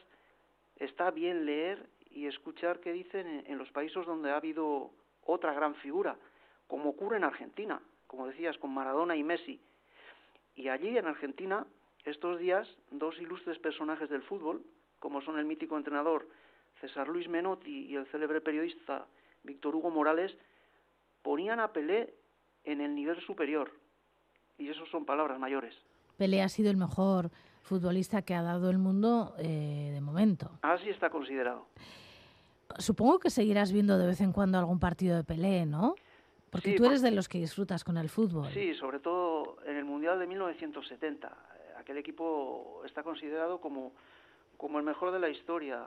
está 0.76 1.10
bien 1.10 1.46
leer 1.46 1.88
y 2.10 2.26
escuchar 2.26 2.80
qué 2.80 2.92
dicen 2.92 3.44
en, 3.46 3.58
los 3.58 3.70
países 3.70 4.04
donde 4.04 4.30
ha 4.30 4.36
habido 4.36 4.90
otra 5.24 5.54
gran 5.54 5.74
figura, 5.76 6.16
como 6.66 6.90
ocurre 6.90 7.16
en 7.16 7.24
Argentina, 7.24 7.80
como 8.06 8.26
decías, 8.26 8.58
con 8.58 8.74
Maradona 8.74 9.16
y 9.16 9.22
Messi. 9.22 9.60
Y 10.56 10.68
allí, 10.68 10.98
en 10.98 11.06
Argentina, 11.06 11.66
estos 12.04 12.38
días, 12.38 12.68
dos 12.90 13.18
ilustres 13.18 13.58
personajes 13.58 14.10
del 14.10 14.22
fútbol, 14.22 14.62
como 14.98 15.22
son 15.22 15.38
el 15.38 15.46
mítico 15.46 15.76
entrenador 15.76 16.28
César 16.80 17.08
Luis 17.08 17.28
Menotti 17.28 17.86
y 17.86 17.96
el 17.96 18.06
célebre 18.06 18.40
periodista 18.40 19.06
Víctor 19.44 19.74
Hugo 19.76 19.90
Morales, 19.90 20.36
ponían 21.22 21.60
a 21.60 21.72
Pelé 21.72 22.14
en 22.70 22.80
el 22.80 22.94
nivel 22.94 23.20
superior. 23.22 23.72
Y 24.58 24.68
eso 24.68 24.84
son 24.86 25.04
palabras 25.04 25.38
mayores. 25.38 25.74
Pelé 26.16 26.42
ha 26.42 26.48
sido 26.48 26.70
el 26.70 26.76
mejor 26.76 27.30
futbolista 27.62 28.22
que 28.22 28.34
ha 28.34 28.42
dado 28.42 28.70
el 28.70 28.78
mundo 28.78 29.34
eh, 29.38 29.90
de 29.92 30.00
momento. 30.00 30.50
Así 30.62 30.88
está 30.90 31.10
considerado. 31.10 31.66
Supongo 32.78 33.18
que 33.18 33.30
seguirás 33.30 33.72
viendo 33.72 33.98
de 33.98 34.06
vez 34.06 34.20
en 34.20 34.32
cuando 34.32 34.58
algún 34.58 34.78
partido 34.78 35.16
de 35.16 35.24
Pelé, 35.24 35.66
¿no? 35.66 35.94
Porque 36.50 36.70
Sí, 36.70 36.76
tú 36.76 36.84
eres 36.84 37.02
de 37.02 37.10
los 37.10 37.28
que 37.28 37.38
disfrutas 37.38 37.84
con 37.84 37.96
el 37.96 38.08
fútbol. 38.08 38.48
Sí, 38.52 38.74
sobre 38.74 38.98
todo 38.98 39.56
en 39.66 39.76
el 39.76 39.84
Mundial 39.84 40.18
de 40.18 40.26
1970. 40.26 41.28
Eh, 41.28 41.74
Aquel 41.78 41.96
equipo 41.98 42.82
está 42.84 43.02
considerado 43.02 43.60
como, 43.60 43.92
como 44.56 44.78
el 44.78 44.84
mejor 44.84 45.12
de 45.12 45.18
la 45.20 45.28
historia, 45.30 45.84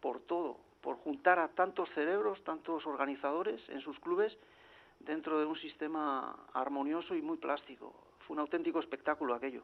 por 0.00 0.20
todo, 0.20 0.58
por 0.80 0.96
juntar 0.96 1.38
a 1.38 1.48
tantos 1.48 1.88
cerebros, 1.94 2.42
tantos 2.44 2.86
organizadores 2.86 3.60
en 3.68 3.80
sus 3.80 3.98
clubes 4.00 4.36
dentro 5.00 5.38
de 5.38 5.46
un 5.46 5.56
sistema 5.56 6.46
armonioso 6.52 7.14
y 7.14 7.22
muy 7.22 7.36
plástico. 7.36 7.94
Fue 8.26 8.34
un 8.34 8.40
auténtico 8.40 8.80
espectáculo 8.80 9.34
aquello. 9.34 9.62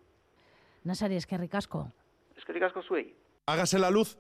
Nasari, 0.84 1.16
es 1.16 1.26
que 1.26 1.38
ricasco. 1.38 1.92
Es 2.36 2.44
que 2.44 2.52
ricasco 2.52 2.82
zuei. 2.82 3.14
Hágase 3.46 3.78
la 3.78 3.90
luz. 3.90 4.18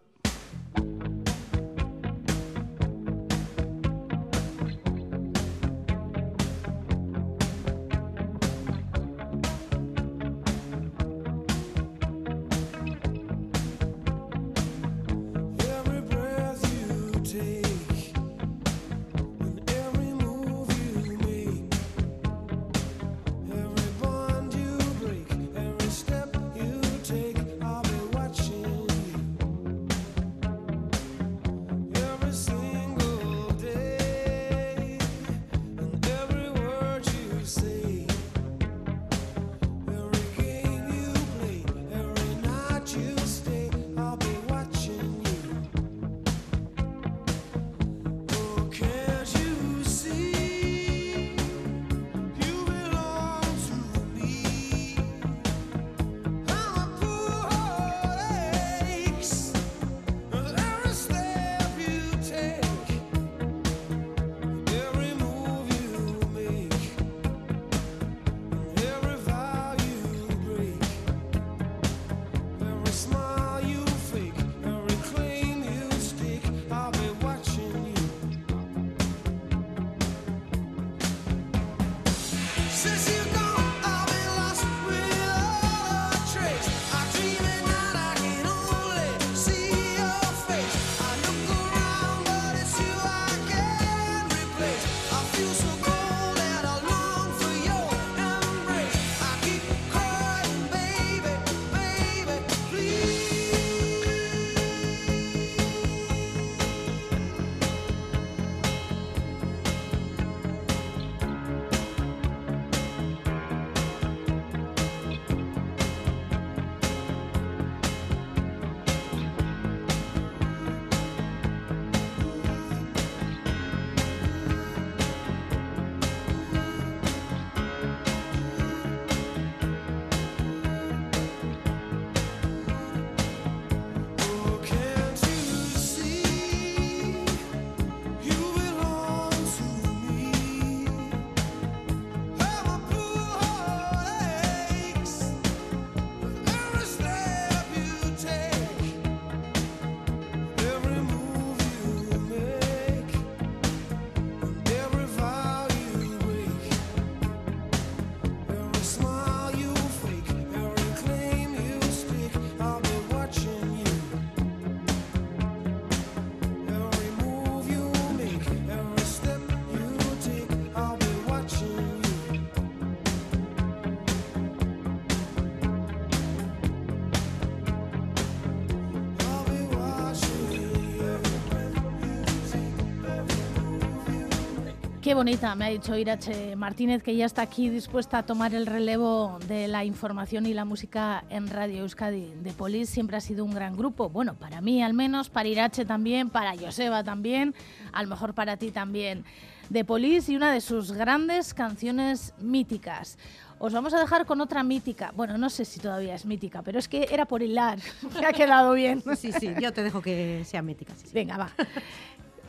Qué 185.10 185.14
bonita, 185.16 185.56
me 185.56 185.64
ha 185.64 185.70
dicho 185.70 185.96
Irache 185.96 186.54
Martínez, 186.54 187.02
que 187.02 187.16
ya 187.16 187.26
está 187.26 187.42
aquí 187.42 187.68
dispuesta 187.68 188.18
a 188.18 188.22
tomar 188.22 188.54
el 188.54 188.64
relevo 188.64 189.40
de 189.48 189.66
la 189.66 189.84
información 189.84 190.46
y 190.46 190.54
la 190.54 190.64
música 190.64 191.24
en 191.30 191.48
Radio 191.48 191.80
Euskadi. 191.80 192.32
De 192.40 192.52
Polis 192.52 192.88
siempre 192.90 193.16
ha 193.16 193.20
sido 193.20 193.44
un 193.44 193.52
gran 193.52 193.76
grupo. 193.76 194.08
Bueno, 194.08 194.36
para 194.36 194.60
mí 194.60 194.84
al 194.84 194.94
menos, 194.94 195.28
para 195.28 195.48
Irache 195.48 195.84
también, 195.84 196.30
para 196.30 196.56
Joseba 196.56 197.02
también, 197.02 197.56
a 197.90 198.04
lo 198.04 198.08
mejor 198.08 198.34
para 198.34 198.56
ti 198.56 198.70
también. 198.70 199.24
De 199.68 199.84
Polis 199.84 200.28
y 200.28 200.36
una 200.36 200.52
de 200.52 200.60
sus 200.60 200.92
grandes 200.92 201.54
canciones 201.54 202.32
míticas. 202.38 203.18
Os 203.58 203.72
vamos 203.72 203.92
a 203.94 203.98
dejar 203.98 204.26
con 204.26 204.40
otra 204.40 204.62
mítica. 204.62 205.12
Bueno, 205.16 205.36
no 205.38 205.50
sé 205.50 205.64
si 205.64 205.80
todavía 205.80 206.14
es 206.14 206.24
mítica, 206.24 206.62
pero 206.62 206.78
es 206.78 206.86
que 206.86 207.08
era 207.10 207.26
por 207.26 207.42
hilar. 207.42 207.80
Me 208.20 208.26
ha 208.26 208.32
quedado 208.32 208.74
bien. 208.74 209.02
Sí, 209.16 209.32
sí, 209.32 209.54
yo 209.60 209.72
te 209.72 209.82
dejo 209.82 210.00
que 210.00 210.44
sea 210.44 210.62
mítica. 210.62 210.94
sí, 210.94 211.08
sí. 211.08 211.12
Venga, 211.12 211.36
va. 211.36 211.50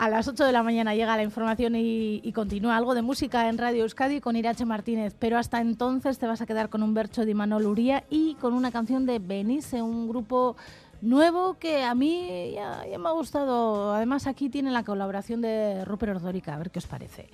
A 0.01 0.09
las 0.09 0.27
8 0.27 0.45
de 0.45 0.51
la 0.51 0.63
mañana 0.63 0.95
llega 0.95 1.15
la 1.15 1.21
información 1.21 1.75
y, 1.75 2.31
continúa 2.33 2.75
algo 2.75 2.95
de 2.95 3.03
música 3.03 3.47
en 3.49 3.59
Radio 3.59 3.83
Euskadi 3.83 4.19
con 4.19 4.35
Irache 4.35 4.65
Martínez. 4.65 5.15
Pero 5.19 5.37
hasta 5.37 5.61
entonces 5.61 6.17
te 6.17 6.25
vas 6.25 6.41
a 6.41 6.47
quedar 6.47 6.69
con 6.69 6.81
un 6.81 6.95
bercho 6.95 7.23
de 7.23 7.29
Imanol 7.29 7.67
Uría 7.67 8.03
y 8.09 8.33
con 8.41 8.55
una 8.55 8.71
canción 8.71 9.05
de 9.05 9.19
Benice, 9.19 9.79
un 9.79 10.09
grupo 10.09 10.55
nuevo 11.03 11.59
que 11.59 11.83
a 11.83 11.93
mí 11.93 12.51
ya, 12.55 12.83
ya 12.89 12.97
me 12.97 13.09
ha 13.09 13.11
gustado. 13.11 13.93
Además, 13.93 14.25
aquí 14.25 14.49
tiene 14.49 14.71
la 14.71 14.83
colaboración 14.83 15.39
de 15.39 15.85
Rupert 15.85 16.15
Ordórica. 16.15 16.55
A 16.55 16.57
ver 16.57 16.71
qué 16.71 16.79
os 16.79 16.87
parece. 16.87 17.29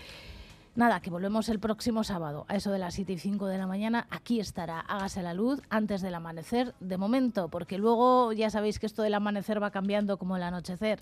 Nada, 0.76 1.00
que 1.00 1.10
volvemos 1.10 1.48
el 1.48 1.60
próximo 1.60 2.04
sábado 2.04 2.46
a 2.50 2.58
eso 2.58 2.70
de 2.70 2.80
las 2.80 2.96
7 2.96 3.14
y 3.14 3.18
5 3.18 3.48
de 3.48 3.58
la 3.60 3.66
mañana. 3.66 4.08
Aquí 4.10 4.42
estará 4.42 4.82
Hágase 4.82 5.24
la 5.24 5.34
luz 5.34 5.62
antes 5.70 6.02
del 6.02 6.16
amanecer, 6.16 6.76
de 6.82 6.98
momento, 6.98 7.48
porque 7.48 7.78
luego 7.78 8.34
ya 8.34 8.50
sabéis 8.50 8.78
que 8.78 8.88
esto 8.88 9.04
del 9.04 9.14
amanecer 9.14 9.64
va 9.64 9.72
cambiando 9.72 10.18
como 10.18 10.36
el 10.36 10.44
anochecer. 10.44 11.00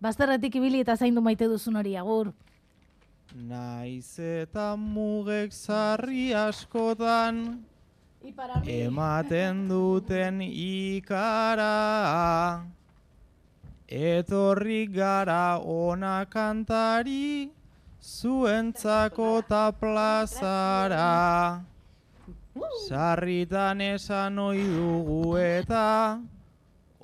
Bazterretik 0.00 0.54
ibili 0.60 0.80
eta 0.84 0.96
zaindu 0.96 1.22
maite 1.24 1.48
duzun 1.48 1.76
hori 1.80 1.96
agur. 1.96 2.32
Naiz 3.34 4.18
eta 4.20 4.76
mugek 4.76 5.52
zarri 5.52 6.34
askotan 6.34 7.64
ematen 8.66 9.68
duten 9.68 10.40
ikara. 10.40 11.74
Etorri 13.88 14.86
gara 14.86 15.58
ona 15.62 16.24
kantari 16.26 17.50
zuentzako 18.02 19.42
ta 19.48 19.70
plazara. 19.72 21.62
Sarritan 22.88 23.80
esan 23.80 24.38
ohi 24.38 24.64
dugu 24.64 25.36
eta 25.36 26.20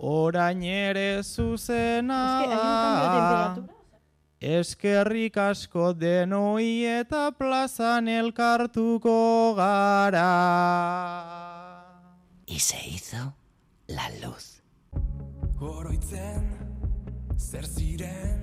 orain 0.03 0.63
ere 0.63 1.23
zuzena 1.23 2.23
da. 2.51 3.63
Eskerrik 4.43 5.37
asko 5.39 5.93
denoi 5.95 6.83
eta 6.91 7.31
plazan 7.39 8.09
elkartuko 8.09 9.55
gara. 9.55 10.27
Y 12.47 12.59
se 12.59 12.81
hizo 12.89 13.35
la 13.87 14.11
luz. 14.21 14.61
Oroitzen, 15.63 16.49
zer 17.39 17.65
ziren 17.65 18.41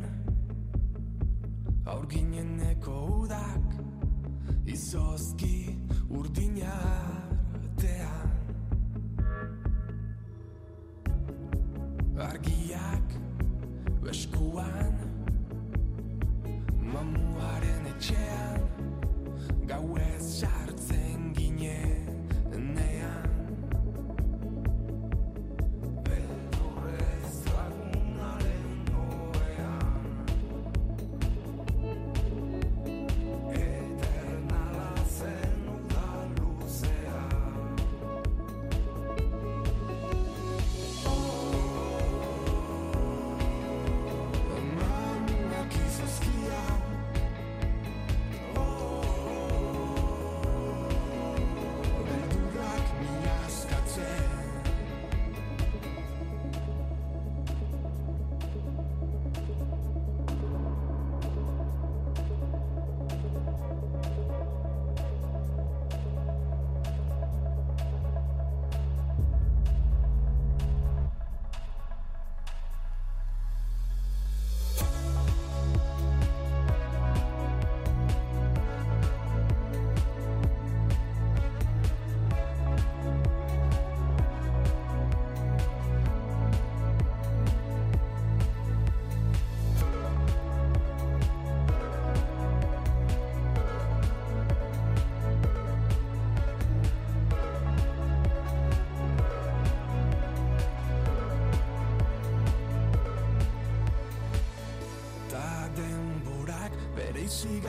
Aurgineneko 1.86 2.95
udak 3.26 3.76
Izozki 4.66 5.76
urdina 6.07 6.78
artean 7.60 8.38
Argiak 12.20 13.13
eskuan 14.11 14.95
Mamuaren 16.93 17.88
etxean 17.93 18.65
Gauez 19.70 20.26
sartzen 20.41 21.18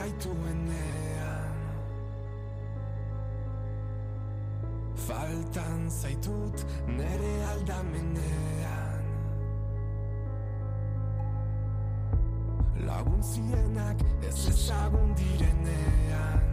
gaituenean 0.01 1.57
Faltan 5.01 5.89
zaitut 5.89 6.63
nere 6.87 7.31
aldamenean. 7.51 9.07
Lagun 12.85 13.23
zienak 13.31 14.03
ez 14.29 14.37
ezagun 14.53 15.13
direnean. 15.17 16.47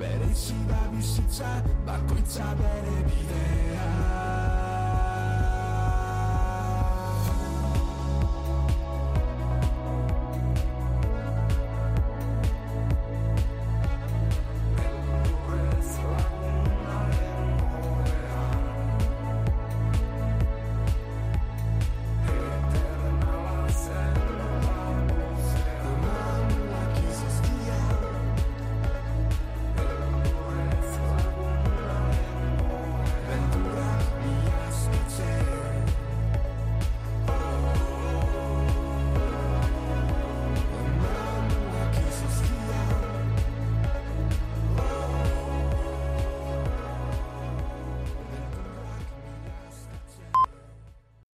Bere 0.00 0.30
izi 0.36 0.58
da 0.68 0.82
bizitza 0.92 1.52
bakoitza 1.88 2.52
bere 2.60 2.98